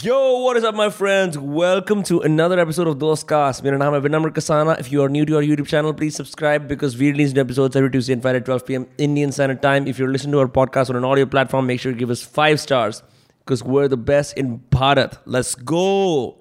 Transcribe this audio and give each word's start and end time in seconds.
Yo, 0.00 0.38
what 0.40 0.56
is 0.56 0.64
up, 0.64 0.74
my 0.74 0.90
friends? 0.90 1.38
Welcome 1.38 2.02
to 2.04 2.20
another 2.20 2.58
episode 2.58 2.88
of 2.88 2.96
Dostcast. 2.98 3.62
My 3.62 3.70
name 3.70 3.94
is 3.94 4.02
Vinamr 4.02 4.30
Kasana. 4.30 4.80
If 4.80 4.90
you 4.90 5.02
are 5.04 5.08
new 5.08 5.24
to 5.24 5.36
our 5.36 5.42
YouTube 5.42 5.68
channel, 5.68 5.94
please 5.94 6.16
subscribe 6.16 6.66
because 6.66 6.96
we 6.96 7.10
release 7.12 7.32
new 7.32 7.40
episodes 7.40 7.76
every 7.76 7.88
Tuesday 7.88 8.14
and 8.14 8.22
Friday 8.22 8.38
at 8.38 8.44
12 8.44 8.66
p.m. 8.66 8.86
Indian 8.98 9.30
Standard 9.30 9.62
Time. 9.62 9.86
If 9.86 10.00
you're 10.00 10.10
listening 10.10 10.32
to 10.32 10.40
our 10.40 10.48
podcast 10.48 10.90
on 10.90 10.96
an 10.96 11.04
audio 11.04 11.26
platform, 11.26 11.66
make 11.66 11.78
sure 11.78 11.92
you 11.92 11.98
give 11.98 12.10
us 12.10 12.22
five 12.22 12.58
stars 12.58 13.02
because 13.44 13.62
we're 13.62 13.86
the 13.86 13.96
best 13.96 14.36
in 14.36 14.58
Bharat. 14.70 15.18
Let's 15.26 15.54
go. 15.54 16.38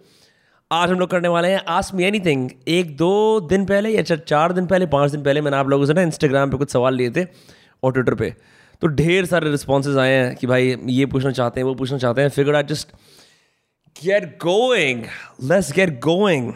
आज 0.72 0.90
हम 0.90 1.00
लोग 1.00 1.10
करने 1.10 1.28
वाले 1.28 1.48
हैं 1.52 1.64
ask 1.78 1.94
me 1.96 2.04
anything 2.04 2.50
एक 2.80 2.96
दो 2.98 3.40
दिन 3.50 3.66
पहले 3.66 3.90
या 3.90 4.02
चार 4.02 4.18
चार 4.28 4.52
दिन 4.54 4.66
पहले 4.68 4.86
पाँच 4.94 5.12
दिन 5.12 5.24
पहले 5.24 5.42
मैंने 5.42 5.58
आप 5.58 5.70
लोगों 5.70 5.86
से 5.86 5.94
ना 5.94 6.02
इंस्टाग्राम 6.02 6.52
पे 6.52 6.58
कुछ 6.58 6.72
सवाल 6.72 6.96
लिए 6.96 7.10
थे 7.18 7.26
और 7.84 7.94
ट्विटर 7.94 8.16
पे 8.16 8.34
तो 8.82 8.88
ढेर 8.88 9.26
सारे 9.26 9.52
रिस्पॉन्सेज 9.52 9.98
आए 9.98 10.12
हैं 10.12 10.36
कि 10.36 10.48
भाई 10.48 10.76
ये 10.90 11.06
पूछना 11.06 11.32
चाहते 11.32 11.60
हैं 11.60 11.66
वो 11.68 11.74
पूछना 11.82 11.98
चाहते 11.98 12.22
हैं 12.22 12.30
figure 12.38 12.56
I 12.56 12.64
just 12.70 12.94
Get 14.04 14.26
going 14.42 15.04
let's 15.50 15.72
get 15.74 16.00
going 16.04 16.52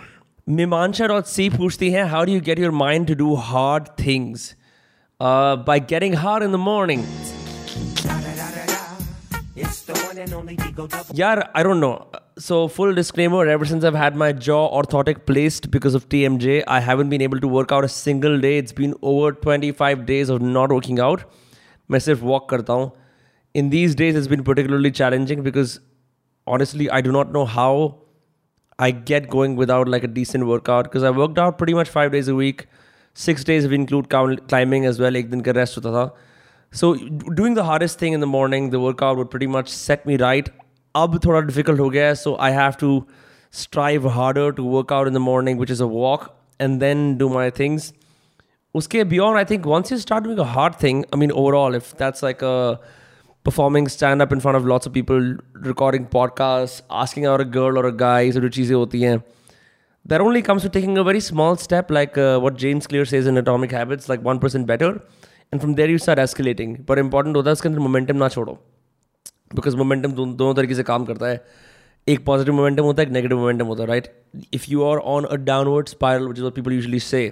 Mimansha 0.57 1.07
dot 1.07 1.25
C 1.25 1.49
पूछती 1.49 1.89
हैं 1.91 2.03
how 2.09 2.25
do 2.25 2.31
you 2.31 2.41
get 2.45 2.59
your 2.59 2.71
mind 2.71 3.07
to 3.07 3.13
do 3.15 3.33
hard 3.49 3.87
things 4.05 4.53
by 5.67 5.79
getting 5.89 6.15
hard 6.25 6.43
in 6.43 6.51
the 6.51 6.63
morning 6.69 7.03
Yeah, 11.17 11.43
I 11.53 11.63
don't 11.63 11.79
know. 11.79 12.07
So, 12.37 12.67
full 12.67 12.93
disclaimer 12.93 13.47
ever 13.47 13.65
since 13.65 13.85
I've 13.85 13.95
had 13.95 14.15
my 14.15 14.31
jaw 14.47 14.59
orthotic 14.79 15.21
placed 15.25 15.69
because 15.71 15.95
of 15.99 16.07
TMJ, 16.09 16.63
I 16.67 16.79
haven't 16.79 17.09
been 17.09 17.21
able 17.21 17.39
to 17.39 17.47
work 17.47 17.71
out 17.71 17.85
a 17.85 17.91
single 17.93 18.37
day. 18.39 18.57
It's 18.57 18.73
been 18.73 18.93
over 19.01 19.31
25 19.31 20.05
days 20.05 20.29
of 20.29 20.41
not 20.57 20.75
working 20.77 20.99
out. 21.07 21.25
मैं 21.91 21.99
सिर्फ 21.99 22.21
walk 22.23 22.49
करता 22.49 22.73
हूँ 22.73 22.91
in 23.55 23.69
these 23.69 23.95
days 23.97 24.17
is 24.17 24.27
been 24.27 24.43
particularly 24.43 24.91
challenging 24.91 25.41
because 25.43 25.79
honestly, 26.56 26.90
I 26.90 27.00
do 27.00 27.12
not 27.12 27.32
know 27.32 27.44
how 27.44 27.72
I 28.78 28.90
get 28.90 29.28
going 29.28 29.56
without 29.56 29.88
like 29.94 30.04
a 30.04 30.08
decent 30.18 30.46
workout 30.46 30.84
because 30.84 31.02
I 31.02 31.10
worked 31.10 31.38
out 31.38 31.58
pretty 31.58 31.74
much 31.74 31.88
five 31.88 32.12
days 32.12 32.28
a 32.28 32.34
week. 32.34 32.66
Six 33.14 33.44
days 33.44 33.68
we 33.68 33.74
include 33.74 34.08
climbing 34.08 34.86
as 34.86 35.00
well, 35.04 35.16
ek 35.16 35.30
din 35.30 35.42
rest. 35.58 35.78
So 36.72 36.94
doing 37.40 37.54
the 37.54 37.64
hardest 37.64 37.98
thing 37.98 38.12
in 38.12 38.20
the 38.20 38.26
morning, 38.26 38.70
the 38.70 38.80
workout 38.80 39.16
would 39.16 39.30
pretty 39.30 39.48
much 39.56 39.68
set 39.68 40.06
me 40.06 40.16
right. 40.16 40.48
Ab 40.94 41.18
thoda 41.24 41.46
difficult 41.46 41.78
ho 41.78 41.88
gaya, 41.96 42.14
so 42.16 42.36
I 42.48 42.50
have 42.50 42.78
to 42.78 43.06
strive 43.50 44.04
harder 44.04 44.52
to 44.52 44.64
work 44.76 44.92
out 44.92 45.08
in 45.08 45.12
the 45.12 45.24
morning, 45.26 45.56
which 45.64 45.70
is 45.70 45.80
a 45.80 45.86
walk, 45.86 46.28
and 46.58 46.80
then 46.86 47.18
do 47.18 47.28
my 47.28 47.50
things. 47.50 47.92
Uske 48.80 49.08
beyond, 49.12 49.38
I 49.38 49.44
think 49.44 49.66
once 49.66 49.90
you 49.90 49.98
start 49.98 50.24
doing 50.24 50.38
a 50.38 50.48
hard 50.56 50.76
thing, 50.76 51.04
I 51.12 51.16
mean 51.16 51.32
overall, 51.32 51.74
if 51.74 51.96
that's 51.96 52.22
like 52.22 52.42
a 52.42 52.80
stand 53.44 54.22
up 54.22 54.32
in 54.32 54.40
front 54.40 54.56
of 54.56 54.64
lots 54.64 54.86
of 54.86 54.92
people, 54.92 55.36
recording 55.54 56.06
podcasts, 56.06 56.82
asking 56.90 57.26
out 57.26 57.40
a 57.40 57.44
girl 57.46 57.78
or 57.78 57.86
a 57.86 57.92
guy, 57.92 58.30
so 58.30 58.40
जो 58.40 58.48
चीज़ें 58.48 58.74
होती 58.76 59.02
हैं, 59.02 59.22
that 60.06 60.20
only 60.20 60.42
comes 60.42 60.62
to 60.62 60.68
taking 60.68 60.98
a 60.98 61.02
very 61.02 61.20
small 61.20 61.56
step 61.56 61.92
like 61.92 62.18
what 62.18 62.52
what 62.52 62.86
Clear 62.86 63.06
Clear 63.06 63.22
in 63.22 63.32
in 63.32 63.42
Atomic 63.44 63.72
Habits, 63.72 64.08
like 64.10 64.28
1% 64.28 64.66
better. 64.66 64.92
And 65.52 65.60
from 65.60 65.74
there 65.74 65.90
you 65.90 65.98
start 65.98 66.18
escalating 66.18 66.76
पर 66.88 66.98
important 66.98 67.36
होता 67.36 67.50
है 67.50 67.52
उसके 67.52 67.68
अंदर 67.68 67.80
momentum 67.80 68.16
ना 68.16 68.28
छोड़ो 68.28 68.52
बिकॉज़ 69.54 69.76
मोमेंटम 69.76 70.12
दोनों 70.12 70.54
तरीके 70.54 70.74
से 70.74 70.82
काम 70.82 71.04
करता 71.04 71.26
है 71.26 71.42
एक 72.06 72.24
पॉजिटिव 72.26 72.54
मोमेंटम 72.54 72.82
होता 72.82 73.02
है 73.02 73.06
एक 73.08 73.12
नेगेटिव 73.12 73.38
मोमेंटम 73.38 73.66
होता 73.66 73.82
है 73.82 73.88
right 73.88 74.06
if 74.54 74.70
you 74.70 74.84
are 74.84 74.98
on 75.14 75.24
a 75.24 75.36
downward 75.48 75.88
spiral 75.88 76.28
which 76.28 76.38
is 76.38 76.50
people 76.50 76.72
usually 76.72 77.00
say 77.00 77.24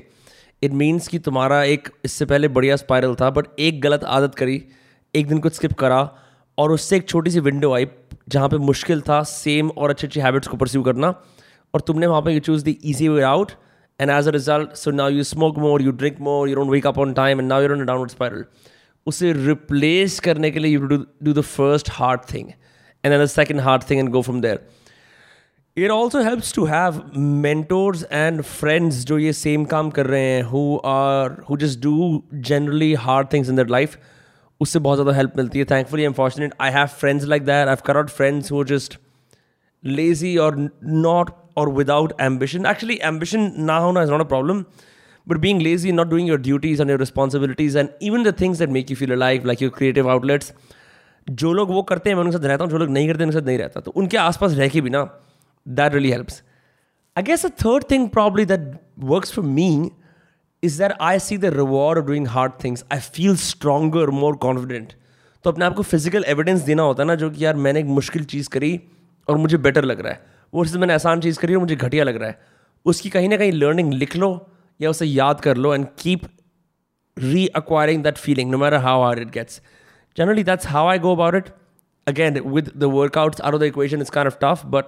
it 0.62 0.72
means 0.72 1.08
कि 1.08 1.18
तुम्हारा 1.28 1.62
एक 1.64 1.88
इससे 2.04 2.24
पहले 2.24 2.48
बढ़िया 2.58 2.76
स्पायरल 2.76 3.14
था 3.14 3.30
बट 3.30 3.46
एक 3.58 3.80
गलत 3.80 4.04
आदत 4.16 4.34
करी 4.34 4.62
एक 5.14 5.28
दिन 5.28 5.38
कुछ 5.38 5.54
स्किप 5.54 5.72
करा 5.78 6.00
और 6.58 6.72
उससे 6.72 6.96
एक 6.96 7.08
छोटी 7.08 7.30
सी 7.30 7.40
विंडो 7.40 7.72
आई 7.74 7.86
जहाँ 8.28 8.48
पे 8.48 8.58
मुश्किल 8.58 9.00
था 9.00 9.22
सेम 9.24 9.70
और 9.70 9.90
अच्छे 9.90 10.06
अच्छे 10.06 10.20
हैबिट्स 10.20 10.48
को 10.48 10.56
परस्यू 10.56 10.82
करना 10.82 11.14
और 11.74 11.80
तुमने 11.80 12.06
वहाँ 12.06 12.22
पर 12.22 12.30
you 12.30 12.40
choose 12.40 12.64
the 12.64 12.74
easy 12.84 13.08
way 13.08 13.22
out 13.24 13.52
and 14.00 14.10
as 14.10 14.28
a 14.28 14.30
result 14.30 14.72
so 14.76 14.90
now 14.90 15.08
you 15.10 15.24
smoke 15.24 15.58
more 15.58 15.82
you 15.82 15.92
drink 15.92 16.20
more 16.20 16.48
you 16.48 16.54
don't 16.54 16.70
wake 16.70 16.86
up 16.86 16.98
on 16.98 17.12
time 17.14 17.40
and 17.40 17.48
now 17.48 17.62
you 17.62 17.68
don't 17.68 17.86
downward 17.86 18.10
spiral 18.10 18.44
उसे 19.06 19.32
replace 19.32 20.18
करने 20.20 20.50
के 20.50 20.58
लिए 20.58 20.72
you 20.72 20.80
do 20.80 20.96
do 21.22 21.32
the 21.32 21.40
first 21.46 21.90
hard 21.92 22.20
thing 22.32 22.48
and 22.48 23.12
an 23.14 23.22
the 23.22 23.26
second 23.28 23.60
hard 23.60 23.82
thing 23.90 24.00
and 24.00 24.10
go 24.10 24.22
from 24.22 24.40
there 24.40 24.66
it 25.76 25.90
also 25.90 26.22
helps 26.22 26.54
to 26.54 26.64
have 26.66 27.02
mentors 27.16 28.04
and 28.12 28.42
friends 28.42 29.04
जो 29.06 29.18
ये 29.18 29.32
same 29.32 29.64
काम 29.72 29.90
कर 29.98 30.06
रहे 30.06 30.22
हैं 30.22 30.42
who 30.44 30.62
are 30.86 31.36
who 31.50 31.56
just 31.56 31.80
do 31.82 32.22
generally 32.46 32.92
hard 33.00 33.32
things 33.32 33.48
in 33.50 33.56
their 33.56 33.68
life 33.68 33.98
उससे 34.60 34.78
बहुत 34.78 34.98
ज़्यादा 34.98 35.16
help 35.16 35.36
मिलती 35.36 35.58
है। 35.58 35.64
Thankfully 35.64 36.04
unfortunate 36.04 36.54
I 36.60 36.70
have 36.72 36.86
friends 37.00 37.24
like 37.24 37.42
that 37.42 37.54
I 37.56 37.66
have 37.66 37.82
cut 37.86 37.96
out 37.96 38.10
friends 38.10 38.52
who 38.52 38.64
just 38.64 38.98
lazy 39.84 40.36
और 40.36 40.56
नॉट 40.84 41.30
और 41.56 41.68
विदाउट 41.74 42.12
एम्बिशन 42.20 42.66
एक्चुअली 42.66 42.98
एम्बिशन 43.04 43.52
ना 43.58 43.76
होना 43.78 44.02
is 44.02 44.10
not 44.10 44.20
a 44.20 44.28
problem 44.28 44.64
but 45.26 45.36
being 45.36 45.60
lazy 45.62 45.92
not 45.92 46.08
doing 46.08 46.28
your 46.28 46.40
duties 46.40 46.80
and 46.82 46.90
your 46.90 46.98
responsibilities 47.00 47.76
and 47.76 47.88
even 48.02 48.22
the 48.24 48.34
things 48.40 48.58
that 48.58 48.70
make 48.70 48.90
you 48.90 48.96
feel 48.96 49.12
a 49.12 49.16
life 49.16 49.46
like 49.46 49.62
your 49.62 49.72
creative 49.76 50.10
outlets 50.10 50.52
जो 51.26 51.52
लोग 51.52 51.70
वो 51.70 51.82
करते 51.82 52.10
हैं, 52.10 52.16
मैं 52.16 52.24
उनके 52.24 52.36
साथ 52.36 52.44
रहता 52.44 52.64
हूँ, 52.64 52.70
जो 52.70 52.78
लोग 52.78 52.90
नहीं 52.90 53.06
करते 53.08 53.18
हैं, 53.18 53.26
उनके 53.26 53.38
साथ 53.38 53.46
नहीं 53.46 53.58
रहता। 53.58 53.80
तो 53.80 53.90
उनके 53.90 54.16
आस 54.16 54.38
पास 54.40 54.52
रह 54.52 54.68
के 54.68 54.80
भी 54.80 54.90
ना 54.90 55.02
that 55.66 55.94
really 55.94 56.10
helps 56.10 56.42
I 57.16 57.22
guess 57.22 57.44
a 57.46 57.48
third 57.62 57.84
thing 57.90 58.08
probably 58.08 58.44
that 58.44 58.72
works 58.98 59.32
for 59.32 59.44
me 59.44 59.68
is 60.62 60.82
that 60.82 60.92
I 61.00 61.18
see 61.18 61.38
the 61.38 61.44
reward 61.44 61.98
of 61.98 62.06
doing 62.06 62.28
hard 62.28 62.52
things 62.64 62.84
I 62.92 63.00
feel 63.00 63.36
stronger 63.36 64.10
more 64.10 64.36
confident 64.36 64.92
तो 65.44 65.50
अपने 65.50 65.64
आप 65.64 65.74
को 65.74 65.82
फ़िज़िकल 65.82 66.24
एविडेंस 66.24 66.60
देना 66.60 66.82
होता 66.82 67.02
है 67.02 67.06
ना, 67.06 67.14
जो 67.14 67.30
कि 67.30 67.44
यार 67.44 67.56
मैंने 67.56 67.80
एक 67.80 67.86
मुश्किल 67.86 68.24
चीज़ 68.24 68.48
करी 68.48 68.80
और 69.28 69.36
मुझे 69.36 69.56
बेटर 69.56 69.84
लग 69.84 70.00
रहा 70.00 70.12
है। 70.12 70.26
वो 70.54 70.64
चीज़ 70.64 70.78
मैंने 70.78 70.94
आसान 70.94 71.20
चीज़ 71.20 71.38
करी 71.38 71.54
और 71.54 71.60
मुझे 71.60 71.76
घटिया 71.76 72.04
लग 72.04 72.16
रहा 72.16 72.28
है। 72.28 72.40
उसकी 72.84 73.10
कहीं 73.10 73.28
ना 73.28 73.36
कहीं 73.36 73.52
लर्निंग 73.52 73.92
लिख 73.92 74.16
लो 74.16 74.50
या 74.80 74.90
उसे 74.90 75.06
याद 75.06 75.40
कर 75.40 75.56
लो 75.56 75.74
and 75.74 75.86
keep 75.98 76.20
reacquiring 77.46 78.02
that 78.02 78.18
feeling 78.18 78.50
no 78.50 78.58
matter 78.58 78.76
how 78.76 79.02
hard 79.02 79.18
it 79.18 79.30
gets 79.30 79.62
generally 80.16 80.44
that's 80.44 80.66
how 80.66 80.88
I 80.88 80.98
go 80.98 81.14
about 81.14 81.34
it 81.34 81.48
again, 82.08 82.36
with 82.52 82.64
the 82.64 82.72
the 82.76 83.10
out 83.16 83.62
is 83.62 83.96
the 83.96 84.16
of 84.16 84.36
tough 84.42 84.62
but 84.66 84.84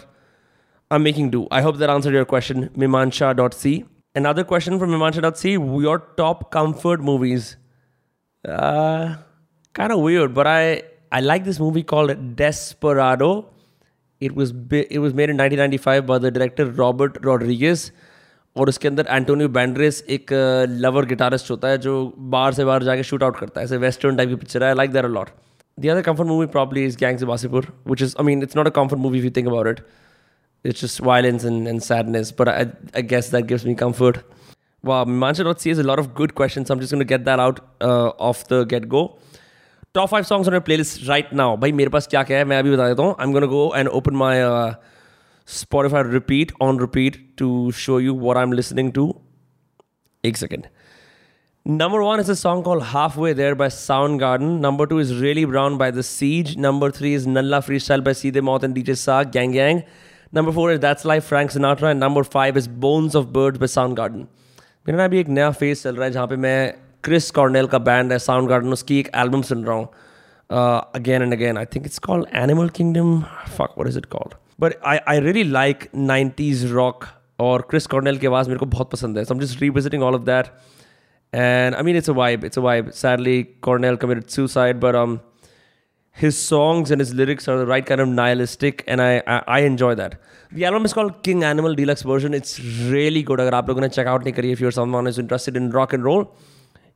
I 0.92 0.96
am 0.96 1.02
making 1.02 1.30
do 1.30 1.48
I 1.52 1.62
hope 1.62 1.74
i 1.74 1.78
hope 1.78 1.84
that 1.84 1.96
answered 1.96 2.16
your 2.18 2.26
dot 2.34 2.78
mimansha.c 2.78 3.99
another 4.15 4.43
question 4.43 4.79
from 4.79 4.91
mimansha.c 4.91 5.51
your 5.87 5.97
top 6.17 6.51
comfort 6.51 7.01
movies 7.01 7.55
uh 8.45 9.15
kind 9.75 9.91
of 9.91 9.99
weird 9.99 10.33
but 10.33 10.47
i 10.47 10.81
i 11.11 11.19
like 11.21 11.43
this 11.43 11.59
movie 11.59 11.83
called 11.83 12.15
desperado 12.35 13.33
it 14.21 14.31
was 14.31 14.51
it 14.73 14.97
was 14.97 15.13
made 15.13 15.29
in 15.29 15.35
nineteen 15.35 15.59
ninety 15.59 15.77
five 15.77 16.03
by 16.03 16.19
the 16.19 16.33
director 16.33 16.67
Robert 16.75 17.17
Rodriguez 17.25 17.91
और 18.55 18.69
उसके 18.69 18.87
अंदर 18.87 19.07
Antonio 19.09 19.49
Banderas 19.57 20.03
एक 20.09 20.31
lover 20.81 21.05
guitarist 21.05 21.51
होता 21.51 21.67
है 21.67 21.77
जो 21.85 21.95
बाहर 22.35 22.53
से 22.53 22.65
बाहर 22.65 22.83
जाके 22.83 23.03
शूट 23.03 23.23
आउट 23.23 23.39
करता 23.39 23.59
है 23.59 23.65
ऐसे 23.65 23.77
वेस्टर्न 23.77 24.17
टाइप 24.17 24.29
की 24.29 24.35
पिक्चर 24.35 24.63
है 24.63 24.73
like 24.75 24.91
there 24.91 25.05
a lot 25.05 25.29
the 25.77 25.87
other 25.87 26.01
comfort 26.01 26.27
movie 26.27 26.45
probably 26.47 26.85
is 26.85 26.95
Gangs 26.99 27.23
Wasseypur 27.31 27.67
which 27.87 28.01
is 28.01 28.15
I 28.19 28.25
mean 28.25 28.43
it's 28.43 28.57
not 28.57 28.67
a 28.67 28.71
comfort 28.75 29.01
movie 29.01 29.19
you 29.19 29.31
think 29.37 29.47
about 29.47 29.67
it 29.67 29.79
it's 30.63 30.79
just 30.79 30.99
violence 30.99 31.43
and, 31.43 31.67
and 31.67 31.83
sadness. 31.83 32.31
But 32.31 32.47
I, 32.47 32.71
I 32.93 33.01
guess 33.01 33.29
that 33.29 33.47
gives 33.47 33.65
me 33.65 33.75
comfort. 33.75 34.23
Wow, 34.83 35.05
Mancha.c 35.05 35.69
has 35.69 35.79
a 35.79 35.83
lot 35.83 35.99
of 35.99 36.13
good 36.13 36.35
questions. 36.35 36.69
I'm 36.69 36.79
just 36.79 36.91
going 36.91 36.99
to 36.99 37.05
get 37.05 37.25
that 37.25 37.39
out 37.39 37.59
uh, 37.81 38.09
off 38.19 38.47
the 38.47 38.65
get 38.65 38.89
go. 38.89 39.07
Top 39.95 40.09
five 40.09 40.23
songs 40.23 40.49
on 40.49 40.59
playlist 40.77 41.07
right 41.07 41.31
now 41.33 41.55
भाई 41.57 41.71
मेरे 41.71 41.89
पास 41.89 42.07
क्या 42.07 42.23
क्या 42.29 42.37
है 42.37 42.45
मैं 42.45 42.57
अभी 42.59 42.71
बता 42.71 42.87
देता 42.87 43.03
हूँ 43.03 43.15
I 43.19 43.25
am 43.25 43.33
gonna 43.33 43.45
go 43.47 43.61
and 43.75 43.89
open 43.99 44.15
my 44.21 44.41
Spotify 45.47 46.01
repeat 46.11 46.51
on 46.59 46.77
repeat 46.77 47.17
to 47.37 47.71
show 47.71 47.97
you 48.03 48.13
what 48.13 48.37
I'm 48.37 48.51
listening 48.51 48.91
to. 48.93 49.03
Eight 50.23 50.37
second. 50.37 50.69
Number 51.65 52.01
one 52.03 52.19
is 52.19 52.29
a 52.29 52.35
song 52.35 52.63
called 52.63 52.83
Halfway 52.83 53.33
There 53.33 53.53
by 53.55 53.67
Soundgarden. 53.67 54.59
Number 54.59 54.87
two 54.87 54.97
is 54.97 55.15
Really 55.19 55.45
Brown 55.45 55.77
by 55.77 55.91
The 55.91 56.01
Siege. 56.01 56.57
Number 56.57 56.89
three 56.89 57.13
is 57.13 57.27
Nalla 57.27 57.61
Freestyle 57.67 58.03
by 58.03 58.13
See 58.13 58.31
Moth 58.31 58.63
and 58.63 58.75
DJ 58.75 58.97
Saag, 59.03 59.31
Gang 59.31 59.51
Gang. 59.51 59.83
Number 60.33 60.51
four 60.51 60.71
is 60.71 60.79
That's 60.79 61.05
Life, 61.05 61.25
Frank 61.25 61.51
Sinatra. 61.51 61.91
And 61.91 61.99
number 61.99 62.23
five 62.25 62.57
is 62.57 62.67
Bones 62.85 63.15
of 63.15 63.31
Birds 63.33 63.57
by 63.57 63.69
Soundgarden. 63.73 64.25
मेरा 64.87 64.97
ना 64.97 65.05
अभी 65.05 65.19
एक 65.19 65.29
नया 65.29 65.49
face 65.51 65.83
चल 65.83 65.95
रहा 65.95 66.05
है 66.05 66.11
जहाँ 66.11 66.27
पे 66.27 66.35
मैं 66.37 66.73
क्रिस 67.03 67.29
कॉर्नेल 67.31 67.67
का 67.67 67.77
बैंड 67.85 68.11
है 68.11 68.17
साउंड 68.19 68.49
गार्डन 68.49 68.73
उसकी 68.73 68.99
एक 68.99 69.09
एल्बम 69.15 69.41
सुन 69.41 69.63
रहा 69.65 69.75
हूँ 69.75 69.87
again 70.95 71.21
and 71.21 71.33
again 71.33 71.57
I 71.57 71.65
think 71.75 71.85
it's 71.85 71.99
called 72.07 72.35
Animal 72.35 72.69
Kingdom 72.75 73.19
fuck 73.47 73.73
what 73.77 73.87
is 73.87 73.97
it 73.97 74.05
called 74.11 74.33
but 74.61 74.75
I 74.87 74.97
I 75.07 75.19
really 75.19 75.43
like 75.43 75.87
nineties 75.95 76.65
rock 76.73 77.05
और 77.47 77.61
क्रिस 77.69 77.87
कॉर्नेल 77.87 78.17
की 78.17 78.27
आवाज़ 78.27 78.49
मेरे 78.49 78.59
को 78.59 78.65
बहुत 78.75 78.91
पसंद 78.91 79.17
है 79.17 79.23
so 79.25 79.33
am 79.33 79.39
just 79.39 79.61
revisiting 79.61 80.03
all 80.03 80.15
of 80.15 80.21
that 80.25 80.45
and 81.33 81.75
I 81.75 81.83
mean 81.83 81.97
it's 81.97 82.09
a 82.09 82.13
vibe 82.13 82.45
it's 82.45 82.59
a 82.59 82.61
vibe 82.61 82.91
sadly 83.01 83.41
Cornell 83.63 83.95
committed 84.03 84.27
suicide 84.37 84.79
but 84.79 84.95
um 84.95 85.17
his 86.20 86.38
songs 86.38 86.90
and 86.90 87.00
his 87.02 87.12
lyrics 87.14 87.48
are 87.48 87.56
the 87.58 87.66
right 87.66 87.86
kind 87.90 88.00
of 88.00 88.08
nihilistic 88.08 88.82
and 88.86 89.02
I, 89.02 89.22
I, 89.26 89.42
I 89.46 89.60
enjoy 89.60 89.94
that. 89.94 90.20
The 90.52 90.64
album 90.64 90.84
is 90.84 90.92
called 90.92 91.22
King 91.22 91.44
Animal 91.44 91.74
Deluxe 91.74 92.02
Version. 92.02 92.34
It's 92.34 92.58
really 92.94 93.22
good. 93.22 93.40
अगर 93.40 93.54
आप 93.54 93.68
लोगों 93.68 93.80
ने 93.80 93.88
check 93.88 94.10
out 94.12 94.24
नहीं 94.24 94.32
करी 94.34 94.52
if 94.52 94.60
you're 94.64 94.76
someone 94.78 95.06
who's 95.06 95.20
interested 95.24 95.56
in 95.56 95.70
rock 95.70 95.94
and 95.98 96.04
roll, 96.04 96.26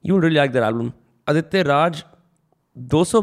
you 0.03 0.15
will 0.15 0.25
really 0.27 0.41
like 0.41 0.53
that 0.59 0.69
album. 0.71 0.93
Aditya 1.29 1.63
Raj 1.63 2.03
200 2.77 3.23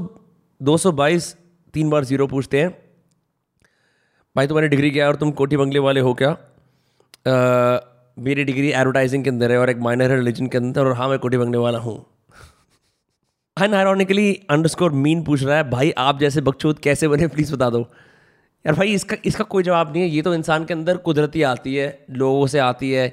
222 0.61 1.33
तीन 1.73 1.89
बार 1.89 2.03
zero 2.05 2.27
पूछते 2.27 2.61
हैं 2.61 2.69
भाई 4.35 4.47
तुम्हारी 4.47 4.67
डिग्री 4.67 4.89
क्या 4.91 5.03
है 5.05 5.11
और 5.11 5.15
तुम 5.15 5.31
कोठी 5.41 5.57
बंगले 5.57 5.79
वाले 5.85 5.99
हो 6.07 6.13
क्या 6.21 6.29
मेरी 8.27 8.43
डिग्री 8.43 8.71
एडवर्टाइजिंग 8.71 9.23
के 9.23 9.29
अंदर 9.29 9.51
है 9.51 9.57
और 9.57 9.69
एक 9.69 9.77
माइनर 9.87 10.11
है 10.11 10.17
रिलीजन 10.17 10.47
के 10.47 10.57
अंदर 10.57 10.85
और 10.85 10.95
हाँ 10.97 11.07
मैं 11.09 11.19
कोठी 11.19 11.37
बंगले 11.37 11.57
वाला 11.57 11.79
हूँ 11.79 11.95
अनआयरॉनिकली 13.57 14.33
अंडरस्कोर 14.49 14.91
मीन 14.91 15.23
पूछ 15.23 15.43
रहा 15.43 15.55
है 15.57 15.69
भाई 15.69 15.91
आप 15.97 16.19
जैसे 16.19 16.41
बकचोद 16.41 16.79
कैसे 16.79 17.07
बने? 17.07 17.27
प्लीज़ 17.27 17.53
बता 17.55 17.69
दो. 17.69 17.79
यार 18.65 18.75
भाई 18.75 18.93
इसका 18.93 19.17
इसका 19.25 19.43
कोई 19.43 19.63
जवाब 19.63 19.91
नहीं 19.91 20.03
है। 20.03 20.09
ये 20.09 20.21
तो 20.21 20.33
इंसान 20.33 20.65
के 20.65 20.73
अंदर 20.73 20.97
कुदरती 20.97 21.41
आती 21.43 21.75
है 21.75 22.05
लोगों 22.09 22.47
से 22.47 22.59
आती 22.59 22.91
है 22.91 23.05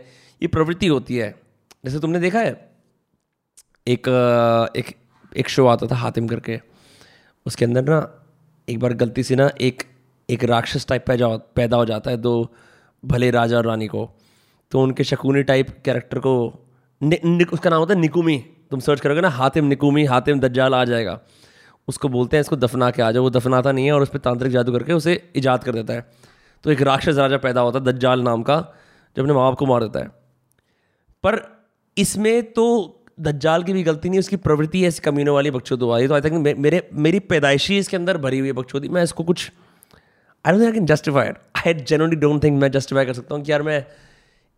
ये 0.43 0.49
प्रवृत्ति 0.49 0.87
होती 0.87 1.17
है। 1.17 1.31
जैसे 1.85 2.00
तुमने 2.00 2.20
देखा 2.20 2.40
है 2.40 2.52
एक 3.87 4.08
एक 4.76 4.94
एक 5.37 5.49
शो 5.49 5.67
आता 5.67 5.87
था 5.87 5.96
हातिम 5.96 6.29
करके। 6.29 6.61
उसके 7.46 7.64
अंदर 7.64 7.82
ना 7.82 7.99
एक 8.69 8.79
बार 8.81 8.93
गलती 8.94 9.23
से 9.23 9.37
ना 9.37 9.50
एक 9.61 9.82
एक 10.29 10.44
राक्षस 10.44 10.87
टाइप 10.87 11.05
पैदा 11.06 11.37
पैदा 11.56 11.76
हो 11.76 11.85
जाता 11.85 12.11
है 12.11 12.17
दो 12.17 12.52
भले 13.05 13.31
राजा 13.31 13.56
और 13.56 13.67
रानी 13.67 13.87
को। 13.87 14.11
तो 14.73 14.82
उनके 14.82 15.05
शकुनी 15.05 15.43
टाइप 15.43 15.69
कैरेक्टर 15.85 16.19
को 16.19 16.35
नि, 17.02 17.19
नि, 17.25 17.44
उसका 17.44 17.70
नाम 17.70 17.81
होता 17.81 17.94
है 17.94 18.00
निकुमी। 18.00 18.44
तुम 18.70 18.81
सर्च 18.81 19.00
करोगे 19.00 19.20
ना, 19.20 19.29
हातिम 19.31 19.65
निकुमी, 19.65 20.05
हातिम 20.05 20.41
दज्जाल 20.41 20.75
आ 20.75 20.85
जाएगा। 20.85 21.19
उसको 21.88 22.09
बोलते 22.09 22.37
हैं, 22.37 22.41
इसको 22.41 22.56
दफना 22.56 22.91
के 22.91 23.03
आ 23.03 23.11
जाओ। 23.11 23.23
वो 23.23 23.31
दफनाता 23.31 23.73
नहीं 23.73 23.87
है 23.87 23.93
और 23.93 24.03
उस 24.03 24.09
पर 24.09 24.19
तांत्रिक 24.20 24.53
जादू 24.53 24.73
करके 24.73 24.93
उसे 24.93 25.23
ईजाद 25.37 25.65
कर 25.65 25.73
देता 25.73 25.94
है। 25.94 26.06
तो 26.65 26.70
एक 26.70 26.82
राक्षस 26.82 27.17
राजा 27.17 27.37
पैदा 27.38 27.61
होता 27.61 27.79
है, 27.79 27.85
दज्जाल 27.85 28.23
नाम 28.23 28.43
का, 28.43 28.56
जो 29.17 29.23
अपने 29.23 29.35
माँ 29.35 29.44
बाप 29.44 29.59
को 29.59 29.67
मार 29.67 29.82
देता 29.82 30.00
है। 30.00 30.09
पर 31.25 31.41
इसमें 31.97 32.53
तो 32.53 32.65
दज्जाल 33.20 33.62
की 33.62 33.73
भी 33.73 33.82
गलती 33.82 34.09
नहीं, 34.09 34.19
उसकी 34.20 34.37
प्रवृत्ति 34.38 34.82
है 34.82 34.88
इस 34.88 35.00
कमीनों 35.00 35.35
वाली 35.35 35.50
बकचोदी 35.50 35.87
वाली 35.87 36.09
तो 36.09 36.14
आई 36.14 36.21
थिंक 36.21 36.59
मेरे, 36.59 36.88
मेरी 36.93 37.19
पैदाइशी 37.21 37.79
इसके 37.79 37.97
अंदर 37.97 38.17
भरी 38.17 38.38
हुई 38.38 38.49
है 38.49 38.55
बकचोदी 38.55 38.88
मैं 38.88 39.03
इसको 39.03 39.25
कुछ 39.25 39.50
I 40.44 40.53
don't 40.53 40.75
can 40.75 40.87
justified 40.87 41.37
I 41.56 41.75
generally 41.75 42.17
don't 42.17 42.43
think 42.44 42.61
मैं 42.61 42.71
जस्टिफाई 42.71 43.06
कर 43.06 43.12
सकता 43.12 43.35
हूँ 43.35 43.44
कि 43.44 43.53
यार 43.53 43.62
मैं 43.62 43.85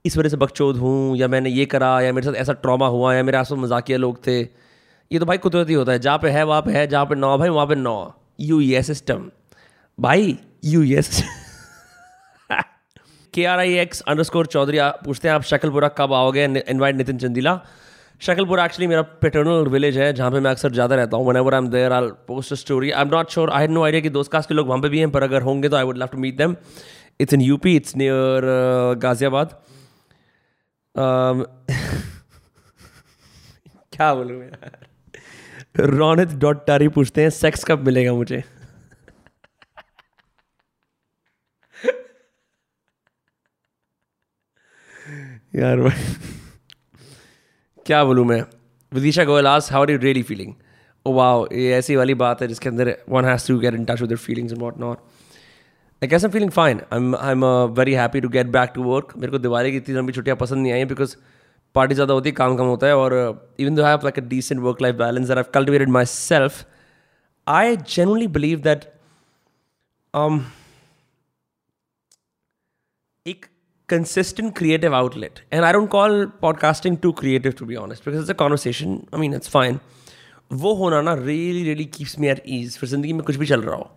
इस 0.04 0.16
वजह 0.16 0.28
से 0.28 0.36
बकचोद 0.36 0.76
हूँ, 0.76 1.16
या 1.16 1.28
मैंने 1.28 1.50
ये 1.50 1.66
करा, 1.66 2.00
या 2.00 2.12
मेरे 2.12 2.26
साथ 2.26 2.34
ऐसा 2.40 2.52
ट्रॉमा 2.62 2.86
हुआ, 2.88 3.14
या 3.14 3.22
मेरे 3.22 3.38
आस 3.38 3.52
मजाकिया 3.54 3.98
लोग 3.98 4.26
थे। 4.26 4.38
ये 4.40 5.18
तो 5.18 5.26
भाई 5.26 5.38
कुदरती 5.38 5.74
होता 5.74 5.92
है, 5.92 5.98
जहाँ 5.98 6.18
पे 6.18 6.30
है, 6.30 6.44
वहाँ 6.44 6.62
पे 6.62 6.72
है, 6.72 6.86
जहाँ 6.86 7.06
पे 7.06 7.14
नौ, 7.14 7.36
भाई 7.38 7.48
वहाँ 7.48 7.66
पे 7.66 7.74
नौ। 7.74 8.12
यू 8.40 8.60
ये 8.60 8.82
सिस्टम 8.82 9.30
भाई 9.98 10.36
U 10.64 10.82
Y 10.82 11.02
K 13.34 13.44
R 13.46 13.58
I 13.58 13.74
X 13.78 14.00
underscore 14.22 14.46
Chaudhary 14.46 14.78
पूछते 15.04 15.28
हैं, 15.28 15.34
आप 15.34 15.42
शक्लपुरा 15.44 15.88
कब 15.98 16.12
आओगे? 16.12 16.44
इनवाइट 16.44 16.96
नितिन 16.96 17.18
चंदीला। 17.18 17.60
शक्लपुरा 18.20 18.64
एक्चुअली 18.64 18.86
मेरा 18.86 19.02
पेटर्नल 19.22 19.68
विलेज 19.70 19.98
है, 19.98 20.12
जहाँ 20.12 20.30
पे 20.30 20.40
मैं 20.40 20.50
अक्सर 20.50 20.72
ज़्यादा 20.72 20.96
रहता 20.96 21.16
हूँ। 21.16 21.26
Whenever 21.36 21.54
I 21.54 21.60
am 21.60 21.68
there 21.70 21.92
I 21.92 22.08
post 22.28 22.54
story 22.54 22.90
I 22.90 23.02
am 23.02 23.08
not 23.08 23.30
sure 23.30 23.50
I 23.50 23.60
had 23.60 23.70
no 23.70 23.84
idea 23.84 24.00
कि 24.02 24.10
दोस्त 24.10 24.32
कास्ट 24.32 24.48
के 24.48 24.54
लोग 24.54 24.68
वहाँ 24.68 24.80
पे 24.82 24.88
भी 24.88 24.98
हैं, 24.98 25.10
पर 25.10 25.22
अगर 25.22 25.42
होंगे 25.42 25.68
तो 25.68 25.76
I 25.76 25.84
would 25.84 25.98
love 25.98 26.06
to 26.12 26.18
meet 26.18 26.36
them 26.36 26.56
it's 27.20 27.34
in 27.34 27.40
UP 27.40 27.76
it's 27.76 27.96
near 27.96 28.98
Ghaziabad. 29.02 29.58
क्या 33.92 34.14
बोलूँ 34.14 34.42
यार? 34.42 34.86
रोनित 35.78 36.28
डॉट 36.38 36.66
टारी 36.66 36.88
पूछते 36.88 37.22
हैं 37.22 37.30
सेक्स 37.30 37.64
कब 37.64 37.84
मिलेगा 37.86 38.12
मुझे? 38.14 38.42
यार 45.56 45.80
भाई 45.80 46.14
क्या 47.86 48.02
बोलूँ 48.04 48.24
मैं? 48.26 48.42
विदिशा 48.92 49.24
गोयल 49.24 49.46
आज 49.46 49.68
how 49.72 49.82
are 49.82 49.90
you 49.90 49.98
really 49.98 50.22
feeling 50.22 50.54
oh 51.06 51.12
wow 51.14 51.46
ये 51.52 51.72
ऐसी 51.74 51.96
वाली 51.96 52.14
बात 52.22 52.42
है 52.42 52.48
जिसके 52.48 52.68
अंदर 52.68 52.96
one 53.08 53.24
has 53.24 53.46
to 53.48 53.58
get 53.58 53.74
in 53.74 53.84
touch 53.84 54.00
with 54.02 54.16
feelings 54.18 54.52
and 54.52 54.62
what 54.62 54.78
not 54.78 54.98
I 56.02 56.08
guess 56.08 56.24
am 56.24 56.30
feeling 56.30 56.50
fine 56.50 56.80
I 56.92 57.12
I 57.18 57.32
am 57.32 57.44
very 57.78 57.94
happy 57.94 58.20
to 58.20 58.28
get 58.36 58.46
back 58.56 58.70
to 58.74 58.82
work 58.82 59.12
मेरे 59.16 59.30
को 59.32 59.38
दिवाली 59.38 59.70
की 59.70 59.76
इतनी 59.76 59.94
लंबी 59.94 60.12
छुट्टियाँ 60.12 60.36
पसंद 60.36 60.62
नहीं 60.62 60.72
आई 60.72 60.84
बिकॉज़ 60.92 61.16
पार्टी 61.74 61.94
ज़्यादा 61.94 62.14
होती 62.14 62.28
है 62.28 62.34
काम 62.34 62.56
कम 62.56 62.64
होता 62.74 62.86
है 62.86 62.96
और 62.96 63.14
even 63.60 63.74
though 63.74 63.82
have 63.84 64.00
like 64.04 64.18
a 64.18 64.22
decent 64.28 64.60
work 64.60 64.82
life 64.82 64.94
balance 64.96 65.26
that 65.28 65.38
I 65.38 65.44
cultivated 65.54 65.88
myself 66.14 66.64
I 67.46 67.76
genuinely 67.76 68.28
believe 68.38 68.60
that 68.68 68.84
एक 73.26 73.46
consistent 73.88 74.52
creative 74.58 74.94
outlet. 74.96 75.38
And 75.50 75.66
I 75.68 75.70
don't 75.76 75.90
call 75.92 76.12
podcasting 76.42 76.98
too 77.04 77.12
creative, 77.20 77.54
to 77.60 77.66
be 77.70 77.76
honest, 77.76 78.04
because 78.04 78.20
it's 78.20 78.32
a 78.34 78.36
conversation. 78.42 78.92
I 79.12 79.22
mean, 79.22 79.32
it's 79.38 79.50
fine. 79.54 79.78
वो 80.64 80.74
होना 80.74 81.00
ना 81.08 81.14
really, 81.16 81.64
really 81.68 81.86
keeps 81.96 82.14
me 82.18 82.30
at 82.34 82.42
ease. 82.56 82.76
फिर 82.78 82.88
ज़िंदगी 82.88 83.12
में 83.12 83.22
कुछ 83.30 83.36
भी 83.36 83.46
चल 83.46 83.62
रहा 83.62 83.76
हो. 83.76 83.90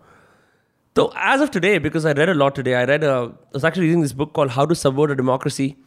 So 0.95 1.11
as 1.15 1.41
of 1.41 1.51
today, 1.51 1.77
because 1.77 2.05
I 2.05 2.13
read 2.13 2.29
a 2.29 2.33
lot 2.33 2.55
today, 2.55 2.75
I 2.75 2.85
read, 2.85 3.03
a, 3.03 3.11
I 3.11 3.53
was 3.53 3.63
actually 3.63 3.83
reading 3.83 4.01
this 4.01 4.13
book 4.13 4.33
called 4.33 4.51
How 4.51 4.65
to 4.65 4.75
Subvert 4.75 5.11
a 5.11 5.15
Democracy 5.15 5.77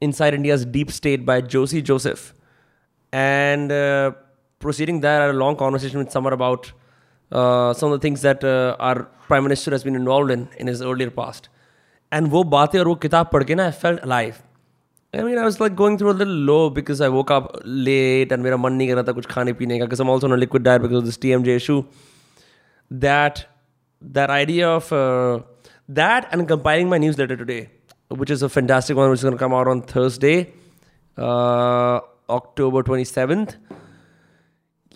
Inside 0.00 0.34
India's 0.34 0.64
Deep 0.64 0.90
State 0.90 1.26
by 1.26 1.40
Josie 1.40 1.82
Joseph. 1.82 2.34
And 3.12 3.70
uh, 3.70 4.12
proceeding 4.60 5.00
there, 5.00 5.20
I 5.20 5.26
had 5.26 5.34
a 5.34 5.38
long 5.38 5.56
conversation 5.56 5.98
with 5.98 6.10
someone 6.10 6.32
about 6.32 6.72
uh, 7.32 7.74
some 7.74 7.92
of 7.92 8.00
the 8.00 8.02
things 8.02 8.22
that 8.22 8.42
uh, 8.44 8.76
our 8.78 9.02
Prime 9.26 9.42
Minister 9.42 9.70
has 9.72 9.84
been 9.84 9.94
involved 9.94 10.30
in 10.30 10.48
in 10.58 10.66
his 10.66 10.82
earlier 10.82 11.10
past. 11.10 11.48
And 12.12 12.26
वो 12.28 12.42
बातें 12.44 12.78
और 12.78 12.88
वो 12.88 12.94
किताब 13.02 13.28
पढ़ 13.32 13.44
के 13.44 13.54
ना 13.54 13.64
I 13.64 13.70
felt 13.82 14.06
life 14.06 14.40
I 15.14 15.22
mean 15.22 15.38
I 15.38 15.44
was 15.44 15.56
like 15.60 15.74
going 15.74 15.98
through 15.98 16.08
a 16.08 16.12
little 16.12 16.34
low 16.46 16.58
because 16.70 17.02
I 17.02 17.08
woke 17.08 17.32
up 17.32 17.52
late 17.66 18.32
and 18.32 18.42
मेरा 18.42 18.56
मन 18.56 18.72
नहीं 18.72 18.88
कर 18.88 18.94
रहा 18.94 19.04
था 19.08 19.12
कुछ 19.12 19.26
खाने 19.30 19.52
पीने 19.60 19.78
का 19.78 19.84
because 19.84 20.00
I 20.00 20.08
also 20.12 20.34
liquid 20.36 20.62
diet 20.62 20.82
because 20.82 21.04
this 21.04 21.20
T 21.20 21.30
M 21.32 21.42
J 21.44 21.56
issue 21.56 21.84
that 22.90 23.38
That 24.02 24.30
idea 24.30 24.70
of 24.70 24.88
that 24.92 26.34
and 26.34 26.46
comparing 26.48 26.90
my 26.90 26.98
newsletter 27.20 27.36
today 27.36 27.66
which 28.10 28.30
is 28.30 28.42
a 28.42 28.48
fantastic 28.48 28.96
one 28.96 29.10
which 29.10 29.18
is 29.18 29.24
going 29.24 29.34
to 29.34 29.38
come 29.38 29.54
out 29.54 29.68
on 29.68 29.82
Thursday, 29.82 30.52
uh, 31.18 32.00
October 32.30 32.82
27th. 32.84 33.54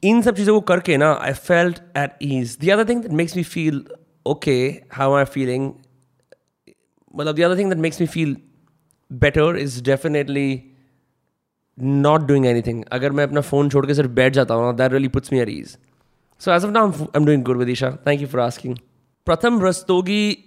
इन 0.03 0.21
सब 0.23 0.35
चीज़ों 0.37 0.55
को 0.55 0.61
करके 0.67 0.97
ना 0.97 1.13
I 1.23 1.33
felt 1.33 1.79
at 1.97 2.19
ease 2.23 2.57
the 2.61 2.71
other 2.71 2.89
thing 2.89 3.01
that 3.03 3.13
makes 3.13 3.37
me 3.37 3.43
feel 3.45 3.83
okay 4.27 4.57
how 4.93 5.15
I 5.17 5.25
feeling 5.25 5.71
मतलब 7.15 7.37
the 7.37 7.45
other 7.47 7.57
thing 7.61 7.73
that 7.73 7.81
makes 7.85 8.01
me 8.01 8.07
feel 8.15 8.35
better 9.11 9.47
is 9.57 9.79
definitely 9.83 10.49
not 12.03 12.27
doing 12.31 12.47
anything. 12.53 12.83
अगर 12.93 13.13
मैं 13.13 13.25
अपना 13.25 13.41
phone 13.41 13.69
छोड़ 13.69 13.85
के 13.87 13.95
सिर्फ 13.95 14.11
बैठ 14.11 14.33
जाता 14.33 14.55
हूँ 14.55 14.75
that 14.77 14.93
really 14.93 15.09
puts 15.09 15.33
me 15.33 15.41
at 15.41 15.49
ease 15.51 15.77
so 16.41 16.53
as 16.55 16.65
of 16.65 16.71
now 16.71 16.93
I 16.93 17.07
am 17.17 17.27
doing 17.27 17.45
good 17.45 17.59
Vidisha 17.59 17.91
thank 18.07 18.21
you 18.21 18.27
for 18.27 18.41
asking 18.41 18.77
Pratham 19.28 19.62
Rastogi 19.64 20.38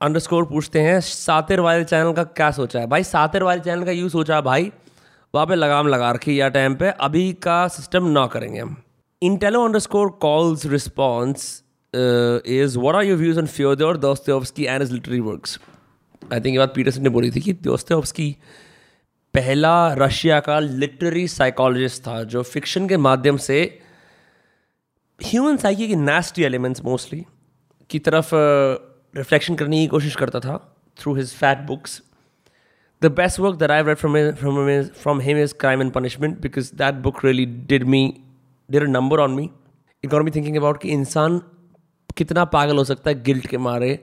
underscore 0.00 0.44
पूछते 0.44 0.80
हैं, 0.80 1.00
सातिर 1.00 1.60
वाले 1.60 1.84
चैनल 1.84 2.12
का 2.12 2.22
क्या 2.24 2.50
सोचा 2.50 2.80
है? 2.80 2.86
भाई, 2.86 3.04
सातिर 3.04 3.42
वाले 3.42 3.60
चैनल 3.60 3.84
का 3.84 3.90
यूँ 3.92 4.08
सोचा 4.08 4.40
भाई, 4.40 4.70
वहाँ 5.34 5.46
पे 5.46 5.54
लगाम 5.54 5.88
लगा 5.88 6.10
रखी 6.12 6.40
या 6.40 6.48
टाइम 6.48 6.74
पे, 6.74 6.88
अभी 6.90 7.32
का 7.42 7.56
सिस्टम 7.68 8.04
ना 8.08 8.26
करेंगे 8.26 8.60
हम। 8.60 8.76
Intello 9.22 9.64
underscore 9.64 10.08
calls 10.22 10.66
response 10.66 11.46
is 11.94 12.78
what 12.78 12.94
are 12.94 13.04
your 13.04 13.18
views 13.18 13.38
on 13.38 13.46
Fyodor 13.46 13.96
Dostoevsky 13.96 14.64
and 14.64 14.82
is 14.82 14.92
literary 14.92 15.20
works 15.20 15.58
I 16.32 16.40
think 16.40 16.52
ये 16.54 16.58
बात 16.58 16.74
पीटरसन 16.74 17.02
ने 17.02 17.08
बोली 17.08 17.30
थी 17.30 17.40
कि 17.40 17.52
दोस्तोवस्की 17.62 18.30
पहला 19.34 19.72
रशिया 19.94 20.38
का 20.40 20.58
लिटरेरी 20.60 21.26
साइकोलॉजिस्ट 21.28 22.02
था, 22.02 22.22
जो 22.22 22.42
फिक्शन 22.42 22.86
के 22.88 22.96
माध्यम 22.96 23.36
से 23.38 23.58
ह्यूमन 25.20 25.56
साइकी 25.56 25.88
के 25.88 25.96
नेस्टी 25.96 26.42
एलिमेंट्स 26.44 26.84
मोस्टली 26.84 27.24
की 27.90 27.98
तरफ़ 27.98 28.30
रिफ्लेक्शन 29.16 29.54
करने 29.54 29.78
की 29.78 29.86
कोशिश 29.86 30.16
करता 30.16 30.40
था 30.40 30.56
through 31.00 31.14
his 31.14 31.34
fat 31.34 31.58
books 31.58 32.02
the 33.02 33.06
best 33.12 33.40
work 33.40 33.56
that 33.56 33.70
I 33.70 33.82
read 33.82 33.96
from 33.96 34.16
from 35.02 35.20
him 35.20 35.38
is 35.38 35.54
Crime 35.54 35.82
and 35.82 35.92
Punishment 35.92 36.40
because 36.40 36.72
that 36.74 36.94
book 36.94 37.24
really 37.24 37.46
did 37.46 37.84
me 37.84 38.06
a 38.70 38.78
number 38.78 39.20
on 39.20 39.30
me 39.30 39.50
it 40.04 40.10
got 40.10 40.22
me 40.22 40.30
thinking 40.30 40.56
about 40.56 40.80
कि 40.82 40.88
इंसान 40.88 41.40
कितना 42.16 42.44
पागल 42.44 42.76
हो 42.76 42.84
सकता 42.84 43.10
है 43.10 43.22
guilt 43.22 43.46
के 43.46 43.58
मारे, 43.58 43.98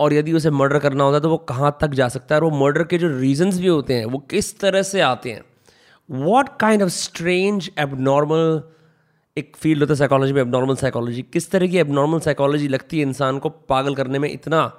और 0.00 0.12
यदि 0.12 0.32
उसे 0.32 0.50
मर्डर 0.50 0.78
करना 0.78 1.04
होता 1.04 1.16
है 1.16 1.22
तो 1.22 1.30
वो 1.30 1.36
कहाँ 1.48 1.76
तक 1.80 1.88
जा 1.88 2.08
सकता 2.08 2.34
है? 2.34 2.40
और 2.40 2.50
वो 2.50 2.58
मर्डर 2.58 2.84
के 2.84 2.98
जो 2.98 3.08
रीजंस 3.18 3.58
भी 3.60 3.66
होते 3.66 3.94
हैं, 3.94 4.04
वो 4.04 4.18
किस 4.30 4.58
तरह 4.60 4.82
से 4.82 5.00
आते 5.00 5.32
हैं? 5.32 5.42
What 6.10 6.48
kind 6.60 6.82
of 6.82 6.90
strange 6.90 7.70
abnormal 7.78 8.62
एक 9.38 9.56
फ़ील्ड 9.56 9.80
होता 9.80 9.92
है 9.92 9.98
साइकोलॉजी 9.98 10.32
में 10.32 10.40
एबनॉर्मल 10.40 10.76
साइकोलॉजी 10.76 11.22
किस 11.22 11.50
तरह 11.50 11.66
की 11.66 11.78
एबनॉर्मल 11.78 12.20
साइकोलॉजी 12.20 12.68
लगती 12.68 12.96
है 12.96 13.02
इंसान 13.02 13.38
को 13.38 13.48
पागल 13.48 13.94
करने 13.94 14.18
में 14.18 14.32
इतना 14.32 14.78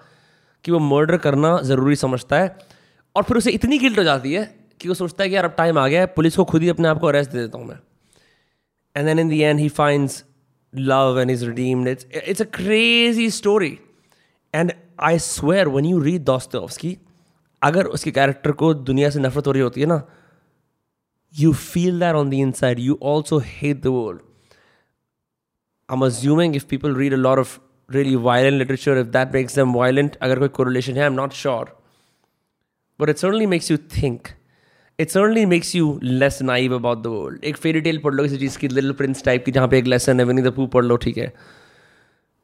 कि 0.64 0.72
वो 0.72 0.80
मर्डर 0.80 1.18
करना 1.18 1.62
ज़रूरी 1.62 1.96
समझता 1.96 2.40
है 2.40 2.58
और 3.16 3.24
फिर 3.24 3.38
उसे 3.38 3.52
इतनी 3.52 3.78
गिल्ट 3.78 4.00
हो 4.00 4.04
जाती 4.04 4.34
है 4.34 4.56
कि 4.80 4.88
वो 4.88 4.94
सोचता 4.94 5.24
है 5.24 5.30
कि 5.30 5.36
यार 5.36 5.46
अब 5.46 5.56
टाइम 5.58 5.78
आ 5.78 5.88
गया 5.88 6.00
है, 6.00 6.06
पुलिस 6.06 6.36
को 6.36 6.44
खुद 6.44 6.62
ही 6.62 6.70
अपने 6.70 6.88
आप 6.88 7.00
को 7.00 7.08
अरेस्ट 7.08 7.32
दे 7.32 7.38
देता 7.38 7.58
हूँ 7.58 7.68
मैं। 7.68 7.80
And 8.96 9.06
then 9.06 9.20
in 9.20 9.30
the 9.30 9.40
end 9.40 9.60
he 9.60 9.70
finds 9.70 10.26
love 10.76 11.20
and 11.20 11.32
is 11.32 11.46
redeemed 11.46 11.88
it's 11.88 12.06
it's 12.28 12.42
a 12.42 12.46
crazy 12.46 13.30
story 13.30 13.80
and 14.56 14.74
I 15.00 15.20
swear 15.20 15.68
once 15.68 15.86
you 15.86 16.00
read 16.00 16.24
Dostoevsky 16.24 16.98
अगर 17.64 17.86
उसके 17.86 18.12
कैरेक्टर 18.12 18.52
को 18.52 18.74
दुनिया 18.74 19.10
से 19.10 19.20
नफरत 19.20 19.48
हो 19.48 19.52
रही 19.52 19.62
होती 19.62 19.82
है 19.82 19.88
ना 19.88 20.04
you 21.40 21.54
feel 21.54 22.00
that 22.00 22.16
on 22.16 22.30
the 22.30 22.34
inside 22.52 22.80
you 22.80 23.00
also 23.02 23.42
hate 23.46 23.82
the 23.82 23.88
world 23.88 24.20
I'm 25.88 26.02
assuming 26.02 26.54
if 26.54 26.69
people 26.69 26.92
read 26.92 27.12
a 27.12 27.16
lot 27.16 27.38
of 27.38 27.61
really 27.88 28.14
violent 28.14 28.57
literature, 28.59 28.97
if 28.97 29.12
that 29.12 29.33
makes 29.33 29.54
them 29.54 29.73
violent, 29.73 30.16
agar 30.21 30.37
koi 30.37 30.49
correlation 30.49 30.97
hai, 30.97 31.07
I'm 31.07 31.16
not 31.16 31.33
sure. 31.33 31.66
But 32.99 33.11
it 33.11 33.19
certainly 33.19 33.47
makes 33.47 33.69
you 33.71 33.76
think. 33.76 34.35
It 34.99 35.11
certainly 35.11 35.45
makes 35.47 35.75
you 35.75 35.99
less 36.02 36.40
naive 36.40 36.73
about 36.73 37.02
the 37.02 37.11
world. 37.11 37.45
एक 37.50 37.57
fairy 37.57 37.81
tale 37.81 37.99
पढ़ 37.99 38.14
लो 38.14 38.23
किसी 38.25 38.38
चीज़ 38.38 38.59
की 38.59 38.69
little 38.69 38.92
Prince 39.02 39.23
type 39.25 39.45
की 39.45 39.52
जहाँ 39.52 39.69
पे 39.69 39.78
एक 39.78 39.87
lesson 39.87 40.21
है 40.21 40.26
विनी 40.26 40.42
the 40.42 40.52
पू 40.57 40.66
पढ़ 40.75 40.85
लो 40.85 40.97
ठीक 41.04 41.19
है 41.19 41.33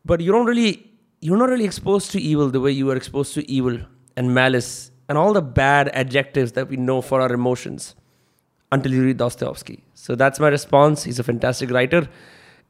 but 0.07 0.21
you 0.21 0.33
don't 0.33 0.49
really 0.49 0.77
you're 1.21 1.37
not 1.37 1.51
really 1.51 1.65
exposed 1.65 2.13
to 2.13 2.21
evil 2.21 2.49
the 2.49 2.61
way 2.61 2.71
you 2.71 2.91
are 2.91 2.97
exposed 2.97 3.35
to 3.35 3.43
evil 3.51 3.79
and 4.17 4.33
malice 4.35 4.91
and 5.09 5.19
all 5.19 5.33
the 5.33 5.43
bad 5.43 5.89
adjectives 6.03 6.53
that 6.53 6.69
we 6.69 6.77
know 6.77 7.01
for 7.01 7.21
our 7.21 7.33
emotions 7.33 7.95
until 8.71 8.93
you 8.93 9.03
read 9.03 9.17
Dostoevsky. 9.17 9.83
So 9.95 10.15
that's 10.15 10.39
my 10.39 10.49
response. 10.49 11.05
He's 11.05 11.19
a 11.19 11.25
fantastic 11.25 11.71
writer. 11.71 12.09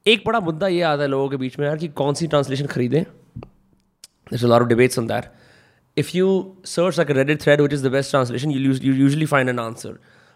एक 0.05 0.23
बड़ा 0.25 0.39
मुद्दा 0.39 0.67
ये 0.67 0.81
आता 0.81 1.01
है 1.01 1.07
लोगों 1.07 1.29
के 1.29 1.37
बीच 1.37 1.57
में 1.59 1.65
यार 1.67 1.77
कि 1.77 1.87
कौन 1.99 2.13
सी 2.13 2.27
ट्रांसलेशन 2.27 2.65
खरीदें? 2.65 3.03
There's 4.31 4.43
a 4.43 4.47
lot 4.47 4.63
of 4.63 4.67
debates 4.67 4.99
on 5.01 5.07
that. 5.07 5.29
If 5.97 6.09
you 6.15 6.27
search 6.65 6.97
like 6.97 7.13
a 7.13 7.15
Reddit 7.17 7.41
thread, 7.41 7.61
which 7.61 7.75
is 7.77 7.83
the 7.83 7.91
best 7.91 8.11
translation, 8.11 8.51
you, 8.51 8.73
you 8.87 8.93
usually 8.93 9.27
find 9.27 9.53
an 9.53 9.61
answer. 9.65 9.93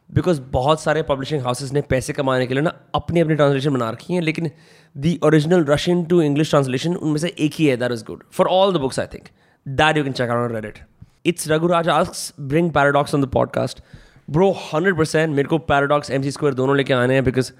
Because 0.09 0.39
बहुत 0.51 0.81
सारे 0.81 1.01
पब्लिशिंग 1.03 1.41
हाउसेज 1.43 1.71
ने 1.74 1.81
पैसे 1.89 2.13
कमाने 2.13 2.45
के 2.47 2.53
लिए 2.53 2.63
ना 2.63 2.71
अपनी 2.95 3.19
अपनी 3.19 3.36
ट्रांसलेशन 3.36 3.74
बना 3.74 3.89
रखी 3.89 4.13
हैं 4.13 4.21
लेकिन 4.21 4.50
the 4.95 5.19
original 5.25 5.65
Russian 5.65 6.03
to 6.05 6.21
English 6.21 6.50
translation 6.50 6.95
उनमें 6.95 7.17
से 7.17 7.33
एक 7.39 7.53
ही 7.53 7.65
है 7.65 7.75
that 7.77 7.91
is 7.91 8.03
good 8.05 8.24
for 8.33 8.47
all 8.50 8.74
the 8.74 8.77
books 8.81 9.00
I 9.00 9.07
think 9.13 9.27
that 9.65 9.97
you 9.97 10.03
can 10.03 10.13
check 10.13 10.29
out 10.29 10.51
Reddit 10.51 10.79
it's 11.25 11.47
Raghuraj 11.50 11.89
ask 11.89 12.41
bring 12.53 12.71
paradox 12.71 13.15
on 13.15 13.21
the 13.21 13.29
podcast 13.33 13.81
bro 14.29 14.51
hundred 14.63 14.97
percent 14.97 15.36
मेरे 15.36 15.47
को 15.50 15.57
Paradox 15.74 16.12
M 16.12 16.21
C 16.21 16.31
Square 16.31 16.53
दोनों 16.53 16.77
लेके 16.77 16.93
आने 16.93 17.13
हैं 17.13 17.24
बिकॉज़ 17.24 17.51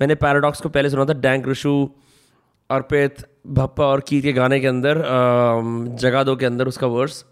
मैंने 0.00 0.14
paradox 0.16 0.60
को 0.60 0.68
पहले 0.68 0.90
सुना 0.90 1.04
था 1.04 1.18
डैंक 1.20 1.48
रशू 1.48 1.74
अर्पित 2.70 3.16
भप्पा 3.48 3.84
और 3.84 4.00
की 4.08 4.20
के 4.20 4.32
गाने 4.32 4.60
के 4.60 4.66
अंदर 4.66 5.02
जगा 6.00 6.22
दो 6.24 6.36
के 6.36 6.46
अंदर 6.46 6.68
उसका 6.68 6.86
verse 6.86 7.24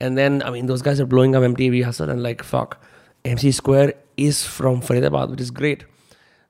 and 0.00 0.16
then 0.16 0.42
I 0.42 0.50
mean 0.52 0.66
those 0.66 0.82
guys 0.82 1.00
are 1.00 1.06
blowing 1.06 1.34
up 1.34 1.42
MTV 1.42 1.78
T 1.78 1.82
hustle 1.82 2.10
and 2.10 2.20
like 2.20 2.42
fuck 2.44 2.74
M 3.24 3.36
C 3.36 3.52
Square 3.52 3.94
is 4.18 4.44
from 4.48 4.80
Faridabad 4.80 5.30
which 5.30 5.40
is 5.40 5.52
great 5.52 5.82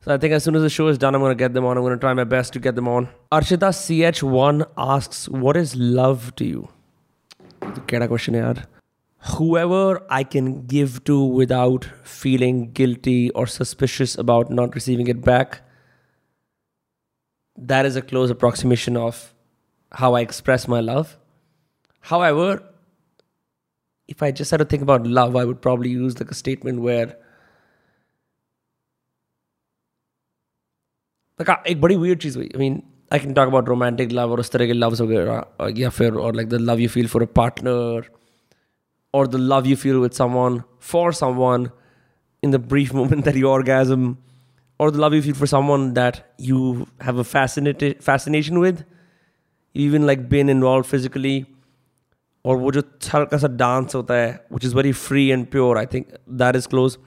so 0.04 0.10
I 0.10 0.18
think 0.18 0.32
as 0.32 0.42
soon 0.42 0.56
as 0.56 0.62
the 0.62 0.68
show 0.68 0.90
is 0.90 0.98
done 1.00 1.22
I 1.22 1.34
get 1.34 1.52
them 1.52 1.64
on 1.64 1.78
I 1.82 1.96
try 1.96 2.14
my 2.14 2.24
best 2.26 2.54
to 2.54 2.60
get 2.60 2.74
them 2.74 2.88
on 2.88 3.08
Arshita 3.32 3.70
C 3.78 4.02
H 4.02 4.22
one 4.24 4.64
ask 4.88 5.32
what 5.32 5.56
is 5.56 5.74
love 5.76 6.30
to 6.38 6.44
you 6.44 6.68
तो 7.64 8.06
question 8.06 8.34
है 8.34 8.40
यार 8.40 8.66
Whoever 9.35 10.05
I 10.09 10.23
can 10.23 10.65
give 10.67 11.03
to 11.05 11.23
without 11.23 11.89
feeling 12.03 12.71
guilty 12.71 13.29
or 13.31 13.47
suspicious 13.47 14.17
about 14.17 14.49
not 14.49 14.75
receiving 14.75 15.07
it 15.07 15.21
back, 15.21 15.61
that 17.57 17.85
is 17.85 17.95
a 17.95 18.01
close 18.01 18.29
approximation 18.29 18.95
of 18.95 19.33
how 19.91 20.13
I 20.13 20.21
express 20.21 20.67
my 20.67 20.79
love. 20.79 21.17
However, 22.01 22.63
if 24.07 24.23
I 24.23 24.31
just 24.31 24.51
had 24.51 24.57
to 24.57 24.65
think 24.65 24.81
about 24.81 25.05
love, 25.05 25.35
I 25.35 25.45
would 25.45 25.61
probably 25.61 25.89
use 25.89 26.19
like 26.19 26.31
a 26.31 26.35
statement 26.35 26.81
where 26.81 27.17
like 31.39 31.49
एक 31.67 31.81
बड़ी 31.81 31.95
weird 31.95 32.21
चीज़ 32.21 32.37
हुई 32.37 32.55
I 32.55 32.57
mean 32.57 32.81
I 33.11 33.19
can 33.19 33.33
talk 33.33 33.47
about 33.47 33.67
romantic 33.67 34.11
love 34.11 34.31
or 34.31 34.39
उस 34.39 34.51
तरह 34.51 34.67
के 34.67 34.73
loves 34.73 35.01
वगैरह 35.01 35.79
या 35.79 35.89
फिर 35.89 36.13
or 36.13 36.33
like 36.33 36.49
the 36.49 36.59
love 36.59 36.79
you 36.79 36.89
feel 36.89 37.07
for 37.07 37.21
a 37.23 37.27
partner 37.27 38.01
or 39.13 39.27
the 39.27 39.37
love 39.37 39.65
you 39.65 39.75
feel 39.75 39.99
with 39.99 40.13
someone 40.13 40.63
for 40.79 41.11
someone 41.11 41.71
in 42.43 42.51
the 42.51 42.59
brief 42.59 42.93
moment 42.93 43.25
that 43.25 43.35
you 43.35 43.49
orgasm 43.49 44.17
or 44.79 44.91
the 44.91 44.99
love 44.99 45.13
you 45.13 45.21
feel 45.21 45.35
for 45.35 45.47
someone 45.47 45.93
that 45.93 46.19
you 46.37 46.87
have 47.01 47.17
a 47.17 47.23
fascinated 47.23 48.03
fascination 48.03 48.59
with 48.59 48.83
you 49.75 49.85
even 49.85 50.05
like 50.05 50.27
been 50.29 50.49
involved 50.49 50.87
physically 50.87 51.37
और 52.45 52.57
वो 52.57 52.71
जो 52.71 52.81
हल्का 53.13 53.37
सा 53.37 53.47
dance 53.59 53.95
होता 53.95 54.13
है 54.13 54.29
which 54.53 54.65
is 54.65 54.75
very 54.75 54.91
free 54.91 55.25
and 55.29 55.45
pure 55.51 55.77
I 55.77 55.85
think 55.93 56.13
that 56.41 56.55
is 56.55 56.65
close 56.73 56.97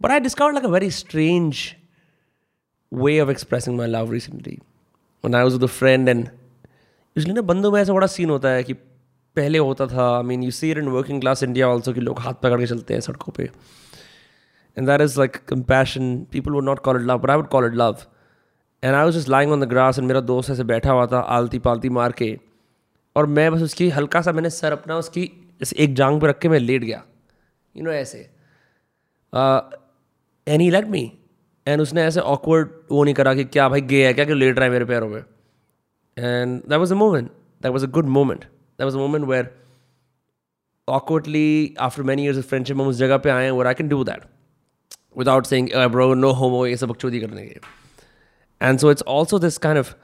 but 0.00 0.10
I 0.10 0.20
discover 0.20 0.52
like 0.52 0.64
a 0.64 0.68
very 0.70 0.90
strange 0.98 1.62
way 2.92 3.18
of 3.20 3.30
expressing 3.30 3.76
my 3.78 3.86
love 3.86 4.12
recently 4.12 4.58
one 5.24 5.34
I 5.34 5.42
was 5.42 5.54
with 5.54 5.68
friend 5.68 6.08
and 6.08 6.28
इसलिए 7.16 7.34
ना 7.34 7.42
बंदों 7.50 7.72
में 7.72 7.80
ऐसा 7.80 7.92
बड़ा 7.92 8.06
scene 8.14 8.30
होता 8.30 8.48
है 8.48 8.62
कि 8.64 8.74
पहले 9.35 9.57
होता 9.57 9.87
था। 9.87 10.07
I 10.17 10.23
mean 10.23 10.43
you 10.43 10.51
see 10.51 10.71
in 10.71 10.87
working 10.87 11.21
class 11.21 11.43
India 11.43 11.67
also 11.69 11.93
कि 11.93 12.01
लोग 12.01 12.19
हाथ 12.19 12.33
पकड़ 12.43 12.59
के 12.59 12.67
चलते 12.67 12.93
हैं 12.93 13.01
सड़कों 13.01 13.33
पे। 13.33 13.43
And 14.77 14.87
that 14.87 15.01
is 15.01 15.17
like 15.19 15.37
compassion 15.49 16.15
people 16.31 16.51
would 16.51 16.63
not 16.63 16.79
call 16.79 17.01
it 17.01 17.07
love 17.07 17.19
but 17.19 17.29
I 17.29 17.37
would 17.37 17.47
call 17.47 17.65
it 17.65 17.73
love 17.75 17.97
and 18.83 18.95
I 18.95 19.05
was 19.05 19.29
lying 19.29 19.51
on 19.51 19.61
the 19.61 19.67
grass 19.69 19.99
and 19.99 20.07
मेरा 20.07 20.21
दोस्त 20.21 20.49
ऐसे 20.49 20.63
बैठा 20.65 20.91
हुआ 20.91 21.05
था 21.07 21.19
आलती 21.29 21.59
पालती 21.59 21.89
मार 21.89 22.11
के। 22.11 22.37
और 23.15 23.25
मैं 23.27 23.51
बस 23.51 23.61
उसकी 23.61 23.89
हल्का 23.89 24.21
सा 24.21 24.31
मैंने 24.31 24.49
सर 24.49 24.71
अपना 24.71 24.97
उसकी 24.97 25.25
जैसे 25.59 25.75
एक 25.83 25.93
जांग 25.95 26.19
पर 26.21 26.29
रख 26.29 26.39
के 26.39 26.49
मैं 26.49 26.59
लेट 26.59 26.83
गया। 26.83 27.03
यू 27.75 27.83
नो 27.83 27.91
ऐसे। 27.91 28.19
एन 30.47 30.69
लेट 30.71 30.87
मी 30.87 31.11
एंड 31.67 31.81
उसने 31.81 32.03
ऐसे 32.03 32.19
ऑकवर्ड 32.19 32.69
वो 32.91 33.03
नहीं 33.03 33.13
करा 33.15 33.33
कि 33.33 33.43
क्या 33.45 33.67
भाई 33.69 33.81
गे 33.81 34.05
है, 34.07 34.13
क्या 34.13 34.25
कि 34.25 34.33
लेट 34.33 34.55
रहा 34.57 34.65
है 34.65 34.71
मेरे 34.71 34.85
पैरों 34.85 35.09
में? 35.09 35.23
And 36.17 36.61
that 36.61 36.79
was 36.79 36.93
a 36.93 36.97
moment 36.97 37.29
that 37.29 37.71
was 37.71 37.85
a 37.85 37.89
good 37.89 38.05
moment 38.09 38.45
That 38.80 38.84
was 38.84 38.94
a 38.94 38.98
moment 38.98 39.24
where 39.28 39.54
awkwardly 40.94 41.48
after 41.84 42.02
many 42.08 42.24
years 42.24 42.36
of 42.40 42.44
friendship 42.48 42.76
हम 42.80 42.88
उस 42.88 42.96
जगह 42.96 43.16
पे 43.22 43.30
आए 43.30 43.44
हैं 43.44 43.52
where 43.52 43.68
I 43.70 43.72
can 43.78 43.88
do 43.92 43.96
that 44.08 44.26
without 45.20 45.48
saying 45.52 45.70
uh, 45.78 45.86
bro 45.94 46.04
no 46.18 46.32
homo 46.40 46.66
ये 46.66 46.76
सब 46.82 46.88
बकचोदी 46.88 47.20
करने 47.20 47.46
के 47.46 47.60
and 48.68 48.82
so 48.82 48.92
it's 48.94 49.06
also 49.14 49.40
this 49.44 49.58
kind 49.64 49.80
of 49.80 49.94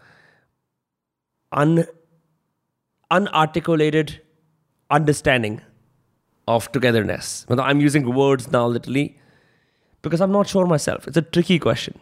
un 1.53 1.85
unarticulated 3.11 4.15
understanding 4.91 5.61
of 6.49 6.71
togetherness. 6.73 7.47
I'm 7.51 7.81
using 7.81 8.15
words 8.15 8.51
now 8.51 8.67
literally 8.67 9.19
because 10.03 10.21
I'm 10.21 10.33
not 10.33 10.49
sure 10.49 10.67
myself. 10.67 11.07
It's 11.07 11.17
a 11.17 11.23
tricky 11.23 11.59
question. 11.59 11.99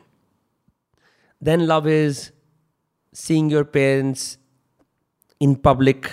Then 1.41 1.67
love 1.67 1.87
is 1.87 2.33
seeing 3.13 3.51
your 3.51 3.65
parents 3.65 4.39
in 5.41 5.57
public 5.57 6.13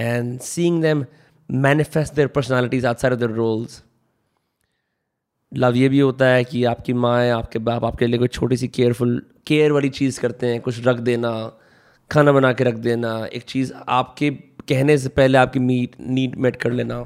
and 0.00 0.42
seeing 0.48 0.80
them 0.80 1.06
manifest 1.48 2.18
their 2.18 2.32
personalities 2.36 2.84
outside 2.90 3.12
of 3.12 3.22
their 3.22 3.34
roles. 3.38 3.80
Love 5.52 5.76
ये 5.76 5.88
भी 5.88 5.98
होता 6.00 6.26
है 6.26 6.44
कि 6.44 6.62
आपकी 6.72 6.92
माँ 7.04 7.14
आपके 7.30 7.58
बाप 7.68 7.84
आपके 7.84 8.06
लिए 8.06 8.18
कोई 8.18 8.28
छोटी 8.28 8.56
सी 8.56 8.68
केयरफुल 8.68 9.20
केयर 9.46 9.72
वाली 9.72 9.88
चीज़ 9.88 10.20
करते 10.20 10.46
हैं, 10.46 10.60
कुछ 10.60 10.86
रख 10.86 10.98
देना, 11.08 11.30
खाना 12.10 12.32
बना 12.32 12.52
के 12.52 12.64
रख 12.64 12.74
देना, 12.84 13.14
एक 13.32 13.42
चीज़ 13.48 13.72
आपके 13.88 14.30
कहने 14.68 14.96
से 14.98 15.08
पहले 15.08 15.38
आपकी 15.38 15.58
मीट 15.60 15.96
नीड 16.00 16.36
मेट 16.44 16.56
कर 16.56 16.72
लेना। 16.72 17.00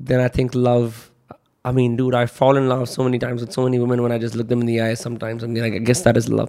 Then 0.00 0.20
I 0.20 0.28
think 0.38 0.56
love 0.56 0.92
I 1.64 1.72
mean 1.74 1.96
do 1.96 2.10
I 2.16 2.26
fall 2.38 2.58
in 2.58 2.68
love 2.68 2.84
so 2.84 3.04
many 3.04 3.18
times 3.18 3.54
so 3.54 3.64
many 3.64 3.78
women 3.78 4.12
I 4.12 4.18
just 4.18 4.36
look 4.36 4.46
them 4.46 4.60
in 4.60 4.66
the 4.66 4.78
eye 4.78 4.96
sometimes 4.96 5.44
guess 5.86 6.04
that 6.04 6.16
is 6.16 6.32
love 6.32 6.48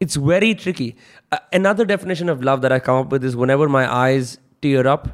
It's 0.00 0.16
very 0.16 0.54
tricky. 0.54 0.96
Uh, 1.30 1.38
another 1.52 1.84
definition 1.84 2.28
of 2.28 2.42
love 2.42 2.62
that 2.62 2.72
I 2.72 2.78
come 2.80 2.96
up 2.96 3.12
with 3.12 3.24
is 3.24 3.36
whenever 3.36 3.68
my 3.68 3.86
eyes 3.94 4.38
tear 4.62 4.86
up 4.86 5.08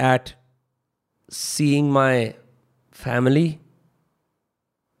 at 0.00 0.34
seeing 1.30 1.90
my 1.92 2.34
family, 2.90 3.60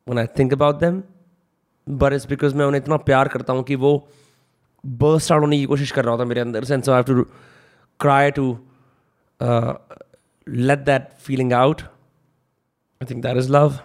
when 0.06 0.18
I 0.18 0.26
think 0.26 0.52
about 0.52 0.80
them, 0.80 1.02
but 1.86 2.12
it's 2.12 2.26
because 2.28 2.54
मैं 2.56 2.64
उन्हें 2.64 2.80
इतना 2.80 2.96
प्यार 3.06 3.28
करता 3.28 3.52
हूँ 3.52 3.62
कि 3.64 3.74
वो 3.84 3.92
burst 4.84 5.32
out 5.32 5.42
होने 5.42 5.58
की 5.58 5.64
कोशिश 5.66 5.90
कर 5.92 6.04
रहा 6.04 6.12
होता 6.14 6.24
मेरे 6.24 6.40
अंदर 6.40 6.64
sense 6.64 6.88
I 6.88 6.94
have 6.94 7.04
to 7.04 7.22
cry 8.00 8.30
to 8.38 8.44
let 10.46 10.78
that 10.86 11.08
feeling 11.26 11.52
out 11.52 11.82
I 11.82 13.06
think 13.10 13.22
that 13.22 13.36
is 13.36 13.50
love 13.52 13.78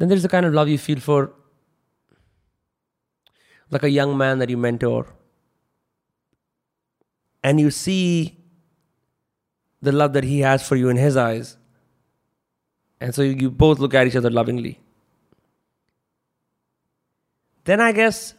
then 0.00 0.08
there's 0.08 0.22
the 0.22 0.28
kind 0.28 0.46
of 0.46 0.54
love 0.54 0.66
you 0.66 0.78
feel 0.78 0.98
for 0.98 1.32
like 3.70 3.82
a 3.82 3.90
young 3.90 4.16
man 4.16 4.38
that 4.38 4.48
you 4.48 4.56
mentor. 4.56 5.06
And 7.44 7.60
you 7.60 7.70
see 7.70 8.38
the 9.82 9.92
love 9.92 10.14
that 10.14 10.24
he 10.24 10.40
has 10.40 10.66
for 10.66 10.74
you 10.74 10.88
in 10.88 10.96
his 10.96 11.18
eyes. 11.18 11.58
And 12.98 13.14
so 13.14 13.20
you 13.20 13.50
both 13.50 13.78
look 13.78 13.92
at 13.92 14.06
each 14.06 14.16
other 14.16 14.30
lovingly. 14.30 14.80
Then 17.64 17.80
I 17.80 17.92
guess 17.92 18.34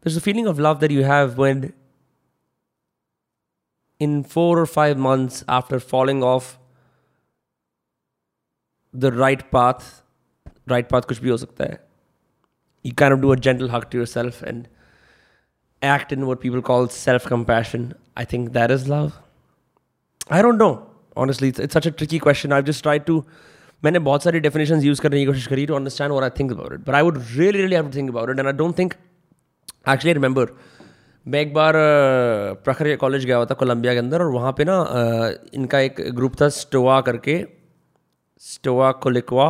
there's 0.00 0.16
a 0.16 0.20
feeling 0.20 0.46
of 0.46 0.60
love 0.60 0.78
that 0.78 0.92
you 0.92 1.02
have 1.02 1.36
when, 1.36 1.72
in 3.98 4.22
four 4.22 4.60
or 4.60 4.66
five 4.66 4.96
months 4.96 5.44
after 5.48 5.80
falling 5.80 6.22
off 6.22 6.56
the 8.92 9.10
right 9.12 9.50
path, 9.50 9.99
right 10.70 10.88
path 10.88 11.08
कुछ 11.08 11.20
भी 11.22 11.30
हो 11.30 11.36
सकता 11.36 11.64
है. 11.64 11.78
You 12.84 12.92
can 12.98 13.20
do 13.20 13.28
a 13.28 13.34
gentle 13.36 13.70
hug 13.70 13.88
to 13.92 13.98
yourself 14.06 14.42
and 14.44 14.66
act 15.82 16.12
in 16.12 16.24
what 16.24 16.40
people 16.40 16.60
call 16.70 16.86
self 16.94 17.26
compassion 17.28 17.92
I 18.18 18.24
think 18.32 18.48
there 18.48 18.72
is 18.72 18.88
love 18.92 19.12
I 20.32 20.42
don't 20.42 20.58
know 20.62 20.70
honestly 21.16 21.48
it's 21.48 21.72
such 21.74 21.86
a 21.86 21.90
tricky 21.90 22.18
question 22.18 22.52
I 22.52 22.62
just 22.62 22.82
try 22.82 22.98
to 23.06 23.22
मैंने 23.82 23.98
बहुत 24.08 24.22
सारी 24.22 24.40
definition 24.40 24.80
use 24.82 25.00
करने 25.00 25.18
की 25.20 25.26
कोशिश 25.26 25.46
करी 25.46 25.66
to 25.66 25.74
understand 25.74 26.12
और 26.12 26.24
I 26.24 26.30
think 26.38 26.52
about 26.52 26.72
it 26.72 26.80
but 26.80 26.94
I 26.94 27.02
would 27.02 27.18
really 27.30 27.58
really 27.58 27.76
have 27.76 27.90
think 27.94 28.10
about 28.10 28.30
it 28.30 28.38
and 28.38 28.46
I 28.46 28.52
don't 28.52 28.78
think 28.78 28.94
actually 29.88 30.12
remember 30.12 30.52
मैं 31.26 31.40
एक 31.40 31.52
बार 31.54 31.74
प्रखर 32.64 32.94
कॉलेज 32.96 33.24
गया 33.24 33.36
हुआ 33.36 33.46
था 33.46 33.54
कोलंबिया 33.54 33.92
के 33.92 33.98
अंदर 33.98 34.22
और 34.22 34.30
वहाँ 34.32 34.52
पे 34.58 34.64
ना 34.64 34.76
इनका 35.54 35.80
एक 35.80 36.00
ग्रुप 36.14 36.40
था 36.40 36.48
स्टोवा 36.58 37.00
करके 37.08 37.34
स्टोवा 38.42 38.90
कोलिकवा 39.04 39.48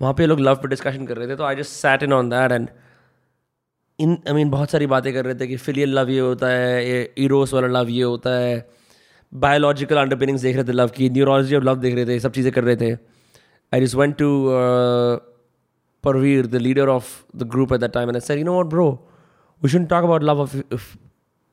वहाँ 0.00 0.14
पे 0.14 0.26
लोग 0.26 0.40
लव 0.40 0.54
पे 0.62 0.68
डिस्कशन 0.68 1.06
कर 1.06 1.16
रहे 1.16 1.28
थे 1.28 1.36
तो 1.36 1.44
I 1.44 1.56
just 1.56 1.70
sat 1.70 2.02
in 2.02 2.12
on 2.12 2.28
that 2.30 2.52
and 2.52 2.68
in 4.00 4.16
I 4.28 4.34
mean 4.34 4.50
बहुत 4.50 4.70
सारी 4.70 4.86
बातें 4.86 5.12
कर 5.14 5.24
रहे 5.24 5.34
थे 5.34 5.46
कि 5.46 5.56
फिलियल 5.56 5.98
लव 5.98 6.10
ये 6.10 6.20
होता 6.20 6.48
है, 6.48 6.90
ये 6.90 7.14
ईरोस 7.18 7.54
वाला 7.54 7.80
लव 7.80 7.88
ये 7.88 8.02
होता 8.02 8.30
है 8.30 8.68
बायोलॉजिकल 9.32 9.96
अंडरपिनिंग्स 9.96 10.42
देख 10.42 10.56
रहे 10.56 10.64
थे 10.64 10.72
लव 10.72 10.88
की 10.96 11.10
न्यूरोलॉजी 11.10 11.56
ऑफ़ 11.56 11.64
लव 11.64 11.80
देख 11.80 11.94
रहे 11.94 12.06
थे 12.06 12.20
सब 12.20 12.32
चीज़ें 12.32 12.52
कर 12.52 12.64
रहे 12.64 12.76
थे 12.76 12.92
I 13.74 13.80
just 13.80 13.94
went 13.94 14.16
to 14.18 14.30
Parvir 16.04 16.46
the 16.46 16.54
leader 16.54 16.88
of 16.88 17.06
the 17.36 17.48
group 17.56 17.72
at 17.72 17.80
the 17.80 17.90
time 17.94 18.08
and 18.10 18.18
sir 18.18 18.38
you 18.38 18.44
know 18.44 18.54
what 18.54 18.66
bro 18.66 18.88
we 19.62 19.70
should 19.70 19.88
talk 19.88 20.04
about 20.04 20.22
love 20.22 20.40
of 20.40 20.56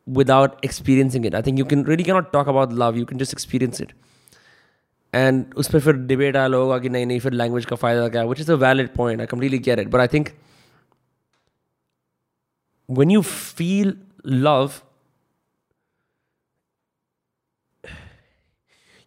without 0.08 0.58
experiencing 0.62 1.24
it. 1.26 1.36
I 1.36 1.42
think 1.42 1.58
you 1.58 1.66
can, 1.66 1.84
really 1.84 2.04
cannot 2.04 2.32
talk 2.34 2.48
about 2.48 2.74
love. 2.74 2.98
You 2.98 3.06
can 3.06 3.18
just 3.18 3.34
experience 3.34 3.80
it. 3.80 3.94
And 5.15 5.55
उस 5.57 5.71
पर 5.73 5.81
फिर 5.81 5.97
debate 6.13 6.37
आया 6.37 6.57
होगा 6.57 6.79
कि 6.79 6.89
नहीं 6.89 7.07
नहीं 7.07 7.21
फिर 7.21 7.33
language 7.33 7.65
का 7.67 7.77
फ़ायदा 7.77 8.09
क्या 8.09 8.23
which 8.25 8.41
is 8.41 8.53
a 8.53 8.57
valid 8.67 8.95
point 8.95 9.21
I 9.21 9.27
completely 9.27 9.59
care 9.59 9.81
it 9.81 9.89
but 9.89 10.01
I 10.01 10.09
think 10.15 10.31
when 12.99 13.09
you 13.09 13.23
feel 13.23 13.93
love, 14.25 14.83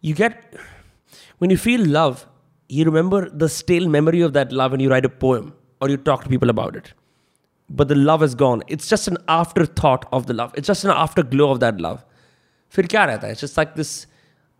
you 0.00 0.14
get, 0.14 0.54
when 1.38 1.50
you 1.50 1.58
feel 1.58 1.84
love, 1.84 2.26
you 2.70 2.86
remember 2.86 3.28
the 3.28 3.48
stale 3.48 3.88
memory 3.88 4.22
of 4.22 4.32
that 4.32 4.52
love 4.52 4.72
and 4.72 4.80
you 4.80 4.88
write 4.88 5.04
a 5.04 5.10
poem 5.10 5.52
or 5.80 5.90
you 5.90 5.98
talk 5.98 6.24
to 6.24 6.30
people 6.30 6.48
about 6.48 6.76
it. 6.76 6.94
But 7.68 7.88
the 7.88 7.94
love 7.94 8.22
is 8.22 8.34
gone. 8.34 8.62
It's 8.68 8.88
just 8.88 9.06
an 9.06 9.18
afterthought 9.28 10.06
of 10.12 10.26
the 10.26 10.32
love. 10.32 10.52
It's 10.54 10.66
just 10.66 10.84
an 10.84 10.90
afterglow 10.90 11.50
of 11.50 11.60
that 11.60 11.80
love. 11.80 12.02
फिर 12.72 12.86
क्या 12.86 13.04
रहता 13.04 13.26
है? 13.26 13.32
It's 13.34 13.40
just 13.40 13.58
like 13.58 13.74
this 13.74 14.06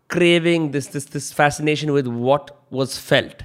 craving, 0.09 0.71
this 0.71 0.87
this 0.87 1.05
this 1.05 1.31
fascination 1.33 1.91
with 1.91 2.07
what 2.07 2.55
was 2.71 2.97
felt. 2.97 3.43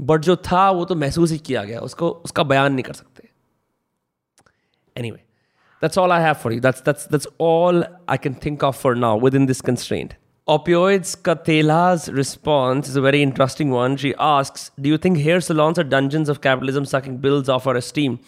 But 0.00 0.20
जो 0.20 0.36
था 0.36 0.70
वो 0.70 0.84
तो 0.84 0.94
महसूस 0.94 1.30
ही 1.30 1.38
किया 1.38 1.62
गया 1.64 1.80
उसको 1.80 2.08
उसका 2.24 2.42
बयान 2.42 2.72
नहीं 2.72 2.82
कर 2.84 2.92
सकते 2.92 3.26
anyway 5.00 5.20
that's 5.82 5.98
all 6.02 6.12
i 6.12 6.20
have 6.22 6.38
for 6.44 6.50
you 6.52 6.60
that's 6.62 6.80
that's 6.86 7.04
that's 7.14 7.28
all 7.48 7.82
i 8.14 8.16
can 8.22 8.36
think 8.44 8.64
of 8.68 8.76
for 8.84 8.94
now 9.02 9.10
within 9.24 9.46
this 9.50 9.60
constraint 9.68 10.14
opioids 10.54 11.12
katela's 11.28 12.08
response 12.16 12.88
is 12.92 12.96
a 13.02 13.04
very 13.06 13.20
interesting 13.26 13.74
one 13.74 13.96
she 14.04 14.12
asks 14.28 14.64
do 14.86 14.94
you 14.94 14.98
think 15.04 15.22
hair 15.26 15.40
salons 15.48 15.82
are 15.82 15.86
dungeons 15.94 16.32
of 16.34 16.40
capitalism 16.48 16.88
sucking 16.94 17.20
bills 17.26 17.52
off 17.56 17.68
our 17.72 17.76
esteem 17.82 18.18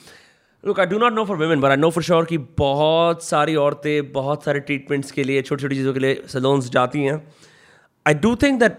Look 0.67 0.79
I 0.79 0.85
do 0.85 0.97
not 0.99 1.13
know 1.13 1.25
for 1.25 1.37
women 1.37 1.61
but 1.61 1.69
I 1.69 1.77
know 1.77 1.89
for 1.89 2.03
sure 2.03 2.25
कि 2.25 2.37
बहुत 2.57 3.23
सारी 3.23 3.55
औरतें 3.63 4.11
बहुत 4.11 4.43
सारे 4.43 4.59
treatments 4.59 5.11
के 5.11 5.23
लिए 5.23 5.41
छोटी 5.41 5.61
छोटी 5.61 5.75
चीज़ों 5.75 5.93
के 5.93 5.99
लिए 5.99 6.21
सलोन्स 6.33 6.69
जाती 6.71 7.03
हैं 7.03 7.21
I 8.07 8.13
do 8.25 8.35
think 8.43 8.59
that 8.59 8.77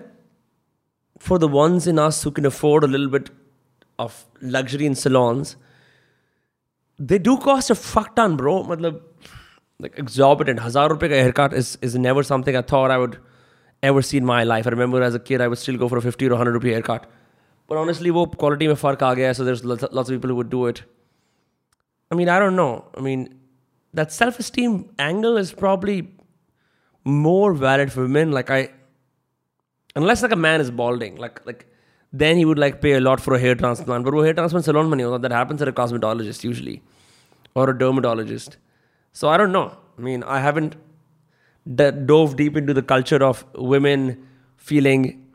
for 1.29 1.39
the 1.39 1.51
ones 1.53 1.89
in 1.89 1.99
us 1.99 2.25
who 2.27 2.31
can 2.39 2.47
afford 2.47 2.85
a 2.85 2.89
little 2.89 3.09
bit 3.09 3.29
of 4.01 4.25
luxury 4.57 4.87
in 4.87 4.95
salons 5.03 5.57
they 6.99 7.19
do 7.19 7.37
cost 7.45 7.73
a 7.73 7.75
fuck 7.75 8.13
ton 8.17 8.37
bro 8.37 8.63
मतलब 8.71 9.03
exorbitant. 9.83 10.61
हज़ार 10.61 10.89
रुपये 10.89 11.09
का 11.09 11.15
haircut 11.37 11.55
is 11.55 11.77
is 11.85 11.97
never 11.99 12.23
something 12.25 12.57
I 12.57 12.63
thought 12.73 12.91
I 12.91 12.99
would 12.99 13.17
see 14.03 14.19
in 14.19 14.27
my 14.27 14.43
life. 14.45 14.67
I 14.67 14.71
remember 14.71 15.03
as 15.03 15.15
a 15.15 15.21
kid, 15.21 15.41
I 15.41 15.49
would 15.49 15.59
still 15.59 15.77
go 15.77 15.89
for 15.89 15.99
a 15.99 16.03
50 16.03 16.29
or 16.29 16.37
100 16.37 16.55
rupee 16.55 16.73
haircut. 16.75 17.05
But 17.71 17.81
honestly, 17.81 18.11
वो 18.11 18.25
quality 18.41 18.67
में 18.69 18.75
फ़र्क 18.75 19.03
आ 19.03 19.13
गया 19.15 19.33
है, 19.33 19.35
lots 19.35 19.99
of 19.99 20.09
people 20.09 20.31
who 20.31 20.37
would 20.37 20.51
do 20.55 20.63
it. 20.71 20.81
I 22.12 22.16
mean, 22.16 22.30
I 22.30 22.40
don't 22.40 22.56
know. 22.56 22.86
I 22.98 23.02
mean, 23.02 23.40
that 23.94 24.12
self 24.12 24.40
esteem 24.40 24.90
angle 25.00 25.38
is 25.38 25.52
probably 25.54 26.10
more 27.04 27.54
valid 27.54 27.92
for 27.92 28.02
women. 28.02 28.32
Like 28.32 28.50
I, 28.50 28.70
unless 29.96 30.22
like 30.22 30.32
a 30.32 30.36
man 30.36 30.62
is 30.62 30.72
balding, 30.72 31.16
like 31.18 31.46
like 31.46 31.68
then 32.14 32.36
he 32.38 32.46
would 32.46 32.60
like 32.60 32.82
pay 32.82 32.94
a 32.94 33.00
lot 33.00 33.22
for 33.22 33.34
a 33.34 33.40
hair 33.40 33.56
transplant. 33.56 34.04
But 34.06 34.14
hair 34.24 34.34
transplant 34.34 34.66
salon 34.66 34.90
money 34.90 35.04
that 35.04 35.32
happens 35.32 35.62
at 35.62 35.68
a 35.68 35.72
cosmetologist 35.72 36.44
usually, 36.44 36.82
or 37.56 37.70
a 37.70 37.78
dermatologist. 37.78 38.58
So 39.14 39.30
I 39.30 39.38
don't 39.38 39.52
know. 39.52 39.78
I 39.98 40.02
mean, 40.02 40.24
I 40.24 40.40
haven't 40.40 40.76
d- 41.82 41.92
dove 41.92 42.36
deep 42.36 42.58
into 42.58 42.74
the 42.74 42.82
culture 42.82 43.24
of 43.24 43.46
women 43.56 44.28
feeling 44.58 45.26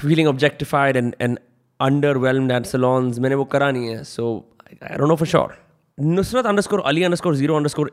feeling 0.00 0.26
objectified 0.26 0.96
and 0.96 1.14
and 1.20 1.38
underwhelmed 1.80 2.52
at 2.58 2.66
salons. 2.66 3.18
मैंने 3.18 3.34
वो 3.34 3.44
करा 3.54 3.70
नहीं 3.70 3.88
है. 3.88 4.04
So 4.04 4.44
I 4.81 4.97
don't 4.97 5.07
know 5.07 5.17
for 5.17 5.25
sure. 5.25 5.57
Nusrat 5.99 6.45
Ali 6.85 7.05
underscore 7.05 7.89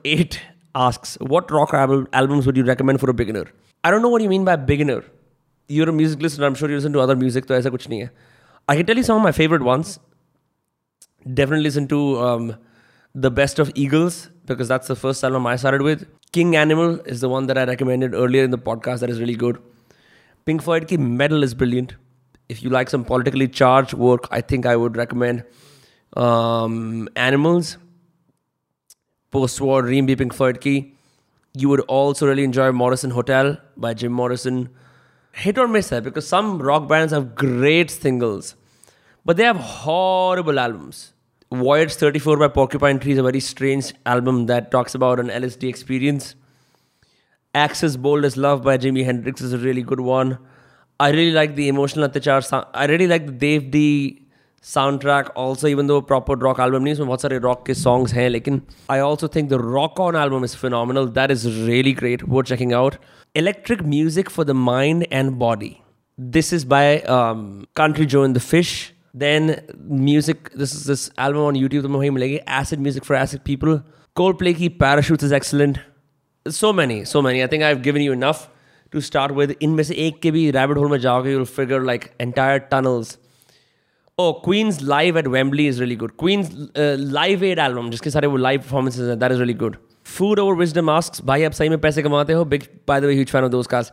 asks, 0.75 1.17
What 1.21 1.51
rock 1.51 1.75
al- 1.75 2.07
albums 2.13 2.47
would 2.47 2.57
you 2.57 2.65
recommend 2.65 3.01
for 3.01 3.11
a 3.11 3.15
beginner? 3.15 3.47
I 3.85 3.91
don't 3.91 4.03
know 4.03 4.09
what 4.09 4.23
you 4.23 4.29
mean 4.29 4.45
by 4.45 4.57
beginner. 4.57 5.05
You're 5.69 5.89
a 5.89 5.93
music 5.93 6.23
listener, 6.23 6.47
I'm 6.47 6.55
sure 6.55 6.69
you 6.69 6.77
listen 6.77 6.93
to 6.95 7.01
other 7.01 7.17
music, 7.17 7.47
so 7.47 7.59
aisa 7.59 7.71
kuch 7.71 7.89
nahi 7.89 8.05
hai. 8.05 8.11
I 8.69 8.77
can 8.77 8.87
tell 8.87 8.97
you 8.97 9.03
some 9.03 9.17
of 9.17 9.23
my 9.23 9.33
favorite 9.33 9.63
ones. 9.63 9.99
Definitely 11.35 11.65
listen 11.65 11.89
to 11.89 12.19
um, 12.21 12.57
The 13.15 13.31
Best 13.31 13.59
of 13.59 13.71
Eagles, 13.75 14.31
because 14.47 14.69
that's 14.69 14.89
the 14.89 14.97
first 14.97 15.23
album 15.25 15.47
I 15.47 15.57
started 15.57 15.83
with. 15.83 16.07
King 16.33 16.57
Animal 16.57 17.01
is 17.01 17.21
the 17.21 17.29
one 17.29 17.47
that 17.47 17.59
I 17.59 17.65
recommended 17.65 18.15
earlier 18.15 18.45
in 18.45 18.51
the 18.51 18.59
podcast 18.59 19.01
that 19.01 19.11
is 19.11 19.21
really 19.21 19.37
good. 19.37 19.61
Pink 20.47 20.63
Floyd 20.63 20.89
ki 20.89 20.97
Metal 20.97 21.43
is 21.43 21.55
brilliant. 21.55 21.97
If 22.49 22.63
you 22.63 22.71
like 22.71 22.89
some 22.89 23.05
politically 23.05 23.49
charged 23.49 23.93
work, 23.93 24.29
I 24.31 24.41
think 24.41 24.65
I 24.65 24.77
would 24.77 24.97
recommend 24.97 25.45
um, 26.17 27.09
Animals, 27.17 27.79
post-war 29.31 29.83
Ream 29.83 30.07
Beeping 30.07 30.33
Floyd 30.33 30.61
Key. 30.61 30.95
You 31.55 31.69
would 31.69 31.81
also 31.81 32.27
really 32.27 32.45
enjoy 32.45 32.73
Morrison 32.73 33.11
Hotel 33.11 33.59
by 33.77 33.95
Jim 33.95 34.13
Morrison. 34.13 34.69
Hit 35.33 35.59
or 35.59 35.69
miss 35.69 35.89
that 35.89 36.05
because 36.05 36.27
some 36.27 36.61
rock 36.61 36.89
bands 36.89 37.13
have 37.13 37.35
great 37.35 37.91
singles, 37.91 38.55
but 39.25 39.37
they 39.37 39.45
have 39.45 39.57
horrible 39.57 40.59
albums. 40.59 41.13
Voyage 41.51 41.95
34 41.95 42.37
by 42.37 42.49
Porcupine 42.49 42.99
Tree 42.99 43.13
is 43.13 43.19
a 43.19 43.23
very 43.23 43.41
strange 43.41 43.95
album 44.05 44.47
that 44.47 44.71
talks 44.71 44.95
about 44.95 45.19
an 45.19 45.29
LSD 45.29 45.69
experience. 45.69 46.35
Axis 47.55 47.97
Bold 47.97 48.25
as 48.25 48.37
Love 48.37 48.63
by 48.63 48.77
Jimi 48.77 49.05
Hendrix 49.05 49.41
is 49.41 49.53
a 49.53 49.59
really 49.59 49.83
good 49.83 50.01
one. 50.01 50.39
I 51.01 51.11
really 51.11 51.33
like 51.33 51.55
the 51.55 51.69
emotional 51.69 52.09
Atachar. 52.09 52.69
I 52.75 52.87
really 52.87 53.07
like 53.07 53.27
the 53.27 53.33
Dave 53.33 53.71
D 53.71 54.28
soundtrack 55.01 55.29
also 55.37 55.69
even 55.69 55.87
though 55.87 56.01
proper 56.01 56.39
rock 56.39 56.61
album 56.61 56.83
नहीं 56.83 56.93
इसमें 56.93 57.07
बहुत 57.07 57.23
सारे 57.23 57.39
rock 57.39 57.65
के 57.67 57.75
songs 57.75 58.13
हैं 58.15 58.29
लेकिन 58.31 58.61
I 58.91 59.01
also 59.01 59.29
think 59.29 59.49
the 59.51 59.59
Rock 59.63 60.01
On 60.01 60.17
album 60.17 60.45
is 60.45 60.57
phenomenal 60.57 61.09
that 61.19 61.31
is 61.31 61.49
really 61.49 61.93
great 61.93 62.23
वो 62.29 62.43
checking 62.43 62.73
out 62.73 62.95
Electric 63.37 63.83
Music 63.83 64.31
for 64.31 64.45
the 64.45 64.51
Mind 64.51 65.07
and 65.13 65.31
Body 65.31 65.75
this 66.19 66.53
is 66.55 66.67
by 66.67 67.03
Country 67.07 68.07
Joe 68.07 68.25
and 68.25 68.33
the 68.33 68.39
Fish 68.39 68.93
then 69.15 69.47
music 70.01 70.49
this 70.53 70.73
is 70.75 70.81
this 70.87 71.05
album 71.19 71.43
on 71.43 71.57
youtube 71.57 71.83
तो 71.83 71.89
वहीं 71.89 72.11
मिलेगी 72.11 72.39
acid 72.57 72.83
music 72.87 73.07
for 73.07 73.17
acid 73.21 73.43
people 73.45 73.79
coldplay 74.17 74.53
की 74.55 74.69
parachutes 74.83 75.27
is 75.29 75.33
excellent 75.39 75.79
so 76.47 76.73
many 76.73 76.99
so 77.13 77.23
many 77.23 77.43
i 77.45 77.47
think 77.47 77.65
i've 77.69 77.81
given 77.87 78.05
you 78.07 78.19
enough 78.19 78.43
to 78.93 79.03
start 79.07 79.35
with 79.39 79.55
इनमें 79.63 79.83
से 79.85 79.95
एक 80.07 80.21
के 80.23 80.31
भी 80.31 80.51
rabbit 80.53 80.83
hole 80.83 80.91
में 80.91 80.99
जाओगे 80.99 81.35
figure 81.55 81.81
like 81.91 82.07
entire 82.27 82.61
tunnels 82.75 83.17
Oh, 83.19 83.28
Queen's 84.19 84.83
live 84.83 85.17
at 85.17 85.29
Wembley 85.29 85.67
is 85.67 85.81
really 85.81 85.97
good. 85.97 86.17
Queen's 86.17 86.49
uh, 86.77 86.97
live 86.99 87.43
aid 87.43 87.59
album, 87.59 87.91
जिसके 87.91 88.11
सारे 88.11 88.27
वो 88.27 88.39
live 88.39 88.63
performances 88.63 89.09
हैं, 89.09 89.19
that 89.21 89.33
is 89.33 89.41
really 89.41 89.59
good. 89.65 89.77
Food 90.19 90.39
over 90.39 90.55
wisdom 90.61 90.89
asks, 90.89 91.25
भाई 91.25 91.45
आप 91.45 91.53
सही 91.53 91.69
में 91.69 91.79
पैसे 91.79 92.03
कमाते 92.03 92.33
हो? 92.33 92.45
Big, 92.45 92.63
by 92.91 93.01
the 93.01 93.07
way, 93.07 93.17
huge 93.19 93.31
fan 93.31 93.45
of 93.45 93.53
those 93.53 93.67
guys. 93.67 93.93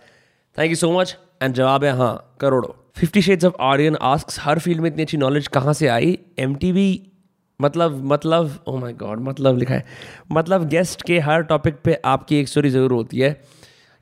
Thank 0.57 0.75
you 0.75 0.79
so 0.83 0.91
much. 0.91 1.15
And 1.41 1.53
जवाब 1.53 1.83
है 1.83 1.97
हाँ, 1.97 2.37
करोड़ों. 2.41 2.73
Fifty 3.01 3.21
Shades 3.21 3.47
of 3.49 3.55
Aryan 3.71 3.97
asks, 4.01 4.39
हर 4.39 4.59
फ़ील्ड 4.59 4.81
में 4.81 4.89
इतनी 4.89 5.03
अच्छी 5.03 5.17
नॉलेज 5.17 5.47
कहाँ 5.47 5.73
से 5.73 5.87
आई? 5.87 6.19
MTV 6.39 6.97
मतलब 7.61 8.03
मतलब 8.05 8.63
ओ 8.67 8.77
माय 8.77 8.93
गॉड 8.93 9.19
मतलब 9.19 9.57
लिखा 9.57 9.73
है 9.73 9.85
मतलब 10.31 10.67
गेस्ट 10.69 11.01
के 11.01 11.19
हर 11.19 11.41
टॉपिक 11.41 11.75
पे 11.83 12.01
आपकी 12.05 12.39
एक 12.39 12.47
स्टोरी 12.47 12.69
ज़रूर 12.69 12.91
होती 12.91 13.19
है 13.19 13.29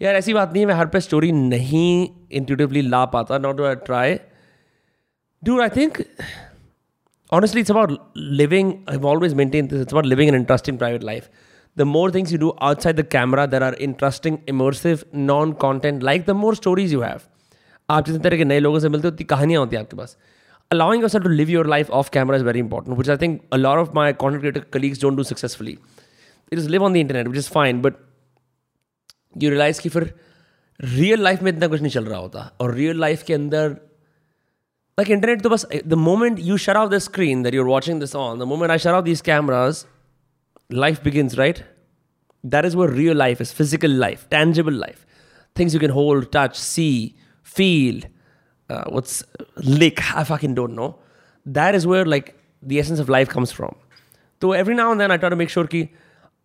यार 0.01 0.15
ऐसी 0.15 0.33
बात 0.33 0.53
नहीं 0.53 0.61
है 0.63 0.67
मैं 0.67 0.75
हर 0.75 0.85
पे 0.85 0.99
स्टोरी 0.99 1.31
नहीं 1.31 2.07
इंट्यूटिवली 2.31 2.81
ला 2.81 3.05
पाता 3.05 3.37
not 3.37 3.57
to 3.57 3.73
try 3.73 4.15
Dude, 5.43 5.59
I 5.59 5.67
think 5.67 6.07
honestly, 7.29 7.61
it's 7.61 7.69
about 7.69 8.15
living. 8.15 8.83
I've 8.87 9.03
always 9.03 9.35
maintained 9.35 9.69
this. 9.69 9.81
It's 9.81 9.91
about 9.91 10.05
living 10.05 10.29
an 10.29 10.35
interesting 10.35 10.77
private 10.77 11.03
life. 11.03 11.29
The 11.75 11.85
more 11.85 12.11
things 12.11 12.31
you 12.31 12.37
do 12.37 12.53
outside 12.61 12.95
the 12.95 13.03
camera 13.03 13.45
that 13.47 13.61
are 13.61 13.73
interesting, 13.75 14.37
immersive, 14.47 15.03
non-content, 15.11 16.01
like 16.01 16.25
the 16.25 16.33
more 16.33 16.55
stories 16.55 16.93
you 16.93 17.01
have. 17.01 17.27
आप 17.89 18.05
जितने 18.05 18.19
तरह 18.23 18.37
के 18.37 18.45
नए 18.45 18.59
लोगों 18.59 18.79
से 18.79 18.89
मिलते 18.89 19.07
हो 19.07 19.11
उतनी 19.13 19.25
कहानियाँ 19.33 19.59
होती 19.61 19.75
हैं 19.75 19.83
आपके 19.83 19.97
पास 19.97 20.15
allowing 20.71 21.01
yourself 21.05 21.23
to 21.23 21.31
live 21.39 21.49
your 21.53 21.65
life 21.71 21.89
off 21.99 22.11
camera 22.17 22.37
is 22.37 22.45
very 22.49 22.61
important, 22.65 22.97
which 22.97 23.09
I 23.09 23.17
think 23.23 23.41
a 23.51 23.57
lot 23.57 23.81
of 23.83 23.93
my 23.97 24.05
content 24.13 24.43
creator 24.43 24.61
colleagues 24.75 25.01
don't 25.03 25.21
do 25.21 25.25
successfully. 25.31 25.77
They 26.49 26.59
just 26.61 26.69
live 26.69 26.85
on 26.87 26.93
the 26.93 27.01
internet, 27.01 27.27
which 27.27 27.41
is 27.43 27.49
fine, 27.57 27.81
but 27.87 27.99
you 29.43 29.49
realize 29.55 29.79
कि 29.79 29.89
फिर 29.89 30.13
real 30.81 31.23
life 31.23 31.41
में 31.43 31.51
इतना 31.51 31.67
कुछ 31.67 31.81
नहीं 31.81 31.91
चल 31.91 32.05
रहा 32.05 32.19
होता 32.19 32.51
और 32.61 32.73
रियल 32.75 32.99
लाइफ 32.99 33.23
के 33.27 33.33
अंदर 33.33 33.75
like 34.97 35.09
internet 35.09 35.41
to 35.43 35.49
bus 35.49 35.65
the 35.83 35.97
moment 35.97 36.39
you 36.39 36.57
shut 36.57 36.75
off 36.75 36.89
the 36.89 36.99
screen 36.99 37.43
that 37.43 37.53
you're 37.53 37.65
watching 37.65 37.99
this 37.99 38.13
on 38.13 38.39
the 38.39 38.45
moment 38.45 38.71
i 38.71 38.77
shut 38.77 38.93
off 38.93 39.03
these 39.05 39.21
cameras 39.21 39.85
life 40.69 41.03
begins 41.03 41.37
right? 41.37 41.63
That 42.43 42.65
is 42.65 42.75
where 42.75 42.89
real 42.89 43.15
life 43.15 43.39
is 43.39 43.51
physical 43.51 43.89
life 43.89 44.27
tangible 44.29 44.73
life. 44.73 45.05
Things 45.55 45.73
you 45.73 45.79
can 45.79 45.91
hold 45.91 46.31
touch 46.31 46.59
see 46.59 47.15
feel 47.43 48.01
uh, 48.69 48.85
what's 48.89 49.23
lick 49.57 50.01
i 50.15 50.23
fucking 50.23 50.55
don't 50.55 50.75
know. 50.75 50.99
That 51.45 51.75
is 51.75 51.85
where 51.85 52.05
like 52.05 52.37
the 52.61 52.79
essence 52.79 52.99
of 52.99 53.09
life 53.09 53.29
comes 53.29 53.51
from. 53.51 53.75
So 54.41 54.51
every 54.51 54.75
now 54.75 54.91
and 54.91 54.99
then 54.99 55.11
i 55.11 55.17
try 55.17 55.29
to 55.29 55.35
make 55.35 55.49
sure 55.49 55.65
ki 55.67 55.91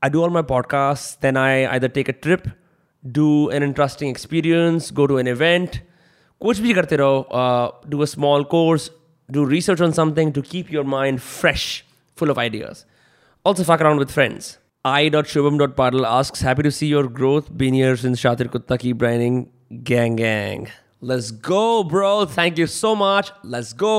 i 0.02 0.08
do 0.08 0.22
all 0.22 0.30
my 0.30 0.42
podcasts 0.42 1.18
then 1.20 1.36
i 1.36 1.66
either 1.74 1.88
take 1.88 2.08
a 2.08 2.12
trip 2.12 2.48
do 3.10 3.48
an 3.50 3.64
interesting 3.64 4.08
experience 4.08 4.92
go 4.92 5.06
to 5.06 5.16
an 5.18 5.26
event 5.26 5.80
कुछ 6.41 6.59
भी 6.59 6.73
करते 6.73 6.97
रहो 6.99 7.13
do 7.93 8.01
a 8.01 8.07
small 8.15 8.45
course 8.55 8.89
do 9.31 9.45
research 9.53 9.81
on 9.87 9.93
something 9.99 10.33
to 10.37 10.41
keep 10.41 10.71
your 10.75 10.83
mind 10.95 11.21
fresh 11.21 11.67
full 12.21 12.33
of 12.33 12.41
ideas 12.43 12.85
also 13.45 13.63
fuck 13.69 13.81
around 13.81 14.03
with 14.03 14.11
friends 14.11 14.57
i.shubham.padal 14.91 16.05
asks 16.05 16.41
happy 16.41 16.63
to 16.63 16.71
see 16.77 16.87
your 16.87 17.03
growth 17.19 17.51
been 17.63 17.77
here 17.81 17.95
since 18.05 18.23
shatir 18.23 18.49
kutta 18.55 18.77
keep 18.85 18.97
grinding 19.03 19.37
gang 19.91 20.17
gang 20.21 20.67
let's 21.11 21.31
go 21.49 21.61
bro 21.93 22.11
thank 22.25 22.57
you 22.63 22.67
so 22.67 22.95
much 23.03 23.31
let's 23.55 23.71
go 23.85 23.93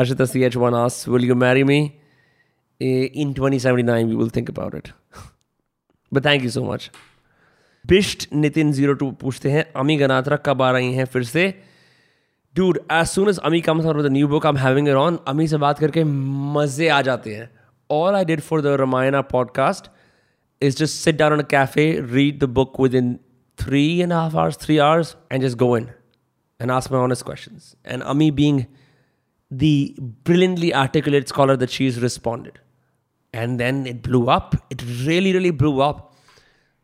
ashita 0.00 0.28
ch1 0.34 0.78
asks 0.84 1.06
will 1.16 1.28
you 1.32 1.36
marry 1.44 1.64
me 1.72 1.78
in 2.80 3.34
2079 3.34 4.08
we 4.08 4.18
will 4.22 4.32
think 4.38 4.48
about 4.48 4.74
it 4.80 4.92
but 6.12 6.22
thank 6.22 6.42
you 6.48 6.50
so 6.56 6.64
much 6.64 6.90
Bisht 7.85 8.27
Nitin 8.33 8.71
zero 8.71 8.93
two 8.93 9.11
पूछते 9.11 9.51
हैं, 9.51 9.71
अमी 9.75 9.95
गनात्रा 9.97 10.37
कब 10.37 10.61
आ 10.61 10.71
रही 10.71 10.93
हैं 10.93 11.05
फिर 11.05 11.23
से? 11.23 11.47
Dude 12.55 12.79
as 12.91 13.07
soon 13.07 13.29
as 13.29 13.37
Ami 13.39 13.61
come 13.61 13.81
out 13.81 14.01
the 14.01 14.11
new 14.11 14.27
book 14.27 14.45
I 14.45 14.49
am 14.49 14.57
having 14.57 14.87
her 14.87 14.95
on 14.95 15.19
Ami 15.27 15.47
से 15.47 15.57
बात 15.57 15.79
करके 15.79 16.03
मज़े 16.03 16.87
आ 16.87 17.01
जाते 17.01 17.35
हैं। 17.35 17.49
All 17.89 18.15
I 18.15 18.25
did 18.25 18.41
for 18.41 18.61
the 18.61 18.67
Ramayana 18.79 19.21
podcast 19.21 19.89
is 20.61 20.77
just 20.77 20.95
sit 20.95 21.17
down 21.17 21.33
on 21.33 21.41
cafe 21.41 21.85
read 22.11 22.39
the 22.39 22.43
book 22.43 22.79
within 22.95 23.13
three 23.59 23.99
and 23.99 24.13
half 24.13 24.37
hours 24.37 24.57
three 24.57 24.77
hours 24.77 25.15
and 25.31 25.43
just 25.43 25.57
go 25.57 25.77
in 25.77 25.89
and 26.61 26.71
ask 26.71 26.91
my 26.91 27.01
honest 27.01 27.25
question 27.25 27.59
and 27.87 28.03
Ami 28.03 28.31
being 28.31 28.61
the 29.51 29.63
brilliantly 30.25 30.71
articulate 30.71 31.27
scholar 31.27 31.57
the 31.57 31.65
she's 31.65 31.99
responded 31.99 32.57
and 33.33 33.57
then 33.57 33.85
it 33.87 34.03
blew 34.07 34.23
up 34.25 34.49
it 34.71 34.83
really 34.83 35.31
really 35.31 35.51
blew 35.51 35.77
up 35.77 36.09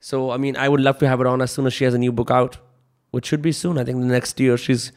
So, 0.02 0.30
I 0.30 0.36
mean, 0.36 0.56
I 0.56 0.68
would 0.68 0.80
love 0.80 0.98
to 0.98 1.08
have 1.08 1.18
her 1.18 1.26
on 1.26 1.42
as 1.42 1.50
soon 1.50 1.66
as 1.66 1.74
she 1.74 1.84
has 1.84 1.94
a 1.94 1.98
new 1.98 2.12
book 2.12 2.30
out, 2.30 2.58
which 3.10 3.26
should 3.26 3.42
be 3.42 3.52
soon. 3.52 3.78
I 3.78 3.84
think 3.84 4.00
the 4.00 4.12
next 4.14 4.40
year. 4.46 4.56
She's 4.66 4.90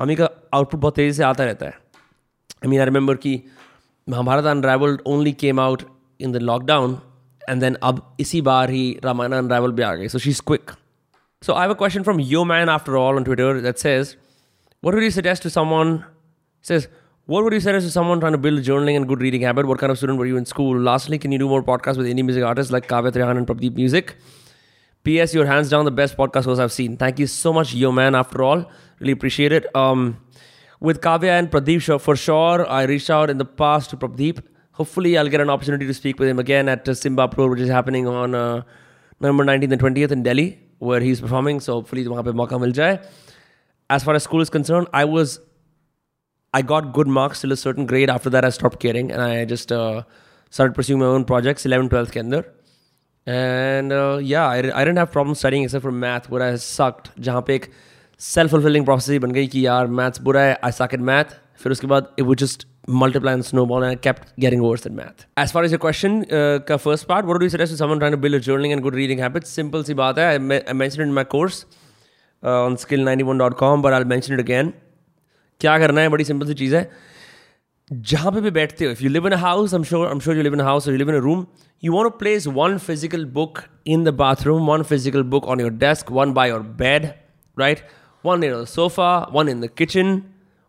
अमी 0.00 0.14
का 0.16 0.28
output 0.54 0.80
बहुत 0.80 0.94
तेज़ी 0.96 1.12
से 1.12 1.22
आता 1.24 1.44
रहता 1.44 1.66
है 1.66 1.72
I 2.64 2.68
mean 2.68 2.80
I 2.80 2.84
remember 2.86 3.16
कि 3.22 3.40
Mahabharat 4.08 4.44
unravelled 4.46 5.00
only 5.06 5.32
came 5.40 5.60
out 5.60 5.82
in 6.20 6.32
the 6.32 6.42
lockdown 6.50 6.98
and 7.48 7.60
then 7.60 7.76
अब 7.90 8.02
इसी 8.20 8.40
बार 8.48 8.70
ही 8.70 8.84
रामायण 9.04 9.32
अनराइवल 9.32 9.72
भी 9.72 9.82
आ 9.82 9.94
गई 9.94 10.08
so 10.08 10.18
she 10.18 10.30
is 10.30 10.42
quick 10.46 10.70
So 11.42 11.54
I 11.54 11.60
have 11.62 11.70
a 11.70 11.74
question 11.80 12.04
from 12.06 12.20
Yo 12.28 12.40
Man 12.50 12.70
after 12.70 12.96
all 13.00 13.18
on 13.18 13.24
Twitter 13.26 13.50
that 13.64 13.82
says, 13.82 14.08
"What 14.86 14.96
would 14.96 15.04
you 15.06 15.10
suggest 15.16 15.44
to 15.46 15.50
someone?" 15.56 15.92
Says, 16.70 16.86
"What 17.34 17.44
would 17.46 17.54
you 17.56 17.60
suggest 17.66 17.88
to 17.88 17.92
someone 17.96 18.22
trying 18.24 18.36
to 18.36 18.40
build 18.46 18.62
a 18.62 18.64
journaling 18.68 18.98
and 19.00 19.08
good 19.10 19.22
reading 19.26 19.44
habit? 19.48 19.68
What 19.72 19.82
kind 19.82 19.94
of 19.94 20.00
student 20.00 20.22
were 20.22 20.26
you 20.30 20.40
in 20.40 20.48
school? 20.52 20.80
Lastly, 20.88 21.18
can 21.24 21.36
you 21.36 21.38
do 21.42 21.50
more 21.52 21.60
podcasts 21.68 22.02
with 22.02 22.08
indie 22.14 22.24
music 22.30 22.48
artists 22.48 22.74
like 22.76 22.88
Kavya 22.94 23.12
Trihan 23.18 23.42
and 23.42 23.50
Prabdeep 23.52 23.78
Music?" 23.82 24.12
P.S. 25.04 25.32
You're 25.32 25.46
hands 25.46 25.70
down 25.70 25.84
the 25.84 25.90
best 25.90 26.16
podcast 26.16 26.44
host 26.44 26.60
I've 26.60 26.72
seen. 26.72 26.96
Thank 26.96 27.18
you 27.18 27.26
so 27.26 27.52
much, 27.52 27.72
yo 27.72 27.90
man. 27.92 28.14
After 28.14 28.42
all, 28.42 28.70
really 28.98 29.12
appreciate 29.12 29.52
it. 29.52 29.66
Um, 29.74 30.18
with 30.80 31.00
Kavya 31.00 31.38
and 31.38 31.50
Pradeep, 31.50 32.00
for 32.00 32.14
sure, 32.16 32.68
I 32.68 32.82
reached 32.82 33.10
out 33.10 33.30
in 33.30 33.38
the 33.38 33.44
past 33.44 33.90
to 33.90 33.96
Pradeep. 33.96 34.42
Hopefully, 34.72 35.16
I'll 35.16 35.28
get 35.28 35.40
an 35.40 35.50
opportunity 35.50 35.86
to 35.86 35.94
speak 35.94 36.18
with 36.18 36.28
him 36.28 36.38
again 36.38 36.68
at 36.68 36.88
uh, 36.88 36.94
Simba 36.94 37.26
Pro, 37.28 37.48
which 37.48 37.60
is 37.60 37.68
happening 37.68 38.06
on 38.06 38.34
uh, 38.34 38.62
November 39.20 39.44
19th 39.44 39.72
and 39.72 39.80
20th 39.80 40.10
in 40.12 40.22
Delhi, 40.22 40.58
where 40.78 41.00
he's 41.00 41.20
performing. 41.20 41.60
So 41.60 41.74
hopefully, 41.74 42.04
वहाँ 42.04 42.24
पे 42.24 42.32
मौका 42.32 42.58
मिल 42.58 42.72
जाए. 42.72 42.98
As 43.90 44.04
far 44.04 44.14
as 44.14 44.22
school 44.22 44.40
is 44.40 44.50
concerned, 44.50 44.88
I 44.92 45.04
was, 45.04 45.40
I 46.52 46.62
got 46.62 46.92
good 46.92 47.08
marks 47.08 47.40
till 47.40 47.52
a 47.52 47.56
certain 47.56 47.86
grade. 47.86 48.10
After 48.10 48.30
that, 48.30 48.44
I 48.44 48.50
stopped 48.50 48.78
caring 48.78 49.10
and 49.10 49.22
I 49.22 49.44
just 49.46 49.72
uh, 49.72 50.02
started 50.50 50.74
pursuing 50.74 51.00
my 51.00 51.06
own 51.06 51.24
projects. 51.24 51.64
11, 51.64 51.88
12th 51.88 52.10
के 52.10 52.20
अंदर. 52.20 52.44
And 53.27 53.91
yeah 54.29 54.45
I 54.47 54.61
didn't 54.61 54.97
have 54.97 55.05
problem 55.13 55.33
studying 55.41 55.63
except 55.63 55.83
for 55.83 55.91
math 56.05 56.29
बुरा 56.29 56.45
है 56.45 56.57
sucked 56.57 57.07
जहाँ 57.23 57.41
पे 57.47 57.55
एक 57.55 57.69
self 58.19 58.51
fulfilling 58.51 58.85
process 58.85 59.21
बन 59.21 59.31
गई 59.31 59.47
कि 59.47 59.65
यार 59.65 59.87
मैथ्स 60.01 60.21
बुरा 60.21 60.41
है 60.41 60.59
आई 60.63 60.71
सक 60.71 60.93
इन 60.93 61.01
मैथ 61.11 61.35
फिर 61.63 61.71
उसके 61.71 61.87
बाद 61.87 62.07
it 62.19 62.25
would 62.25 62.37
just 62.37 62.67
kept 64.05 64.23
getting 64.43 64.61
worse 64.61 64.85
in 64.85 64.95
math. 64.95 65.25
As 65.37 65.51
far 65.51 65.61
as 65.63 65.71
your 65.71 65.79
question, 65.83 66.15
uh, 66.29 66.59
ka 66.59 66.77
first 66.77 67.07
part, 67.07 67.25
what 67.25 67.37
do 67.39 67.45
you 67.45 67.49
suggest 67.49 67.71
to 67.71 67.77
someone 67.77 67.99
trying 67.99 68.11
to 68.11 68.17
build 68.17 68.33
a 68.33 68.41
journaling 68.41 68.73
and 68.73 68.83
good 68.83 68.93
reading 68.93 69.21
habits? 69.25 69.53
Simple 69.59 69.85
si 69.85 69.93
baat 69.93 70.17
hai. 70.17 70.25
I, 70.33 70.37
me- 70.37 70.61
I 70.67 70.73
mentioned 70.73 71.03
it 71.03 71.07
in 71.07 71.13
my 71.13 71.23
course 71.23 71.59
uh, 72.43 72.65
on 72.65 72.75
skill91.com, 72.75 73.81
but 73.81 73.93
I'll 73.93 74.09
mention 74.13 74.37
it 74.39 74.43
again. 74.45 74.73
क्या 75.61 75.77
करना 75.79 76.01
है 76.01 76.09
बड़ी 76.09 76.23
simple 76.23 76.47
सी 76.47 76.53
चीज़ 76.53 76.75
है 76.75 76.89
जहाँ 77.91 78.31
पे 78.31 78.41
भी 78.41 78.51
बैठते 78.51 78.85
हो 78.85 78.91
if 78.91 79.03
you 79.03 79.09
live 79.09 79.27
in 79.27 79.33
house 79.33 79.73
I 79.73 79.83
sure 79.83 80.07
I 80.07 80.19
sure 80.19 80.37
you 80.37 80.43
live 80.43 80.53
in 80.53 80.61
house 80.61 80.87
you 80.87 80.95
live 80.95 81.09
in 81.09 81.15
room 81.15 81.45
you 81.83 81.93
want 81.93 82.13
place 82.19 82.47
one 82.47 82.77
physical 82.77 83.25
book 83.25 83.59
in 83.87 84.03
the 84.03 84.09
bathroom 84.13 84.67
one 84.67 84.83
physical 84.83 85.23
book 85.23 85.45
on 85.45 85.59
your 85.59 85.71
desk 85.71 86.11
one 86.11 86.33
by 86.33 86.49
your 86.49 86.61
bed 86.79 87.05
right 87.57 87.79
one 88.25 88.43
in 88.43 88.63
sofa 88.65 89.17
one 89.33 89.49
in 89.49 89.61
the 89.61 89.69
kitchen 89.77 90.21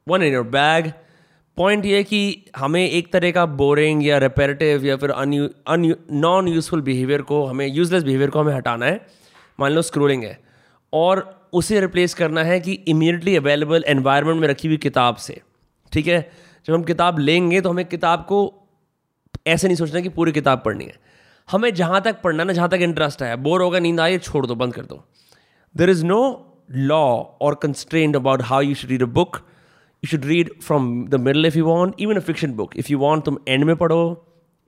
one 0.08 0.22
in 0.22 0.34
your 0.34 0.44
bag 0.44 0.92
point 1.56 1.84
ये 1.86 2.02
कि 2.04 2.20
हमें 2.56 2.88
एक 2.90 3.12
तरह 3.12 3.30
का 3.30 3.44
boring 3.46 4.06
या 4.06 4.18
repetitive 4.18 4.84
या 4.84 4.96
फिर 4.96 5.12
non 6.12 6.48
useful 6.48 6.80
behaviour 6.82 7.22
को, 7.22 7.44
हमें 7.46 7.66
यूजलेस 7.66 8.02
बिहेवियर 8.02 8.30
को 8.30 8.40
हमें 8.40 8.54
हटाना 8.54 8.86
है। 8.86 9.06
मान 9.60 9.72
लो 9.72 9.82
स्क्रोलिंग 9.82 10.22
है। 10.24 10.38
और 10.92 11.48
उसे 11.52 11.80
रिप्लेस 11.80 12.14
करना 12.14 12.42
है 12.44 12.58
कि 12.60 12.72
इमीडिएटली 12.72 13.36
अवेलेबल 13.36 13.84
एनवायरमेंट 13.88 14.40
में 14.40 14.48
रखी 14.48 14.68
हुई 14.68 14.76
किताब 14.76 15.16
से। 15.16 15.40
ठीक 15.92 16.06
है? 16.06 16.30
जब 16.66 16.74
हम 16.74 16.82
किताब 16.82 17.18
लेंगे 17.18 17.60
तो 17.60 17.70
हमें 17.70 17.84
किताब 17.84 18.24
को 18.28 18.38
ऐसे 19.46 19.68
नहीं 19.68 19.76
सोचना 19.76 20.00
कि 20.00 20.08
पूरी 20.08 20.32
किताब 20.32 20.62
पढ़नी 20.64 20.84
है। 20.84 20.94
हमें 21.48 21.72
जहाँ 21.74 22.00
तक 22.02 22.20
पढ़ना 22.22 22.44
ना, 22.44 22.52
जहाँ 22.52 22.68
तक 22.68 22.82
इंटरेस्ट 22.82 23.22
है, 23.22 23.36
बोर 23.36 23.62
होगा 23.62 23.78
नींद 23.78 24.00
आई 24.00 24.18
छोड़ 24.18 24.46
दो, 24.46 24.54
बंद 24.54 24.74
कर 24.74 24.84
दो। 24.84 25.02
देर 25.74 25.90
इज़ 25.90 26.04
नो 26.06 26.20
लॉ 26.70 27.04
और 27.40 27.54
constrained 27.62 28.16
about 28.16 28.42
how 28.42 28.60
you 28.60 28.74
should 28.74 28.90
read 28.90 29.02
a 29.02 29.06
book 29.14 29.36
you 29.36 30.08
should 30.08 30.24
read 30.24 30.50
from 30.62 30.86
the 31.08 31.20
middle 31.20 31.46
if 31.46 31.58
you 31.58 31.64
want 31.64 32.00
even 32.00 32.16
a 32.16 32.20
fiction 32.20 32.52
book 32.52 32.76
if 32.76 32.92
you 32.92 32.98
want 32.98 33.24
तुम 33.24 33.38
एंड 33.48 33.64
में 33.64 33.74
पढ़ो, 33.76 34.02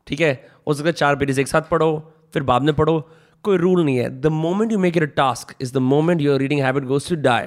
ठीक 0.06 0.20
है? 0.20 0.32
हो 0.68 0.74
सकता 0.74 0.88
है 0.88 0.92
चार 0.92 1.16
पेजेस 1.16 1.38
एक 1.38 1.48
साथ 1.48 1.70
पढ़ो, 1.70 2.12
फिर 2.32 2.42
बाद 2.42 2.62
में 2.62 2.74
पढ़ो। 2.74 3.00
कोई 3.44 3.56
रूल 3.56 3.84
नहीं 3.84 3.96
है। 3.96 4.08
The 4.20 4.26
moment 4.26 4.72
you 4.72 4.78
make 4.78 4.96
it 4.96 5.02
a 5.02 5.14
task 5.16 5.54
is 5.60 5.72
the 5.74 5.78
moment 5.84 6.20
your 6.20 6.40
reading 6.40 6.60
habit 6.60 6.84
goes 6.84 7.08
to 7.08 7.16
die 7.22 7.46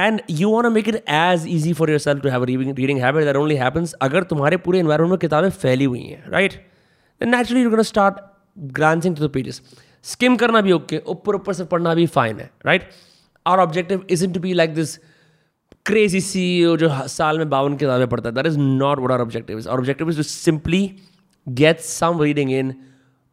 and 0.00 0.20
you 0.30 0.50
want 0.50 0.72
make 0.72 0.88
it 0.88 0.96
as 1.08 1.44
easy 1.48 1.72
for 1.72 1.90
yourself 1.98 2.22
to 2.22 2.28
have 2.28 2.44
reading 2.44 2.98
habit 3.00 3.24
that 3.24 3.36
only 3.36 3.54
happens 3.56 3.94
अगर 4.02 4.22
तुम्हारे 4.32 4.56
पूरे 4.66 4.78
environment 4.78 5.10
में 5.10 5.18
किताबें 5.18 5.48
फैली 5.50 5.84
हुई 5.84 6.02
हैं 6.02 6.30
right 6.30 6.60
naturally 7.20 7.62
you 7.62 7.82
start 7.82 8.16
glancing 8.78 9.16
to 9.16 9.26
the 9.26 9.30
pages 9.30 9.62
skim 10.04 10.36
करना 10.36 10.60
भी 10.60 10.72
ओके 10.72 11.02
ऊपर 11.08 11.34
ऊपर 11.34 11.52
से 11.52 11.64
पढ़ना 11.72 11.94
भी 11.94 12.06
फाइन 12.18 12.40
है 12.40 12.50
right 12.66 12.88
our 13.46 13.58
objective 13.60 14.06
is 14.10 14.24
in 14.24 14.32
to 14.32 14.40
be 14.40 14.52
like 14.54 14.74
this 14.74 14.98
crazy 15.86 16.20
सी 16.20 16.44
जो 16.78 16.88
साल 17.08 17.38
में 17.38 17.48
बावन 17.50 17.76
किताबें 17.76 18.06
पढ़ता 18.08 18.28
है 18.28 18.34
that 18.34 18.46
is 18.46 18.58
not 18.58 18.98
what 18.98 19.12
our 19.12 19.20
objective 19.20 19.58
is 19.58 19.68
our 19.68 19.78
objective 19.78 20.10
is 20.10 20.16
to 20.16 20.22
simply 20.22 20.84
get 21.46 21.80
some 21.80 22.22
reading 22.22 22.52
in 22.52 22.74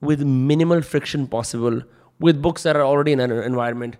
minimal 0.01 0.81
friction 0.81 1.27
possible 1.27 1.81
with 2.19 2.41
books 2.41 2.63
that 2.63 2.75
are 2.75 2.83
already 2.83 3.11
in 3.11 3.19
an 3.19 3.31
environment 3.31 3.95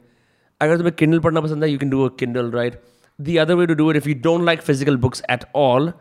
अगर 0.62 0.78
तुम्हें 0.78 0.96
Kindle 1.00 1.20
पढ़ना 1.20 1.41
पसंद 1.41 1.63
है 1.63 1.70
you 1.72 1.78
can 1.80 1.89
do 1.89 2.04
a 2.06 2.10
Kindle 2.20 2.52
right 2.52 2.82
the 3.20 3.38
other 3.39 3.56
way 3.56 3.65
to 3.67 3.74
do 3.74 3.89
it 3.91 3.98
if 3.98 4.10
you 4.10 4.15
don't 4.24 4.46
like 4.46 4.62
physical 4.62 4.98
books 4.98 5.22
at 5.32 5.43
all 5.56 5.91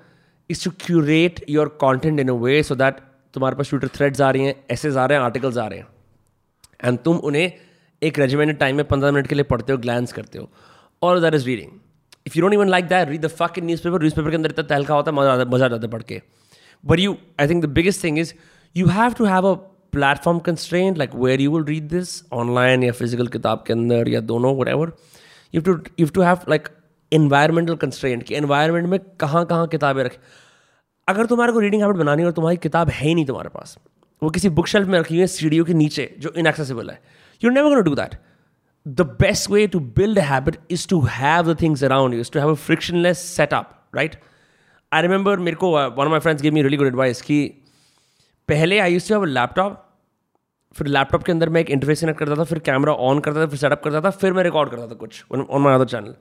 is 0.51 0.64
to 0.64 0.71
curate 0.81 1.45
your 1.51 1.69
content 1.81 2.21
in 2.21 2.29
a 2.29 2.33
way 2.45 2.62
so 2.62 2.75
that 2.75 3.01
तुम्हारे 3.35 3.57
पास 3.57 3.69
Twitter 3.71 3.88
threads 3.97 4.21
आ 4.21 4.31
रही 4.31 4.45
हैं 4.45 4.55
essays 4.71 4.97
आ 4.97 5.05
रहे 5.07 5.19
हैं 5.19 5.25
articles 5.25 5.57
आ 5.59 5.66
रहे 5.66 5.79
हैं। 5.79 5.87
And 6.85 6.99
तुम 7.05 7.16
उन्हें 7.31 7.53
एक 8.03 8.19
रेजिमेंटेड 8.19 8.59
टाइम 8.59 8.77
में 8.77 8.85
पंद्रह 8.88 9.12
मिनट 9.12 9.27
के 9.27 9.35
लिए 9.35 9.45
पढ़ते 9.45 9.73
हो 9.73 9.79
ग्लैंस 9.79 10.12
करते 10.12 10.38
हो। 10.38 10.49
और 11.03 11.21
that 11.21 11.35
is 11.35 11.47
reading 11.47 11.71
if 12.27 12.38
you 12.38 12.42
don't 12.42 12.55
even 12.55 12.69
like 12.69 12.85
that 12.88 13.09
read 13.09 13.21
the 13.21 13.29
fucking 13.59 13.66
newspaper 13.83 14.01
newspaper 14.14 14.31
के 14.31 14.37
अंदर 14.37 14.51
इतना 14.51 14.64
तहलका 14.64 14.95
होता 14.95 15.11
है, 15.11 15.16
मज़ा 15.16 15.45
मज़ा 15.45 15.66
आता 15.66 15.87
पढ़ 15.88 16.03
के। 16.03 16.21
But 16.85 16.99
you 17.01 17.16
I 17.40 17.49
think 17.49 17.64
the 17.64 17.69
biggest 17.71 18.05
thing 18.05 18.19
is 18.19 18.33
you 18.77 18.87
have 18.88 19.14
to 19.19 19.25
have 19.25 19.47
a 19.47 19.55
platform 19.96 20.38
constraint 20.46 20.98
like 20.98 21.14
where 21.14 21.40
you 21.40 21.50
will 21.56 21.64
read 21.64 21.88
this 21.88 22.22
online 22.32 22.82
या 22.82 22.92
फ़िज़िकल 22.92 23.26
किताब 23.26 23.64
के 23.66 23.72
अंदर 23.72 24.09
या 24.09 24.20
दोनों 24.32 24.56
whatever 24.68 24.92
you 25.54 25.61
to 25.61 25.78
you 26.00 26.06
to 26.06 26.22
have 26.22 26.38
like 26.48 26.68
environmental 27.12 27.76
constraint 27.76 28.22
कि 28.22 28.35
environment 28.35 28.88
में 28.88 28.98
कहाँ 29.20 29.44
कहाँ 29.46 29.66
किताबें 29.68 30.02
रखें। 30.04 30.18
अगर 31.09 31.26
तुम्हारे 31.26 31.52
को 31.52 31.59
रीडिंग 31.59 31.82
हैबिट 31.82 31.96
बनानी 31.96 32.22
है 32.22 32.32
तुम्हारी 32.32 32.56
किताब 32.56 32.88
है 32.88 33.06
ही 33.06 33.14
नहीं 33.14 33.24
तुम्हारे 33.26 33.48
पास 33.48 33.78
वो 34.22 34.30
किसी 34.30 34.48
बुक 34.48 34.66
शेल्फ 34.66 34.88
में 34.88 34.98
रखी 34.98 35.14
हुई 35.14 35.20
है 35.20 35.26
सीढ़ियों 35.26 35.64
के 35.64 35.74
नीचे 35.74 36.14
जो 36.18 36.32
इनएक्सेसिबल 36.37 36.90
है 36.90 37.00
you 37.44 37.50
never 37.50 37.68
gonna 37.68 37.80
do 37.80 37.94
that 37.94 38.14
the 38.88 39.00
best 39.00 39.50
way 39.50 39.66
to 39.66 39.80
build 39.80 40.18
habit 40.18 40.56
is 40.70 40.87
to 40.92 41.00
have 41.18 41.46
the 41.46 41.54
things 41.62 41.82
around 41.82 42.16
you, 42.16 42.20
is 42.20 42.30
to 42.30 42.40
have 42.40 42.52
a 42.52 42.59
frictionless 42.68 43.22
setup, 43.38 43.64
right 43.94 44.16
I 44.92 45.02
remember 45.02 45.38
मेरे 45.38 45.56
को 45.56 45.70
one 45.72 46.04
of 46.04 46.09
my 46.09 46.20
friends 46.20 46.42
give 46.42 46.54
me 46.54 46.62
really 46.62 46.76
good 46.76 46.87
advice 46.87 47.22
कि 47.22 47.44
पहले 48.48 48.78
I 48.78 48.92
use 48.92 49.09
to 49.09 49.14
have 49.14 49.22
a 49.22 49.28
laptop 49.28 49.86
फिर 50.77 50.87
laptop 50.89 51.23
के 51.23 51.33
अंदर 51.33 51.49
मैं 51.49 51.61
एक 51.61 51.71
interface 51.71 52.01
connect 52.01 52.19
करता 52.19 52.35
था, 52.37 52.45
फिर 52.45 52.59
कैमरा 52.61 52.93
ऑन 52.93 53.21
करता 53.21 53.41
था, 53.41 53.47
फिर 53.47 53.59
सेटअप 53.59 53.83
करता 53.85 54.01
था, 54.01 54.11
फिर 54.12 54.33
मैं 54.33 54.43
रिकॉर्ड 54.45 54.71
करता 54.71 54.87
था 54.87 54.95
कुछ 54.97 55.25
on 55.33 55.62
my 55.62 55.75
other 55.75 55.87
channel 55.87 56.15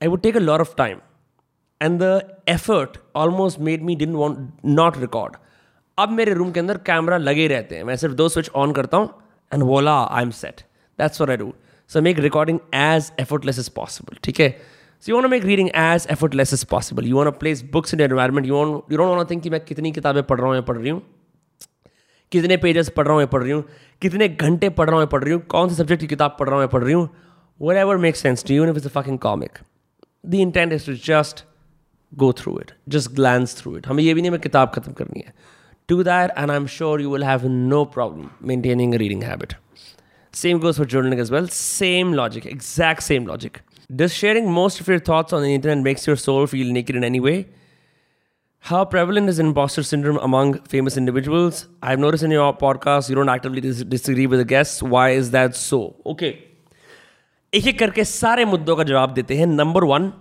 I 0.00 0.08
would 0.08 0.22
take 0.22 0.36
a 0.36 0.40
lot 0.40 0.60
of 0.60 0.74
time 0.76 0.98
and 1.80 1.98
the 2.02 2.20
effort 2.48 2.96
almost 3.16 3.60
made 3.60 3.82
me 3.82 3.96
didn't 3.96 4.14
want 4.14 4.64
not 4.64 4.98
record 4.98 5.36
अब 5.98 6.10
मेरे 6.12 6.32
रूम 6.34 6.50
के 6.52 6.60
अंदर 6.60 6.78
कैमरा 6.86 7.16
लगे 7.18 7.46
रहते 7.48 7.76
हैं। 7.76 7.84
मैं 7.84 7.96
सिर्फ़ 7.96 8.14
दो 8.14 8.28
स्विच 8.28 8.50
ऑन 8.54 8.72
करता 8.72 8.96
हूँ 8.96 9.08
and 9.52 9.62
voila 9.62 9.94
I 10.00 10.22
am 10.22 10.30
set 10.38 10.60
that's 10.98 11.18
for 11.18 11.30
I 11.30 11.36
do 11.36 11.52
so 11.90 12.00
make 12.02 12.18
recording 12.18 12.58
as 12.74 13.10
effortless 13.20 13.58
as 13.58 13.68
possible 13.76 14.16
ठीक 14.24 14.40
है? 14.40 14.48
So 15.02 15.10
you 15.10 15.16
want 15.16 15.30
make 15.30 15.44
reading 15.44 15.68
as 15.74 16.06
effortless 16.10 16.52
as 16.52 16.64
possible 16.64 17.06
you 17.06 17.16
want 17.16 17.38
place 17.38 17.62
books 17.72 17.94
in 17.94 18.00
environment 18.00 18.46
you 18.46 18.54
want 18.54 18.92
you 18.92 18.98
don't 18.98 19.08
want 19.08 19.30
think 19.30 19.42
कि 19.42 19.50
मैं 19.50 19.60
कितनी 19.64 19.92
किताबें 19.92 20.22
पढ़ 20.22 20.38
रहा 20.38 20.48
हूँ 20.48 20.56
या 20.56 20.62
पढ़ 20.62 20.76
रही 20.76 20.90
हूँ। 20.90 21.02
कितने 22.32 22.56
पेजेस 22.56 22.88
पढ़ 22.88 23.06
रहा 23.06 23.16
हूँ 23.16 23.26
पढ़ 23.26 23.42
रही 23.42 23.52
हूँ? 23.52 23.64
कितने 24.02 24.28
घंटे 24.28 24.68
पढ़ 24.68 24.90
रहा 24.90 24.98
हूँ 24.98 25.06
पढ़ 25.08 25.22
रही 25.24 25.32
हूँ? 25.32 25.40
कौन 25.42 25.68
से 25.68 25.74
सब्जेक्ट 25.74 26.00
की 26.00 26.06
किताब 26.06 26.36
पढ़ 26.40 26.48
रहा 26.48 26.60
हूँ 26.60 26.68
पढ़ 26.68 26.82
रही 26.84 26.94
हूँ? 26.94 27.08
Whatever 27.76 27.96
make 27.96 28.16
sense 28.16 28.44
to 28.46 28.54
you 28.54 28.68
if 28.68 28.76
is 28.76 29.16
comic 29.16 29.58
the 30.26 30.34
intent 30.34 30.72
is 30.72 30.86
to 30.86 30.94
just 31.04 31.44
go 32.12 32.32
through 32.32 32.58
it 32.60 32.70
just 32.88 33.10
glance 33.14 33.56
through 33.58 33.76
it 33.76 33.86
हमें 33.88 34.02
यह 34.02 34.14
भी 34.14 34.20
नहीं 34.20 34.30
हमें 34.30 34.40
किताब 34.40 34.70
खत्म 34.74 34.92
करनी 34.92 35.22
है। 35.26 35.32
To 35.88 36.02
there 36.02 36.32
and 36.38 36.50
I 36.50 36.56
am 36.56 36.66
sure 36.66 37.00
you 37.02 37.12
will 37.12 37.24
have 37.24 37.46
no 37.46 37.84
problem 37.94 38.28
maintaining 38.48 38.94
reading 38.94 39.22
habit 39.22 39.52
same 40.34 40.58
goes 40.60 40.76
for 40.76 40.86
journaling 40.86 41.20
is 41.20 41.32
well 41.32 41.46
same 41.52 42.12
logic 42.14 42.46
exact 42.46 43.02
same 43.02 43.26
logic 43.26 43.58
this 43.92 44.12
sharing 44.12 44.48
most 44.48 44.82
of 44.82 44.90
your 44.90 45.00
thoughts 45.08 45.34
on 45.34 45.42
the 45.42 45.46
internet 45.46 45.84
makes 45.84 46.08
your 46.08 46.16
soul 46.18 46.46
feel 46.46 46.70
naked 46.72 46.96
in 46.96 47.04
any 47.04 47.20
way 47.20 47.34
how 48.63 48.85
prevalent 48.85 49.27
is 49.27 49.39
imposter 49.39 49.83
syndrome 49.83 50.17
among 50.25 50.53
famous 50.73 50.97
individuals 50.97 51.67
i've 51.81 51.99
noticed 51.99 52.23
in 52.23 52.31
your 52.31 52.49
podcast 52.55 53.09
you 53.09 53.15
don't 53.15 53.29
actively 53.29 53.61
dis- 53.61 53.83
disagree 53.83 54.27
with 54.27 54.39
the 54.39 54.45
guests 54.45 54.83
why 54.83 55.09
is 55.11 55.31
that 55.31 55.61
so 55.65 55.79
okay 56.05 56.33
एक 57.53 57.65
एक 57.67 57.77
करके 57.79 58.03
सारे 58.03 58.43
मुद्दों 58.45 58.75
का 58.75 58.83
जवाब 58.83 59.13
देते 59.13 59.35
हैं 59.37 59.45
number 59.45 59.83
one 59.83 60.11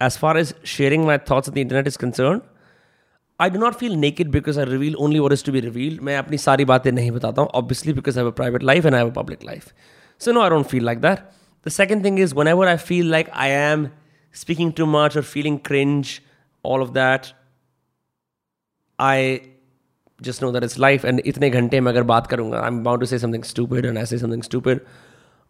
as 0.00 0.16
far 0.18 0.38
as 0.38 0.54
sharing 0.66 1.04
my 1.06 1.18
thoughts 1.30 1.48
on 1.48 1.54
the 1.54 1.58
internet 1.58 1.86
is 1.86 1.96
concern 1.96 2.40
I 3.40 3.50
do 3.50 3.58
not 3.60 3.74
feel 3.80 3.96
naked 4.04 4.30
because 4.30 4.58
I 4.58 4.64
reveal 4.64 4.94
only 5.06 5.18
what 5.18 5.32
is 5.32 5.44
to 5.44 5.52
be 5.52 5.60
reveal 5.60 5.98
मैं 6.08 6.16
अपनी 6.18 6.38
सारी 6.38 6.64
बातें 6.72 6.90
नहीं 6.92 7.10
बताता 7.10 7.42
हूँ 7.42 7.50
obviously 7.60 7.92
because 7.92 8.18
I 8.18 8.24
have 8.24 8.30
a 8.30 8.34
private 8.36 8.62
life 8.62 8.86
and 8.86 8.94
I 8.94 9.00
have 9.00 9.10
a 9.10 9.14
public 9.14 9.44
life 9.46 9.72
so 10.20 10.32
no 10.32 10.42
I 10.42 10.50
don't 10.50 10.66
feel 10.66 10.84
like 10.84 11.00
that 11.00 11.18
the 11.66 11.70
second 11.72 12.04
thing 12.04 12.20
is 12.20 12.32
whenever 12.48 12.68
I 12.68 12.76
feel 12.86 13.10
like 13.10 13.30
I 13.34 13.50
am 13.50 13.88
speaking 14.34 14.72
too 14.76 14.86
much 14.86 15.16
और 15.16 15.22
feeling 15.34 15.58
cringe 15.66 16.20
all 16.64 16.82
of 16.82 16.90
that 16.92 17.32
I 19.09 19.39
just 20.25 20.41
know 20.43 20.51
that 20.55 20.63
it's 20.65 20.77
life 20.85 21.05
and 21.11 21.21
इतने 21.25 21.49
घंटे 21.49 21.79
में 21.81 21.91
अगर 21.91 22.03
बात 22.09 22.27
करूँगा 22.33 22.63
I'm 22.65 22.83
bound 22.87 23.03
to 23.03 23.07
say 23.11 23.17
something 23.23 23.45
stupid 23.51 23.85
and 23.91 23.99
I 23.99 24.03
say 24.11 24.17
something 24.23 24.43
stupid 24.49 24.81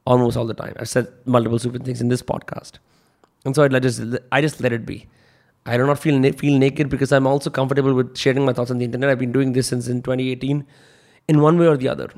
almost 0.06 0.38
all 0.38 0.46
the 0.46 0.54
time. 0.54 0.74
I've 0.80 0.90
said 0.90 1.08
multiple 1.26 1.60
stupid 1.60 1.84
things 1.86 2.02
in 2.02 2.08
this 2.10 2.22
podcast. 2.22 2.80
And 3.46 3.56
so 3.56 3.64
I 3.64 3.80
just, 3.80 4.02
I 4.32 4.42
just 4.42 4.62
let 4.62 4.74
it 4.74 4.86
be. 4.86 5.08
I 5.66 5.78
do 5.78 5.86
not 5.86 6.00
feel 6.00 6.18
na- 6.18 6.32
feel 6.32 6.58
naked 6.58 6.90
because 6.90 7.12
I'm 7.12 7.28
also 7.28 7.50
comfortable 7.50 7.94
with 7.94 8.18
sharing 8.18 8.46
my 8.46 8.54
thoughts 8.54 8.72
on 8.72 8.80
the 8.80 8.86
internet. 8.86 9.10
I've 9.10 9.20
been 9.20 9.32
doing 9.32 9.54
this 9.54 9.68
since 9.68 9.88
in 9.88 10.02
2018 10.02 10.66
in 11.28 11.42
one 11.42 11.60
way 11.60 11.68
or 11.68 11.78
the 11.78 11.88
other. 11.88 12.10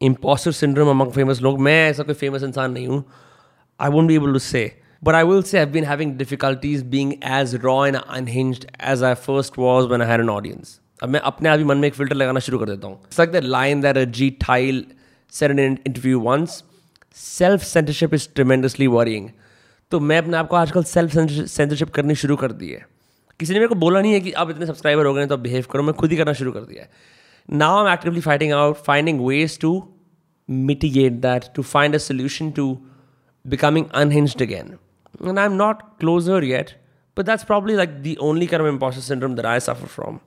Imposter 0.00 0.52
syndrome 0.52 0.88
among 0.88 1.12
famous 1.12 1.40
लोग 1.42 1.58
मैं 1.66 1.78
ऐसा 1.90 2.02
कोई 2.10 2.14
famous 2.14 2.42
इंसान 2.42 2.72
नहीं 2.72 2.86
हूँ 2.86 3.04
I 3.80 3.88
won't 3.88 4.08
be 4.08 4.14
able 4.14 4.32
to 4.32 4.40
say. 4.40 4.64
But 5.02 5.14
I 5.14 5.24
will 5.24 5.42
say 5.42 5.60
I've 5.60 5.72
been 5.72 5.84
having 5.84 6.16
difficulties 6.16 6.82
being 6.82 7.10
as 7.22 7.54
raw 7.62 7.80
and 7.82 7.98
unhinged 8.18 8.64
as 8.92 9.02
I 9.02 9.14
first 9.14 9.58
was 9.58 9.88
when 9.90 10.04
I 10.04 10.06
had 10.10 10.22
an 10.22 10.30
audience. 10.34 10.70
अब 11.02 11.08
मैं 11.08 11.20
अपने 11.30 11.48
आप 11.48 11.58
ही 11.58 11.64
मन 11.64 11.78
में 11.78 11.86
एक 11.88 11.94
फ़िल्टर 11.94 12.16
लगाना 12.16 12.40
शुरू 12.40 12.58
कर 12.58 12.66
देता 12.66 12.86
हूँ। 12.86 13.00
सक 13.12 13.32
द 13.32 13.42
लाइन 13.44 13.80
दैर 13.80 14.04
जी 14.18 14.30
थाइल 14.48 14.84
sir 15.32 15.50
in 15.50 15.58
interview 15.58 16.20
once 16.20 16.62
self 17.16 17.62
censorship 17.62 18.14
is 18.14 18.28
tremendously 18.34 18.86
worrying 18.86 19.28
तो 19.92 20.00
मैं 20.00 20.18
अपने 20.18 20.36
आप 20.36 20.48
को 20.48 20.56
आजकल 20.56 20.84
सेल्फ 20.84 21.12
सेंसरशिप 21.12 21.90
करनी 21.94 22.14
शुरू 22.14 22.36
कर 22.36 22.52
दी 22.52 22.70
है। 22.70 22.84
किसी 23.40 23.52
ने 23.52 23.58
मेरे 23.58 23.68
को 23.68 23.74
बोला 23.74 24.00
नहीं 24.00 24.12
है 24.12 24.20
कि 24.20 24.32
आप 24.32 24.50
इतने 24.50 24.66
सब्सक्राइबर 24.66 25.06
हो 25.06 25.12
गए 25.14 25.20
हैं 25.20 25.28
तो 25.28 25.36
बिहेव 25.36 25.66
करो। 25.72 25.82
मैं 25.82 25.94
खुद 25.94 26.10
ही 26.10 26.16
करना 26.16 26.32
शुरू 26.32 26.52
कर 26.52 26.60
दिया 26.60 26.82
है। 26.82 26.90
Now 27.48 27.86
am 27.86 27.92
actively 27.92 28.20
fighting 28.20 28.52
out 28.52 28.76
finding 28.86 29.20
ways 29.26 29.58
to 29.60 29.72
mitigate 30.48 31.12
that 31.28 31.44
to 31.56 31.62
find 31.62 31.94
a 31.94 31.98
solution 31.98 32.50
to 32.50 32.66
becoming 33.44 33.86
unhinged 33.94 34.42
again 34.42 34.76
And 35.20 35.40
I'm 35.40 35.56
not 35.56 35.98
closer 35.98 36.42
yet, 36.42 36.74
but 37.14 37.26
that's 37.26 37.44
probably 37.44 37.76
like 37.76 38.02
the 38.02 38.16
only 38.18 38.46
kind 38.46 38.60
of 38.60 38.66
imposter 38.68 39.00
syndrome 39.00 39.36
that 39.36 39.46
I 39.46 39.58
suffer 39.58 39.86
from. 39.86 40.20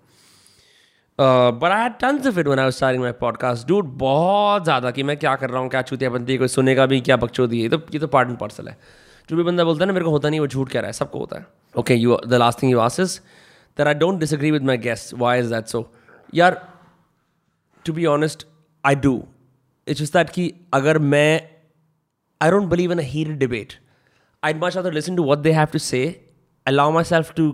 Uh, 1.20 1.52
but 1.52 1.72
had 1.72 2.00
tons 2.00 2.26
of 2.26 2.38
it 2.38 2.48
when 2.48 2.60
I 2.60 2.66
was 2.66 2.78
starting 2.78 3.02
my 3.02 3.12
podcast. 3.12 3.68
Dude, 3.68 3.86
बहुत 4.04 4.64
ज़्यादा 4.64 4.92
कि 4.92 5.04
मैं 5.04 5.18
क्या 5.18 5.36
कर 5.36 5.50
रहा 5.50 5.62
हूँ 5.62 5.70
क्या 5.70 5.82
चूतिया 5.82 6.10
बनती 6.10 6.32
है 6.32 6.38
कोई 6.38 6.48
सुनेगा 6.48 6.86
भी 6.86 7.00
क्या 7.02 7.18
बकचोदी 7.24 7.58
है? 7.58 7.64
ये 7.64 7.70
तो 7.70 7.82
ये 7.94 8.00
तो 8.00 8.08
पार्ट 8.08 8.30
एंड 8.30 8.38
पार्सल 8.38 8.68
है। 8.68 8.78
जो 9.30 9.38
भी 9.38 9.44
बंदा 9.44 9.64
बोलता 9.64 9.84
है 9.84 9.88
ना 9.88 9.94
मेरे 9.94 10.06
को 10.06 10.12
होता 10.12 10.30
नहीं 10.30 10.40
वो 10.40 10.48
झूठ 10.48 10.70
कह 10.72 10.80
रहा 10.80 10.88
है 10.88 10.94
सबको 10.94 11.20
होता 11.20 11.38
है। 11.40 11.46
Okay 11.78 11.96
you 11.96 12.18
the 12.28 12.34
last 12.34 12.62
thing 12.62 12.72
you 12.72 12.80
ask 12.80 13.00
is 13.00 13.20
that 13.78 13.88
I 13.88 13.94
don't 13.94 14.20
disagree 14.20 14.52
with 14.52 14.64
my 14.66 14.78
guest 14.88 15.14
why 15.24 15.40
is 15.40 15.54
that 15.54 15.68
so 15.68 15.84
यार 16.36 16.62
to 17.86 17.94
be 17.94 18.06
honest 18.16 18.46
I 18.86 18.96
do 19.06 19.14
it's 19.88 20.14
that 20.14 20.30
कि 20.30 20.54
अगर 20.74 21.00
मैं 21.14 21.42
I 22.42 22.52
don't 22.52 22.70
believe 22.70 22.92
in 22.92 23.00
a 23.00 23.08
heated 23.12 23.38
debate 23.40 23.74
I 24.43 24.55
much 24.63 24.77
rather 24.79 24.93
listen 24.93 25.17
to 25.17 25.25
what 25.31 25.39
they 25.39 25.53
have 25.53 25.67
to 25.73 25.79
say 25.79 26.05
allow 26.71 26.91
myself 26.91 27.35
to 27.39 27.45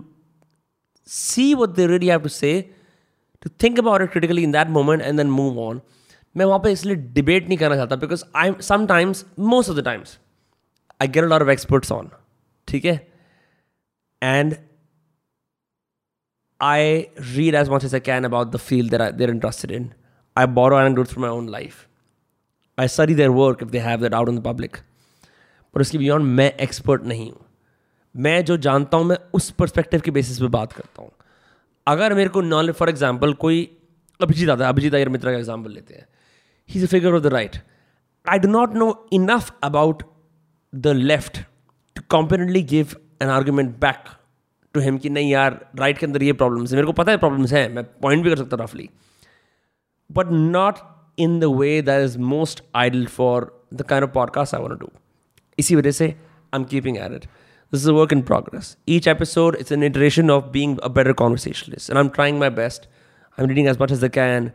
see 1.07 1.53
what 1.61 1.75
they 1.75 1.87
really 1.87 2.07
have 2.07 2.23
to 2.23 2.29
say, 2.29 2.69
to 3.41 3.49
think 3.63 3.77
about 3.77 4.01
it 4.01 4.11
critically 4.11 4.43
in 4.43 4.51
that 4.51 4.69
moment 4.69 5.01
and 5.01 5.19
then 5.19 5.31
move 5.39 5.57
on. 5.67 5.81
मैं 6.37 6.45
वहाँ 6.45 6.59
पे 6.63 6.71
इसलिए 6.71 6.95
debate 7.15 7.47
नहीं 7.47 7.57
करना 7.57 7.75
चाहता 7.75 7.95
because 8.01 8.23
I 8.41 8.51
sometimes 8.63 9.25
most 9.39 9.69
of 9.69 9.75
the 9.77 9.83
times 9.85 10.17
I 11.01 11.07
get 11.07 11.23
a 11.23 11.27
lot 11.27 11.41
of 11.41 11.49
experts 11.49 11.91
on 11.91 12.09
ठीक 12.67 12.85
है 12.85 12.95
and 14.23 14.55
I 16.61 17.09
read 17.35 17.55
as 17.59 17.69
much 17.73 17.85
as 17.85 17.93
I 17.97 17.99
can 18.07 18.25
about 18.27 18.49
the 18.55 18.59
field 18.63 18.91
that 18.93 19.01
I, 19.03 19.05
they're 19.19 19.31
interested 19.35 19.71
in. 19.77 19.85
I 20.35 20.45
borrow 20.57 20.77
anecdotes 20.81 21.13
from 21.13 21.23
my 21.23 21.31
own 21.37 21.47
life. 21.53 21.79
I 22.77 22.85
study 22.95 23.15
their 23.19 23.31
work 23.37 23.63
if 23.65 23.71
they 23.75 23.81
have 23.85 24.03
that 24.03 24.15
out 24.17 24.29
in 24.33 24.37
the 24.39 24.43
public. 24.47 24.77
पर 25.76 25.80
उसके 25.80 25.98
beyond 25.98 26.26
मैं 26.26 26.52
expert 26.56 27.02
नहीं 27.04 27.30
हूँ। 27.30 27.44
मैं 28.14 28.44
जो 28.44 28.56
जानता 28.56 28.96
हूँ, 28.96 29.04
मैं 29.06 29.16
उस 29.34 29.50
परस्पेक्टिव 29.52 30.00
के 30.00 30.10
बेसिस 30.10 30.38
पे 30.40 30.46
बात 30.48 30.72
करता 30.72 31.02
हूँ। 31.02 31.10
अगर 31.86 32.14
मेरे 32.14 32.28
को 32.28 32.40
नॉलेज 32.42 32.74
फॉर 32.76 32.88
एग्ज़ाम्पल 32.88 33.32
कोई 33.34 33.58
अभिजीत 34.20 34.50
आता 34.50 34.64
है, 34.64 34.68
अभिजीत 34.68 34.94
अयर 34.94 35.08
मित्रा 35.08 35.32
का 35.32 35.38
एग्ज़ाम्पल 35.38 35.70
लेते 35.70 35.94
हैं। 35.94 36.06
He 36.68 36.80
is 36.80 36.86
a 36.86 36.88
figure 36.90 37.14
of 37.14 37.22
the 37.22 37.32
right 37.34 37.56
I 38.26 38.38
do 38.38 38.48
not 38.48 38.74
know 38.74 38.88
enough 39.12 39.52
about 39.64 40.02
the 40.72 40.96
left 41.04 41.44
to 41.96 42.02
competently 42.10 42.62
give 42.64 42.96
an 43.22 43.28
argument 43.28 43.78
back 43.80 44.04
to 44.74 44.80
him 44.80 44.98
कि 44.98 45.10
नहीं 45.10 45.30
यार 45.30 45.64
राइट 45.76 45.98
के 45.98 46.06
अंदर 46.06 46.22
ये 46.22 46.32
प्रॉब्लम्स 46.34 46.70
है। 46.70 46.76
मेरे 46.76 46.86
को 46.86 46.92
पता 46.94 47.12
है 47.12 47.18
प्रॉब्लम्स 47.18 47.52
हैं, 47.52 47.68
मैं 47.68 47.84
पॉइंट 47.84 48.24
भी 48.24 48.30
कर 48.30 48.36
सकता 48.36 48.64
रफली 48.64 48.88
but 50.10 50.32
not 50.32 50.78
in 51.18 51.40
the 51.40 51.56
way 51.60 51.80
that 51.82 52.04
is 52.04 52.18
most 52.34 52.64
ideal 52.76 53.06
for 53.16 53.52
the 53.74 53.82
kind 53.82 54.04
of 54.04 54.12
podcast 54.12 54.54
I 54.54 54.62
want 54.62 54.80
do 54.80 54.90
इसी 55.59 55.75
वजह 55.75 55.91
से 55.91 56.07
I 56.07 56.59
am 56.59 56.63
keeping 56.73 56.97
at 56.97 57.13
it 57.13 57.25
this 57.73 57.83
is 57.83 57.87
a 57.87 57.93
work 57.93 58.11
in 58.11 58.21
progress. 58.21 58.75
Each 58.85 59.07
episode, 59.07 59.55
it's 59.55 59.71
an 59.71 59.83
iteration 59.83 60.29
of 60.29 60.51
being 60.51 60.71
a 60.83 60.89
better 60.89 61.13
conversationalist. 61.13 61.89
And 61.89 61.99
I'm 61.99 62.09
trying 62.09 62.39
my 62.39 62.49
best. 62.49 62.87
I'm 63.37 63.47
reading 63.47 63.67
as 63.73 63.79
much 63.79 63.91
as 63.91 64.03
I 64.03 64.09
can. 64.09 64.49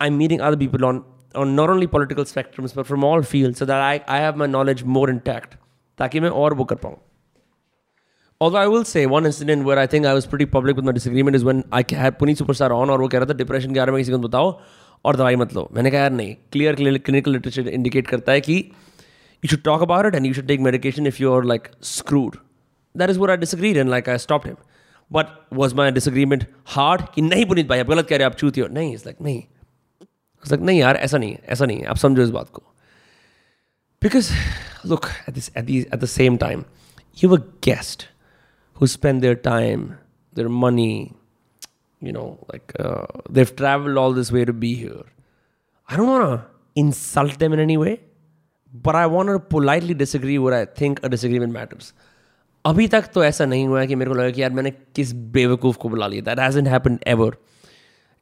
I'm 0.00 0.16
meeting 0.16 0.40
other 0.40 0.56
people 0.56 0.86
on, 0.90 1.02
on 1.34 1.54
not 1.54 1.68
only 1.68 1.86
political 1.86 2.24
spectrums, 2.24 2.74
but 2.74 2.86
from 2.86 3.04
all 3.04 3.22
fields 3.22 3.58
so 3.58 3.66
that 3.66 3.82
I, 3.88 4.00
I 4.08 4.20
have 4.20 4.38
my 4.38 4.46
knowledge 4.46 4.84
more 4.98 5.10
intact. 5.16 5.58
ताकि 5.98 6.20
मैं 6.20 6.30
और 6.44 6.54
वो 6.54 6.64
कर 6.64 6.76
पाऊँ 6.76 6.96
Although 8.40 8.62
I 8.62 8.66
will 8.68 8.84
say 8.84 9.04
one 9.06 9.26
incident 9.26 9.64
where 9.64 9.78
I 9.78 9.86
think 9.92 10.06
I 10.06 10.14
was 10.14 10.26
pretty 10.32 10.46
public 10.56 10.76
with 10.76 10.84
my 10.84 10.92
disagreement 10.92 11.36
is 11.36 11.44
when 11.44 11.62
I 11.72 11.84
had 12.00 12.18
Puneet 12.18 12.42
Superstar 12.42 12.70
on 12.78 12.90
और 12.90 13.00
वो 13.00 13.08
कह 13.08 13.18
रहा 13.18 13.28
था 13.28 13.34
डिप्रेशन 13.34 13.74
के 13.74 13.80
बारे 13.80 13.92
में 13.92 14.00
किसी 14.00 14.12
को 14.12 14.18
बताओ 14.18 14.50
और 15.04 15.16
दवाई 15.16 15.36
मत 15.36 15.54
लो 15.54 15.68
मैंने 15.74 15.90
कहा 15.90 16.00
यार 16.00 16.12
नहीं 16.12 16.34
क्लियर 16.52 16.74
क्लिनिकल 16.74 17.32
लिटरेचर 17.32 17.68
इंडिकेट 17.68 18.06
करता 18.06 18.32
है 18.32 18.40
कि 18.40 18.58
you 19.42 19.48
should 19.48 19.64
talk 19.64 19.82
about 19.82 20.06
it 20.06 20.14
and 20.14 20.26
you 20.26 20.32
should 20.32 20.48
take 20.48 20.60
medication 20.60 21.06
if 21.06 21.20
you're 21.20 21.42
like 21.44 21.70
screwed. 21.80 22.38
That 22.94 23.10
is 23.10 23.18
what 23.18 23.30
I 23.30 23.36
disagreed 23.36 23.76
and 23.76 23.90
like 23.90 24.08
I 24.08 24.16
stopped 24.16 24.46
him. 24.46 24.56
But 25.10 25.46
was 25.50 25.74
my 25.74 25.90
disagreement 25.90 26.46
hard? 26.76 27.02
कि 27.14 27.22
नहीं 27.22 27.44
पुनीत 27.46 27.66
भाई 27.68 27.78
आप 27.80 27.86
गलत 27.86 28.08
कह 28.08 28.16
रहे 28.16 28.24
हो 28.24 28.30
आप 28.30 28.36
चूती 28.38 28.60
हो 28.60 28.66
नहीं 28.78 28.92
इट्स 28.94 29.06
लाइक 29.06 29.20
नहीं 29.22 29.38
इट्स 29.38 30.50
लाइक 30.52 30.62
नहीं 30.62 30.80
यार 30.80 30.96
ऐसा 30.96 31.18
नहीं 31.18 31.32
है 31.32 31.42
ऐसा 31.54 31.66
नहीं 31.66 31.78
है 31.80 31.86
आप 31.92 31.96
समझो 31.96 32.22
इस 32.22 32.30
बात 32.38 32.48
को 32.54 32.62
Because 34.00 34.30
look 34.84 35.10
at 35.26 35.34
this 35.34 35.50
at 35.60 35.66
the 35.66 35.88
at 35.90 36.00
the 36.00 36.06
same 36.06 36.38
time, 36.38 36.64
you 37.14 37.28
have 37.28 37.38
a 37.38 37.44
guest 37.66 38.08
who 38.74 38.86
spend 38.86 39.22
their 39.22 39.34
time, 39.34 39.98
their 40.34 40.48
money, 40.48 41.14
you 42.00 42.12
know, 42.12 42.38
like 42.52 42.74
uh, 42.78 43.06
they've 43.30 43.54
traveled 43.56 43.96
all 43.96 44.12
this 44.12 44.30
way 44.30 44.44
to 44.44 44.52
be 44.52 44.74
here. 44.74 45.04
I 45.88 45.96
don't 45.96 46.08
want 46.08 46.24
to 46.24 46.44
insult 46.74 47.38
them 47.38 47.52
in 47.52 47.58
any 47.58 47.76
way, 47.76 48.00
but 48.72 48.94
I 48.94 49.06
want 49.06 49.28
to 49.28 49.38
politely 49.38 49.94
disagree 49.94 50.38
where 50.38 50.54
I 50.54 50.64
think 50.80 51.00
a 51.02 51.12
disagreement 51.16 51.52
matters. 51.58 51.92
अभी 52.64 52.86
तक 52.88 53.04
तो 53.14 53.24
ऐसा 53.24 53.44
नहीं 53.46 53.66
हुआ 53.66 53.80
है 53.80 53.86
कि 53.86 53.94
मेरे 53.94 54.10
को 54.10 54.16
लगा 54.16 54.30
कि 54.30 54.42
यार 54.42 54.50
मैंने 54.52 54.70
किस 54.70 55.12
बेवकूफ़ 55.34 55.76
को 55.78 55.88
बुला 55.88 56.06
लिया 56.06 56.22
that 56.28 56.40
hasn't 56.40 56.66
happen 56.66 56.98
ever 57.06 57.36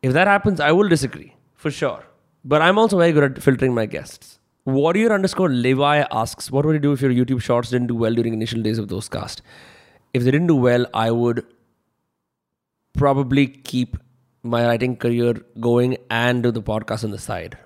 if 0.04 0.12
that 0.12 0.28
happens 0.28 0.60
I 0.60 0.72
will 0.76 0.88
disagree 0.88 1.30
for 1.62 1.72
sure 1.72 2.04
but 2.46 2.62
I 2.62 2.68
am 2.68 2.78
also 2.78 2.98
very 2.98 3.12
good 3.12 3.24
at 3.24 3.38
filtering 3.38 3.74
my 3.74 3.86
guests 3.96 4.38
Warrior 4.66 5.12
underscore 5.12 5.50
Levi 5.50 6.04
asks, 6.10 6.50
What 6.50 6.64
would 6.64 6.72
you 6.72 6.80
do 6.80 6.92
if 6.92 7.02
your 7.02 7.10
YouTube 7.10 7.42
shorts 7.42 7.68
didn't 7.68 7.88
do 7.88 7.94
well 7.94 8.14
during 8.14 8.32
initial 8.32 8.62
days 8.62 8.78
of 8.78 8.88
those 8.88 9.10
cast? 9.10 9.42
If 10.14 10.24
they 10.24 10.30
didn't 10.30 10.46
do 10.46 10.56
well, 10.56 10.86
I 10.94 11.10
would 11.10 11.44
probably 12.94 13.46
keep 13.46 13.98
my 14.42 14.66
writing 14.66 14.96
career 14.96 15.34
going 15.60 15.98
and 16.08 16.42
do 16.42 16.50
the 16.50 16.62
podcast 16.62 17.04
on 17.04 17.10
the 17.10 17.18
side. 17.18 17.58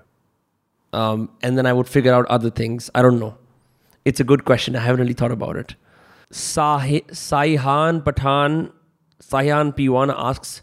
Um, 0.94 1.30
and 1.42 1.58
then 1.58 1.66
I 1.66 1.74
would 1.74 1.88
figure 1.88 2.14
out 2.14 2.26
other 2.28 2.50
things. 2.50 2.90
I 2.96 3.02
don't 3.02 3.20
know. 3.20 3.36
It's 4.06 4.20
a 4.20 4.24
good 4.24 4.46
question. 4.46 4.76
I 4.76 4.82
haven't 4.82 5.02
really 5.02 5.14
thought 5.14 5.32
about 5.32 5.56
it. 5.56 5.76
Saihan 6.32 8.04
Pathan, 8.04 8.72
Saihan 9.22 9.76
P1 9.76 10.14
asks, 10.16 10.62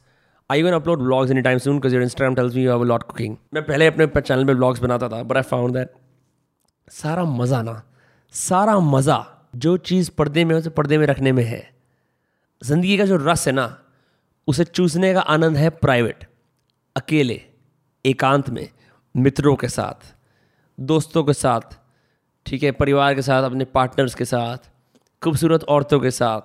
Are 0.50 0.56
you 0.56 0.64
going 0.64 0.72
to 0.72 0.80
upload 0.80 0.98
vlogs 0.98 1.30
anytime 1.30 1.58
soon? 1.58 1.76
Because 1.78 1.92
your 1.92 2.02
Instagram 2.02 2.34
tells 2.34 2.54
me 2.54 2.62
you 2.62 2.70
have 2.70 2.80
a 2.80 2.84
lot 2.84 3.06
cooking. 3.08 3.36
मैं 3.54 3.62
पहले 3.66 3.86
अपने 3.86 4.06
channel 4.20 4.44
पे 4.46 4.54
vlogs 4.54 4.80
बनाता 4.80 5.08
था, 5.08 5.22
but 5.26 5.36
I 5.36 5.42
found 5.42 5.76
that 5.76 5.92
सारा 6.90 7.24
मज़ा 7.24 7.62
ना 7.62 7.82
सारा 8.34 8.78
मज़ा 8.80 9.24
जो 9.56 9.76
चीज़ 9.90 10.10
पर्दे 10.18 10.44
में 10.44 10.54
उसे 10.56 10.70
पर्दे 10.70 10.98
में 10.98 11.06
रखने 11.06 11.32
में 11.32 11.44
है 11.44 11.62
ज़िंदगी 12.62 12.96
का 12.98 13.04
जो 13.04 13.16
रस 13.16 13.46
है 13.46 13.52
ना 13.52 13.66
उसे 14.48 14.64
चूसने 14.64 15.12
का 15.14 15.20
आनंद 15.34 15.56
है 15.56 15.70
प्राइवेट 15.84 16.26
अकेले 16.96 17.40
एकांत 18.04 18.50
में 18.50 18.68
मित्रों 19.14 19.54
के 19.56 19.68
साथ 19.68 20.14
दोस्तों 20.80 21.22
के 21.24 21.32
साथ, 21.32 21.60
ठीक 22.46 22.62
है, 22.62 22.70
परिवार 22.72 23.14
के 23.14 23.22
साथ, 23.22 23.42
अपने 23.42 23.64
पार्टनर्स 23.64 24.14
के 24.14 24.24
साथ, 24.24 24.70
खूबसूरत 25.22 25.64
औरतों 25.64 25.98
के 26.00 26.10
साथ, 26.10 26.40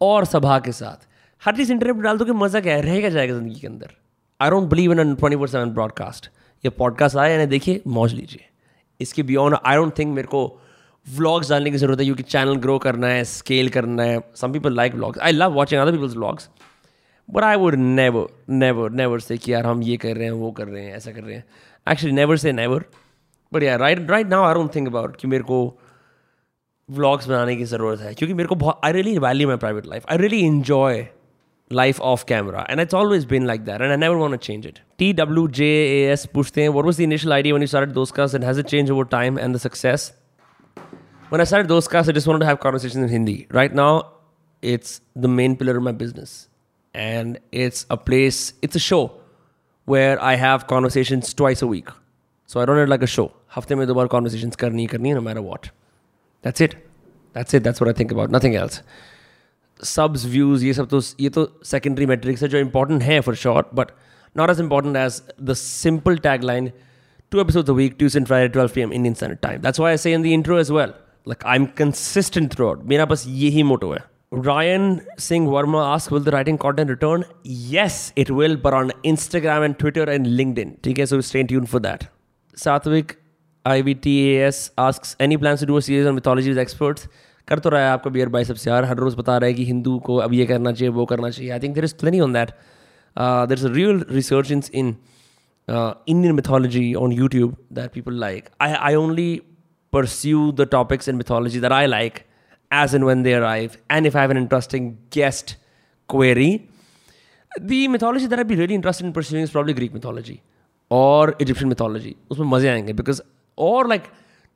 और 0.00 0.24
सभा 0.24 0.58
के 0.58 0.72
साथ। 0.72 1.06
हर 1.42 1.56
चीज़ 1.56 1.72
इंटरनेट 1.72 1.96
पर 1.96 2.02
डाल 2.02 2.18
दो 2.18 2.24
कि 2.24 2.32
मज़ा 2.32 2.60
क्या 2.60 2.74
है? 2.74 2.82
रहेगा 2.82 3.08
जाएगा 3.08 3.34
ज़िंदगी 3.34 3.60
के 3.60 3.66
अंदर। 3.66 3.90
I 4.40 4.50
don't 4.50 4.68
believe 4.70 4.92
in 4.92 5.14
twenty 5.14 5.36
four 5.36 5.48
seven 5.48 5.70
broadcast 5.70 6.30
ये 6.64 6.70
पॉडकास्ट 6.70 7.16
आया, 7.16 7.32
यानी 7.32 7.46
देखिए, 7.46 7.82
मौज 7.86 8.14
लीजिए। 8.14 8.44
इसके 9.00 9.22
बियॉन्ड 9.22 9.56
आई 9.66 9.76
डोंट 9.76 9.98
थिंक 9.98 10.14
मेरे 10.14 10.28
को 10.28 10.46
व्लॉग्स 11.06 11.50
डालने 11.50 11.70
की 11.70 11.76
ज़रूरत 11.76 11.98
है, 11.98 12.04
क्योंकि 12.04 12.22
चैनल 12.22 12.56
ग्रो 12.56 12.78
करना 12.78 13.06
है 13.06 13.24
स्केल 13.26 13.68
करना 13.68 14.02
है। 14.02 14.18
Some 14.36 14.52
people 14.52 14.74
like 14.76 14.94
vlogs 14.94 15.20
I 15.20 15.32
love 15.32 15.52
watching 15.52 15.80
other 15.80 15.92
people's 15.92 16.16
vlogs 16.16 16.48
but 17.28 17.44
I 17.44 17.56
would 17.56 17.74
never 17.74 18.26
never 18.50 18.90
never 18.92 19.20
say 19.20 19.36
कि 19.38 19.52
यार 19.52 19.66
हम 19.66 19.82
ये 19.82 19.96
कर 19.96 20.16
रहे 20.16 20.24
हैं, 20.24 20.32
वो 20.32 20.50
कर 20.52 20.68
रहे 20.68 20.84
हैं, 20.84 20.96
ऐसा 20.96 21.12
कर 21.12 21.22
रहे 21.22 21.36
हैं। 21.36 21.44
Actually 21.86 22.14
never 22.16 22.36
say 22.36 22.52
never 22.52 22.84
but 23.54 23.62
यार 23.62 23.78
right 23.80 24.10
right 24.10 24.28
now 24.28 24.44
I 24.44 24.54
don't 24.54 24.74
think 24.74 24.88
about 24.88 25.16
कि 25.16 25.28
मेरे 25.28 25.44
को 25.44 25.58
व्लॉग्स 26.90 27.28
बनाने 27.28 27.56
की 27.56 27.64
ज़रूरत 27.64 28.00
है 28.00 28.14
क्योंकि 28.14 28.34
मेरे 28.34 28.48
को 28.48 28.54
बहुत 28.54 28.80
I 28.84 28.92
really 28.92 29.18
value 29.18 29.48
my 29.48 29.56
private 29.56 29.86
life 29.86 30.06
I 30.10 30.16
really 30.18 30.40
enjoy 30.46 31.06
life 31.70 32.00
off 32.00 32.26
camera. 32.26 32.64
And 32.68 32.80
it's 32.80 32.94
always 32.94 33.24
been 33.24 33.46
like 33.46 33.64
that. 33.66 33.80
And 33.80 33.92
I 33.92 33.96
never 33.96 34.18
want 34.18 34.32
to 34.32 34.38
change 34.38 34.66
it. 34.66 34.80
TWJAS 34.98 36.26
pushte 36.28 36.56
hain, 36.56 36.72
what 36.72 36.84
was 36.84 36.96
the 36.96 37.04
initial 37.04 37.32
idea 37.32 37.52
when 37.52 37.62
you 37.62 37.66
started 37.66 37.94
those 37.94 38.12
casts 38.12 38.34
and 38.34 38.44
has 38.44 38.58
it 38.58 38.68
changed 38.68 38.90
over 38.90 39.04
time 39.04 39.38
and 39.38 39.54
the 39.54 39.58
success? 39.58 40.12
When 41.30 41.40
I 41.40 41.44
started 41.44 41.68
those 41.68 41.88
casts, 41.88 42.08
I 42.08 42.12
just 42.12 42.26
wanted 42.26 42.40
to 42.40 42.46
have 42.46 42.60
conversations 42.60 43.02
in 43.02 43.08
Hindi. 43.08 43.46
Right 43.50 43.74
now, 43.74 44.12
it's 44.62 45.00
the 45.16 45.28
main 45.28 45.56
pillar 45.56 45.76
of 45.76 45.82
my 45.82 45.92
business. 45.92 46.48
And 46.94 47.38
it's 47.50 47.86
a 47.90 47.96
place, 47.96 48.54
it's 48.62 48.76
a 48.76 48.78
show 48.78 49.12
where 49.84 50.22
I 50.22 50.34
have 50.36 50.66
conversations 50.66 51.34
twice 51.34 51.60
a 51.62 51.66
week. 51.66 51.88
So 52.45 52.59
I 52.59 52.65
don't 52.65 52.77
it 52.79 52.89
like 52.89 53.03
a 53.03 53.07
show. 53.07 53.31
Hafte 53.55 53.77
mein 53.77 53.87
do 53.87 54.07
conversations 54.07 54.55
karni 54.55 54.89
karni 54.89 55.13
no 55.13 55.21
matter 55.21 55.41
what. 55.41 55.69
That's 56.41 56.61
it. 56.61 56.75
That's 57.33 57.53
it. 57.53 57.63
That's 57.63 57.79
what 57.79 57.89
I 57.89 57.93
think 57.93 58.11
about. 58.11 58.29
Nothing 58.37 58.55
else. 58.55 58.81
Subs 59.83 60.25
views 60.25 60.63
ये 60.65 60.73
सब 60.73 60.87
तो 60.89 60.99
ये 61.19 61.29
तो 61.35 61.45
secondary 61.65 62.05
metrics 62.05 62.41
है 62.43 62.47
जो 62.49 62.57
important 62.57 63.03
है 63.03 63.19
for 63.27 63.35
sure 63.43 63.69
but 63.75 63.91
not 64.37 64.49
as 64.49 64.59
important 64.59 64.95
as 64.97 65.21
the 65.49 65.53
simple 65.53 66.17
tagline 66.43 66.71
two 67.31 67.39
episodes 67.39 67.69
a 67.69 67.73
week, 67.73 67.97
Tuesday 67.97 68.19
and 68.19 68.27
Friday, 68.27 68.49
12 68.53 68.73
p.m. 68.73 68.91
Indian 68.91 69.15
Standard 69.15 69.41
Time. 69.41 69.61
That's 69.61 69.77
why 69.77 69.91
I 69.91 69.97
say 70.03 70.13
in 70.13 70.23
the 70.23 70.33
intro 70.33 70.57
as 70.57 70.71
well. 70.71 70.93
Like 71.25 71.43
I'm 71.45 71.67
consistent 71.81 72.53
throughout. 72.53 72.83
मेरा 72.91 73.05
बस 73.11 73.25
यही 73.27 73.63
मोटो 73.71 73.91
है. 73.93 73.99
Ryan 74.47 74.87
Singh 75.25 75.45
Verma 75.47 75.83
asks, 75.93 76.11
will 76.11 76.25
the 76.27 76.31
writing 76.31 76.57
content 76.63 76.89
return? 76.89 77.25
Yes, 77.43 78.13
it 78.15 78.31
will, 78.39 78.55
but 78.65 78.73
on 78.79 78.91
Instagram 79.11 79.65
and 79.65 79.77
Twitter 79.79 80.03
and 80.15 80.27
LinkedIn. 80.39 80.73
Okay, 80.91 81.05
so 81.05 81.21
stay 81.21 81.43
tuned 81.43 81.69
for 81.69 81.79
that. 81.87 82.07
Satvik 82.56 83.12
I 83.64 83.82
V 83.82 83.94
T 83.94 84.18
S 84.36 84.70
ask 84.78 85.22
any 85.22 85.36
plan 85.36 85.56
to 85.66 85.80
series 85.80 86.08
on 86.08 86.14
mythologies 86.14 86.58
experts 86.58 87.08
कर 87.48 87.58
तो 87.58 87.70
रहा 87.70 87.82
है 87.82 87.88
आपका 87.90 88.10
beer 88.10 88.28
by 88.28 88.44
सबसे 88.44 88.70
यार, 88.70 88.84
हर 88.84 88.96
रोज़ 88.96 89.16
बता 89.16 89.36
रहा 89.38 89.48
है 89.48 89.54
कि 89.54 89.64
हिंदू 89.64 89.98
को 89.98 90.16
अब 90.16 90.32
ये 90.34 90.46
करना 90.46 90.72
चाहिए, 90.72 90.88
वो 90.88 91.04
करना 91.06 91.30
चाहिए। 91.30 91.50
I 91.52 91.58
think 91.60 91.74
there 91.74 91.84
is 91.84 91.94
plenty 92.00 92.20
on 92.20 92.32
that 92.32 92.50
there 93.48 93.58
is 93.58 93.66
a 93.66 93.70
real 93.72 94.04
research 94.10 94.50
in 94.52 94.62
in 94.74 94.94
Indian 96.08 96.34
mythology 96.34 96.92
on 96.94 97.12
YouTube 97.12 97.56
that 97.72 97.92
people 97.92 98.20
like 98.20 98.48
I 98.60 98.72
I 98.72 98.94
only 98.94 99.40
pursue 99.92 100.50
the 100.52 100.68
topics 100.70 101.08
in 101.08 101.16
mythology 101.16 101.60
that 101.60 101.72
I 101.72 101.86
like 101.86 102.18
as 102.70 102.94
and 102.94 103.02
when 103.02 103.22
they 103.22 103.32
arrive 103.32 103.70
and 103.90 104.06
if 104.06 104.16
I 104.18 104.26
have 104.26 104.30
an 104.30 104.38
interesting 104.38 104.90
guest 105.14 105.56
query 106.08 106.50
the 107.52 107.86
mythology 107.88 108.26
that 108.26 108.38
are 108.38 108.44
be 108.44 108.54
really 108.54 108.74
interest 108.74 109.02
in 109.02 109.12
pursuing 109.12 109.44
is 109.44 109.52
probably 109.52 109.74
Greek 109.74 109.94
mythology 109.94 110.40
or 110.89 111.35
Egyptian 111.39 111.69
mythology. 111.69 112.15
उसमें 112.31 112.47
मज़े 112.47 112.69
आएंगे 112.69 112.95
because 112.95 113.21
or 113.55 113.87
like 113.87 114.09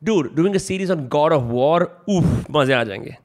dude, 0.03 0.35
doing 0.35 0.55
a 0.55 0.59
series 0.59 0.91
on 0.91 1.07
God 1.07 1.31
of 1.31 1.49
War, 1.49 1.89
oof, 2.09 2.25
मजे 2.51 2.73
आ 2.73 2.83
जाएंगे 2.83 3.15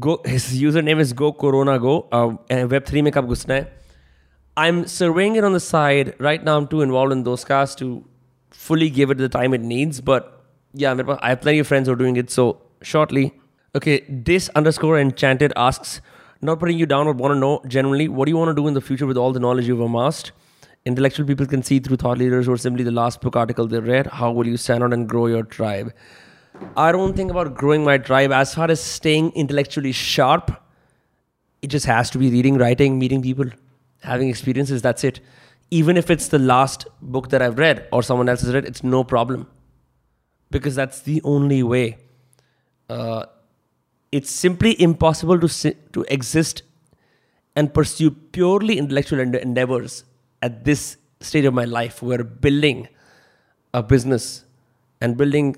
Go, 0.00 0.20
his 0.24 0.46
username 0.60 1.00
is 1.00 1.12
Go 1.12 1.32
Corona 1.32 1.78
Go. 1.78 2.08
Uh, 2.10 2.36
Web3 2.50 3.02
में 3.02 3.12
कब 3.12 3.26
घुसना 3.26 3.54
है 3.54 3.72
I'm 4.56 4.86
surveying 4.86 5.36
it 5.36 5.44
on 5.44 5.52
the 5.52 5.60
side. 5.60 6.14
Right 6.18 6.42
now, 6.42 6.56
I'm 6.56 6.66
too 6.66 6.80
involved 6.80 7.12
in 7.12 7.24
those 7.24 7.44
casts 7.44 7.74
to 7.76 8.04
fully 8.50 8.88
give 8.88 9.10
it 9.10 9.18
the 9.18 9.28
time 9.28 9.52
it 9.52 9.60
needs. 9.60 10.00
But 10.00 10.44
yeah, 10.72 10.94
I 11.20 11.28
have 11.28 11.42
plenty 11.42 11.58
of 11.58 11.66
friends 11.66 11.88
who 11.88 11.92
are 11.92 11.96
doing 11.96 12.16
it. 12.16 12.30
So 12.30 12.62
shortly. 12.82 13.34
Okay, 13.74 14.04
this 14.08 14.48
underscore 14.54 14.98
enchanted 14.98 15.52
asks, 15.54 16.00
not 16.40 16.58
putting 16.58 16.78
you 16.78 16.86
down, 16.86 17.04
but 17.04 17.16
want 17.16 17.34
to 17.34 17.38
know 17.38 17.60
generally, 17.66 18.08
what 18.08 18.24
do 18.24 18.30
you 18.30 18.38
want 18.38 18.48
to 18.48 18.54
do 18.54 18.66
in 18.66 18.72
the 18.72 18.80
future 18.80 19.06
with 19.06 19.18
all 19.18 19.34
the 19.34 19.40
knowledge 19.40 19.68
you've 19.68 19.80
amassed? 19.80 20.32
Intellectual 20.83 21.27
people 21.27 21.45
can 21.45 21.61
see 21.61 21.79
through 21.79 21.97
thought 21.97 22.17
leaders 22.17 22.47
are 22.47 22.57
simply 22.57 22.83
the 22.83 22.91
last 22.91 23.21
book 23.21 23.35
article 23.35 23.67
they 23.67 23.79
read. 23.79 24.07
How 24.07 24.31
will 24.31 24.47
you 24.47 24.57
stand 24.57 24.83
out 24.83 24.93
and 24.93 25.07
grow 25.07 25.27
your 25.27 25.43
tribe? 25.43 25.93
I 26.75 26.91
don't 26.91 27.15
think 27.15 27.29
about 27.29 27.55
growing 27.55 27.83
my 27.83 27.99
tribe 27.99 28.31
as 28.31 28.55
far 28.55 28.69
as 28.69 28.81
staying 28.81 29.31
intellectually 29.33 29.91
sharp. 29.91 30.51
It 31.61 31.67
just 31.67 31.85
has 31.85 32.09
to 32.11 32.17
be 32.17 32.31
reading, 32.31 32.57
writing, 32.57 32.97
meeting 32.97 33.21
people, 33.21 33.45
having 34.01 34.29
experiences. 34.29 34.81
That's 34.81 35.03
it. 35.03 35.19
Even 35.69 35.97
if 35.97 36.09
it's 36.09 36.29
the 36.29 36.39
last 36.39 36.87
book 36.99 37.29
that 37.29 37.43
I've 37.43 37.59
read 37.59 37.87
or 37.91 38.01
someone 38.01 38.27
else 38.27 38.41
has 38.41 38.53
read, 38.53 38.65
it's 38.65 38.83
no 38.83 39.03
problem. 39.03 39.47
Because 40.49 40.73
that's 40.75 41.01
the 41.01 41.21
only 41.23 41.61
way. 41.61 41.97
Uh, 42.89 43.25
it's 44.11 44.31
simply 44.31 44.81
impossible 44.81 45.39
to, 45.39 45.47
si- 45.47 45.77
to 45.93 46.05
exist 46.09 46.63
and 47.55 47.71
pursue 47.71 48.09
purely 48.09 48.79
intellectual 48.79 49.19
endeavors 49.19 50.05
at 50.42 50.64
this 50.64 50.96
stage 51.20 51.44
of 51.44 51.54
my 51.54 51.64
life 51.64 52.02
where 52.02 52.24
building 52.24 52.88
a 53.74 53.82
business 53.82 54.44
and 55.00 55.16
building 55.16 55.56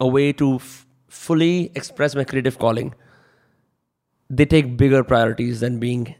a 0.00 0.06
way 0.06 0.32
to 0.32 0.56
f- 0.56 0.86
fully 1.08 1.70
express 1.74 2.14
my 2.14 2.24
creative 2.24 2.58
calling 2.58 2.94
they 4.28 4.44
take 4.44 4.76
bigger 4.76 5.02
priorities 5.04 5.60
than 5.60 5.78
being 5.78 6.14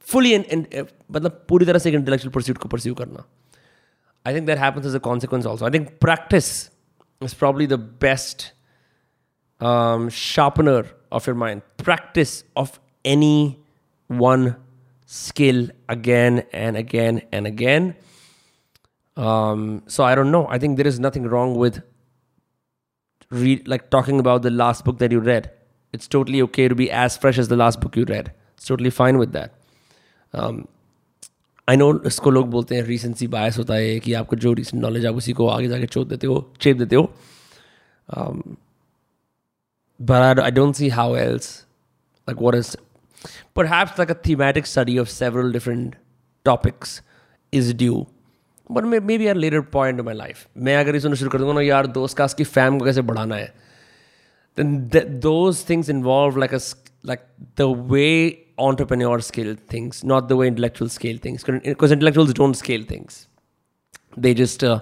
fully 0.00 0.34
in, 0.34 0.44
in 0.44 0.66
मतलब 1.10 1.44
पूरी 1.48 1.66
तरह 1.66 1.78
से 1.78 1.90
एक 1.90 1.96
intellectual 1.96 2.32
pursuit 2.36 2.58
को 2.58 2.68
pursue 2.68 2.94
करना 3.00 3.24
I 4.26 4.32
think 4.32 4.46
that 4.46 4.58
happens 4.58 4.86
as 4.86 4.94
a 4.94 5.00
consequence 5.00 5.46
also 5.46 5.66
I 5.66 5.70
think 5.70 6.00
practice 6.00 6.70
is 7.20 7.34
probably 7.34 7.66
the 7.66 7.78
best 7.78 8.52
um, 9.60 10.08
sharpener 10.08 10.86
of 11.10 11.26
your 11.26 11.36
mind 11.36 11.62
practice 11.76 12.44
of 12.56 12.78
any 13.04 13.58
one 14.08 14.56
skill 15.12 15.68
again 15.88 16.44
and 16.52 16.76
again 16.76 17.22
and 17.32 17.46
again. 17.46 17.94
Um, 19.16 19.82
so 19.86 20.04
I 20.04 20.14
don't 20.14 20.30
know. 20.30 20.46
I 20.48 20.58
think 20.58 20.76
there 20.76 20.86
is 20.86 21.00
nothing 21.00 21.26
wrong 21.26 21.54
with 21.56 21.82
read 23.30 23.66
like 23.68 23.90
talking 23.90 24.20
about 24.20 24.42
the 24.42 24.50
last 24.50 24.84
book 24.84 24.98
that 24.98 25.12
you 25.12 25.20
read. 25.20 25.50
It's 25.92 26.06
totally 26.06 26.42
okay 26.42 26.68
to 26.68 26.74
be 26.74 26.90
as 26.90 27.16
fresh 27.16 27.38
as 27.38 27.48
the 27.48 27.56
last 27.56 27.80
book 27.80 27.96
you 27.96 28.04
read. 28.04 28.32
It's 28.56 28.66
totally 28.66 28.90
fine 28.90 29.18
with 29.18 29.32
that. 29.32 29.54
Um, 30.34 30.66
I 31.68 31.76
know 31.76 31.86
इसको 32.06 32.30
लोग 32.30 32.48
बोलते 32.50 32.74
हैं 32.74 32.82
रीसेंसी 32.82 33.26
बायस 33.28 33.58
होता 33.58 33.74
है 33.74 33.98
कि 34.00 34.12
आपको 34.20 34.36
जो 34.42 34.52
recent 34.60 34.82
knowledge 34.82 35.06
आप 35.06 35.14
उसी 35.14 35.32
को 35.40 35.48
आगे 35.48 35.68
जाके 35.68 35.86
चोट 35.86 36.06
देते 36.08 36.26
हो 36.26 36.36
चेप 36.60 36.76
देते 36.76 36.96
हो 36.96 37.02
but 40.00 40.40
I 40.40 40.50
don't 40.50 40.74
see 40.74 40.88
how 40.98 41.16
else 41.16 41.50
like 42.28 42.40
what 42.40 42.54
is 42.54 42.76
perhaps 43.54 43.98
like 43.98 44.10
a 44.10 44.14
thematic 44.14 44.66
study 44.66 44.96
of 44.96 45.10
several 45.10 45.50
different 45.52 45.96
topics 46.44 47.00
is 47.52 47.72
due. 47.74 48.06
But 48.70 48.84
maybe 48.84 49.28
at 49.28 49.36
a 49.36 49.40
later 49.40 49.62
point 49.62 49.98
in 49.98 50.04
my 50.04 50.12
life. 50.12 50.46
मैं 50.56 50.76
अगर 50.76 50.96
इसमें 50.96 51.14
शुरू 51.14 51.30
कर 51.30 51.38
दूंगा 51.38 51.52
ना 51.52 51.60
यार 51.60 51.86
दोस्त 51.86 52.16
कास्ट 52.16 52.36
की 52.36 52.44
फैम 52.44 52.78
को 52.78 52.84
कैसे 52.84 53.02
बढ़ाना 53.10 53.36
है 53.36 53.52
then 54.58 54.88
th- 54.90 55.06
those 55.24 55.62
things 55.62 55.88
involve 55.88 56.36
like 56.36 56.52
a 56.52 56.60
like 57.10 57.24
the 57.56 57.68
way 57.70 58.44
entrepreneurs 58.58 59.26
scale 59.26 59.54
things, 59.68 60.02
not 60.02 60.28
the 60.28 60.36
way 60.36 60.48
intellectuals 60.48 60.92
scale 60.92 61.16
things. 61.16 61.44
Because 61.44 61.92
intellectuals 61.92 62.32
don't 62.34 62.54
scale 62.54 62.82
things. 62.82 63.28
They 64.16 64.34
just 64.34 64.64
uh, 64.64 64.80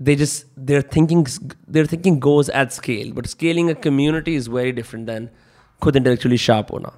they 0.00 0.16
just 0.16 0.46
their 0.56 0.82
thinking 0.82 1.26
their 1.68 1.86
thinking 1.86 2.18
goes 2.18 2.48
at 2.48 2.72
scale. 2.72 3.12
But 3.12 3.28
scaling 3.28 3.70
a 3.70 3.76
community 3.76 4.34
is 4.34 4.48
very 4.48 4.72
different 4.72 5.06
than 5.06 5.30
could 5.80 5.96
intellectually 5.96 6.36
sharp 6.36 6.70
hona. 6.70 6.92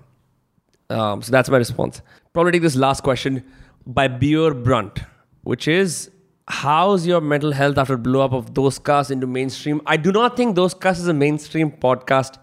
Um, 0.91 1.23
so 1.23 1.33
that's 1.33 1.51
my 1.51 1.59
response. 1.59 2.03
Probably 2.35 2.53
take 2.53 2.63
this 2.63 2.77
last 2.77 3.03
question 3.03 3.43
by 3.87 4.09
Beer 4.09 4.53
Brunt, 4.55 5.01
which 5.45 5.69
is 5.69 6.11
how's 6.49 7.07
your 7.07 7.21
mental 7.21 7.53
health 7.53 7.79
after 7.79 7.97
blow 7.97 8.21
up 8.21 8.33
of 8.33 8.55
those 8.55 8.79
casts 8.79 9.11
into 9.11 9.27
mainstream? 9.27 9.81
I 9.87 9.97
do 9.97 10.13
not 10.13 10.37
think 10.37 10.55
those 10.55 10.75
casts 10.75 11.03
is 11.03 11.09
a 11.09 11.15
mainstream 11.15 11.73
podcast 11.87 12.39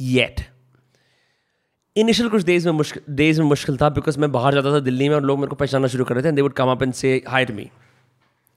yet. 0.00 0.44
Initial 1.96 2.28
कुछ 2.28 2.44
days 2.44 2.66
में 2.66 2.72
मुश्किल 2.72 3.02
days 3.16 3.38
में 3.40 3.46
मुश्किल 3.46 3.76
था 3.76 3.88
because 3.88 4.18
मैं 4.18 4.30
बाहर 4.32 4.54
जाता 4.54 4.72
था 4.72 4.80
दिल्ली 4.80 5.08
में 5.08 5.14
और 5.16 5.22
लोग 5.22 5.38
मेरे 5.38 5.48
को 5.48 5.56
पहचानना 5.56 5.88
शुरू 5.88 6.04
कर 6.04 6.14
रहे 6.14 6.24
थे 6.24 6.32
they 6.36 6.42
would 6.42 6.52
come 6.52 6.70
up 6.70 6.82
and 6.82 6.92
say 6.94 7.22
hi 7.28 7.44
to 7.44 7.54
me 7.54 7.62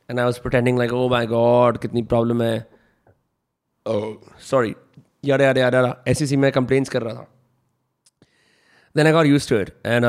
and 0.09 0.19
I 0.19 0.25
was 0.25 0.39
pretending 0.39 0.77
like 0.77 0.93
oh 0.93 1.07
my 1.09 1.25
god 1.27 1.77
कितनी 1.77 2.03
प्रॉब्लम 2.03 2.41
है 2.43 2.67
सॉरी 4.49 4.75
यार 5.25 5.41
यार 5.41 5.57
यार 5.57 5.75
यार 5.75 6.03
ऐसी 6.07 6.27
सी 6.27 6.37
मैं 6.37 6.51
कंप्लेन्स 6.51 6.89
कर 6.89 7.01
रहा 7.01 7.13
था 7.13 7.27
Then 8.97 9.07
I 9.07 9.13
got 9.13 9.25
used 9.25 9.49
to 9.49 9.59
it 9.59 9.69
and 9.85 10.05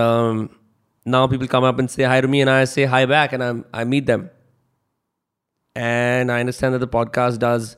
now 1.06 1.28
people 1.28 1.46
come 1.54 1.66
up 1.68 1.80
and 1.80 1.88
say 1.88 2.04
hi 2.04 2.20
to 2.22 2.28
me 2.28 2.40
and 2.40 2.48
I 2.48 2.66
say 2.66 2.84
hi 2.94 3.06
back 3.06 3.34
and 3.34 3.42
I 3.42 3.62
I 3.74 3.84
meet 3.94 4.06
them 4.06 4.28
and 5.76 6.32
I 6.32 6.40
understand 6.40 6.74
that 6.74 6.80
the 6.80 6.88
podcast 6.88 7.38
does 7.38 7.76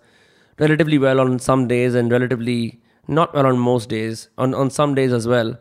relatively 0.59 0.99
well 0.99 1.21
on 1.21 1.39
some 1.39 1.69
days 1.69 1.95
and 1.95 2.11
relatively 2.11 2.81
not 3.09 3.35
well 3.35 3.47
on 3.47 3.59
most 3.59 3.89
days, 3.89 4.29
on, 4.39 4.55
on 4.55 4.71
some 4.71 4.95
days 4.95 5.13
as 5.13 5.27
well. 5.29 5.59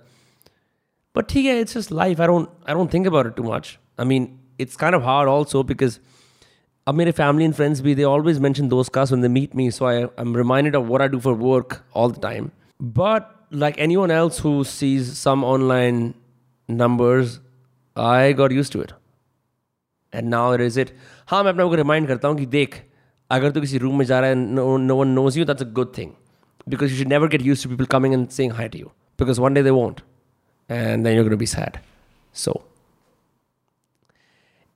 But 1.14 1.34
yeah, 1.36 1.54
it's 1.54 1.74
just 1.74 1.92
life. 1.92 2.20
I 2.20 2.28
don't 2.28 2.50
I 2.66 2.74
don't 2.74 2.90
think 2.90 3.06
about 3.06 3.26
it 3.26 3.36
too 3.36 3.44
much. 3.44 3.80
I 3.98 4.06
mean, 4.06 4.40
it's 4.58 4.78
kind 4.78 4.96
of 4.96 5.04
hard 5.04 5.28
also 5.28 5.64
because 5.64 6.00
I 6.88 6.92
mean, 6.94 7.12
family 7.12 7.46
and 7.46 7.56
friends 7.56 7.82
be 7.82 7.94
they 7.94 8.04
always 8.04 8.40
mention 8.40 8.70
those 8.70 8.90
casts 8.90 9.12
when 9.12 9.22
they 9.22 9.28
meet 9.28 9.54
me, 9.54 9.70
so 9.70 9.86
I, 9.88 10.08
I'm 10.18 10.34
reminded 10.34 10.74
of 10.74 10.88
what 10.88 11.02
I 11.02 11.08
do 11.08 11.20
for 11.20 11.34
work 11.34 11.84
all 11.94 12.10
the 12.10 12.20
time. 12.20 12.52
But 12.80 13.35
like 13.51 13.79
anyone 13.79 14.11
else 14.11 14.39
who 14.39 14.65
sees 14.65 15.19
some 15.19 15.45
online 15.45 16.15
numbers, 16.69 17.41
I 17.97 18.33
got 18.33 18.53
used 18.53 18.73
to 18.73 18.81
it. 18.81 18.93
And 20.13 20.31
now 20.31 20.53
it 20.53 20.61
is 20.61 20.77
it. 20.77 20.93
हाँ 21.27 21.43
मैं 21.45 21.51
अपने 21.53 21.65
को 21.65 21.75
remind 21.75 22.09
करता 22.09 22.29
हूँ 22.29 22.37
कि 22.37 22.47
देख 22.47 22.83
अगर 23.31 23.51
तू 23.51 23.61
किसी 23.61 23.79
रूम 23.79 23.99
में 23.99 24.05
जा 24.07 24.21
रहा 24.21 24.29
है 24.29 24.35
no 24.35 24.77
no 24.77 24.97
one 24.97 25.09
knows 25.09 25.39
you 25.39 25.45
that's 25.45 25.63
a 25.63 25.67
good 25.79 25.93
thing 25.99 26.11
because 26.69 26.91
you 26.91 26.99
should 26.99 27.09
never 27.09 27.29
get 27.29 27.43
used 27.43 27.63
to 27.65 27.71
people 27.71 27.85
coming 27.85 28.15
and 28.15 28.29
saying 28.29 28.53
hi 28.53 28.69
to 28.69 28.79
you 28.79 28.87
because 29.19 29.41
one 29.41 29.55
day 29.55 29.63
they 29.63 29.71
won't 29.71 30.01
and 30.71 31.05
then 31.05 31.17
you 31.17 31.37
be 31.37 31.47
sad 31.47 31.79
so 32.35 32.61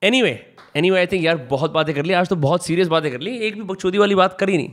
anyway 0.23 0.55
anyway 0.91 0.99
I 0.99 1.07
think 1.07 1.25
यार 1.25 1.37
बहुत 1.51 1.71
बातें 1.73 1.95
कर 1.95 2.05
ली। 2.05 2.13
आज 2.13 2.29
तो 2.29 2.37
बहुत 2.37 2.65
serious 2.65 2.89
बातें 2.89 3.11
कर 3.13 3.21
ली। 3.21 3.37
एक 3.37 3.55
भी 3.55 3.63
बकचोदी 3.63 3.99
वाली 3.99 4.15
बात 4.15 4.39
करी 4.41 4.57
नहीं। 4.57 4.73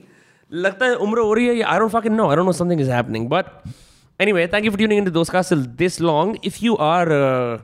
लगता 0.51 0.85
है 0.85 0.95
उम्र 0.95 1.19
हो 1.19 1.33
रही 1.33 1.47
है 1.47 1.61
I 1.61 1.79
don't 1.79 1.91
fuck 1.91 2.07
know 2.07 2.29
I 2.29 2.35
don't 2.35 2.45
know 2.45 2.51
something 2.51 2.81
is 2.81 2.91
happening 2.91 3.27
but 3.29 3.45
anyway 4.19 4.47
thank 4.47 4.65
you 4.65 4.71
for 4.71 4.77
tuning 4.77 4.97
into 4.97 5.11
those 5.11 5.29
casts 5.29 5.49
till 5.49 5.65
this 5.81 5.99
long 5.99 6.37
if 6.43 6.61
you 6.61 6.77
are 6.77 7.11
uh, 7.11 7.57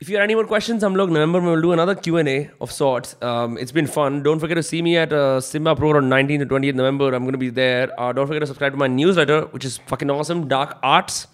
if 0.00 0.10
you 0.10 0.16
have 0.16 0.24
any 0.24 0.34
more 0.34 0.44
questions, 0.44 0.82
I'm 0.84 0.94
look, 0.94 1.08
November 1.08 1.40
we'll 1.40 1.62
do 1.62 1.72
another 1.72 1.94
Q&A 1.94 2.50
of 2.60 2.70
sorts. 2.70 3.16
Um, 3.22 3.56
it's 3.56 3.72
been 3.72 3.86
fun. 3.86 4.22
Don't 4.22 4.38
forget 4.38 4.56
to 4.56 4.62
see 4.62 4.82
me 4.82 4.96
at 4.98 5.10
uh, 5.10 5.40
Simba 5.40 5.74
Pro 5.74 5.96
on 5.96 6.10
19th 6.10 6.40
to 6.40 6.46
20th 6.46 6.74
November. 6.74 7.14
I'm 7.14 7.22
going 7.22 7.32
to 7.32 7.38
be 7.38 7.48
there. 7.48 7.98
Uh, 7.98 8.12
don't 8.12 8.26
forget 8.26 8.42
to 8.42 8.46
subscribe 8.46 8.72
to 8.72 8.78
my 8.78 8.88
newsletter, 8.88 9.46
which 9.46 9.64
is 9.64 9.78
fucking 9.86 10.10
awesome, 10.10 10.48
Dark 10.48 10.76
Arts. 10.82 11.26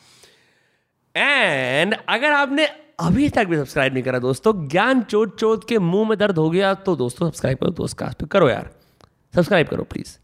And 1.14 1.94
अगर 2.08 2.32
आपने 2.32 2.66
अभी 3.00 3.28
तक 3.28 3.46
भी 3.46 3.56
subscribe 3.56 3.94
नहीं 3.94 4.02
करा 4.04 4.18
दोस्तों 4.18 4.52
ज्ञान 4.68 5.02
चोट 5.02 5.38
चोट 5.40 5.68
के 5.68 5.78
मुँह 5.78 6.08
में 6.08 6.16
दर्द 6.18 6.38
हो 6.38 6.48
गया 6.50 6.72
तो 6.86 6.94
दोस्तों 6.96 7.28
सब्सक्राइब 7.30 7.58
करो 7.58 7.70
दोस्त 7.80 7.98
कास्ट 7.98 8.18
पे 8.18 8.26
करो 8.32 8.48
यार 8.50 8.70
सब्सक्राइब 9.34 9.68
करो 9.68 9.84
प्लीज़ 9.92 10.16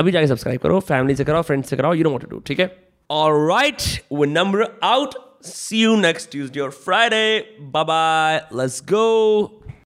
अभी 0.00 0.12
जाके 0.12 0.26
सब्सक्राइब 0.26 0.60
करो 0.60 0.80
फैमिली 0.90 1.14
से 1.16 1.24
कराओ 1.24 1.42
फ्रेंड्स 1.42 1.70
से 1.70 1.76
कराओ 1.76 1.94
you 1.94 2.04
know 2.04 2.10
what 2.10 2.22
to 2.22 2.28
do 2.30 2.42
ठीक 2.46 2.60
है 2.60 2.83
All 3.08 3.32
right, 3.34 4.00
we're 4.08 4.26
number 4.26 4.74
out. 4.80 5.14
See 5.44 5.76
you 5.78 5.96
next 5.96 6.26
Tuesday 6.32 6.60
or 6.60 6.70
Friday. 6.70 7.58
Bye 7.60 7.84
bye. 7.84 8.44
Let's 8.50 8.80
go. 8.80 9.63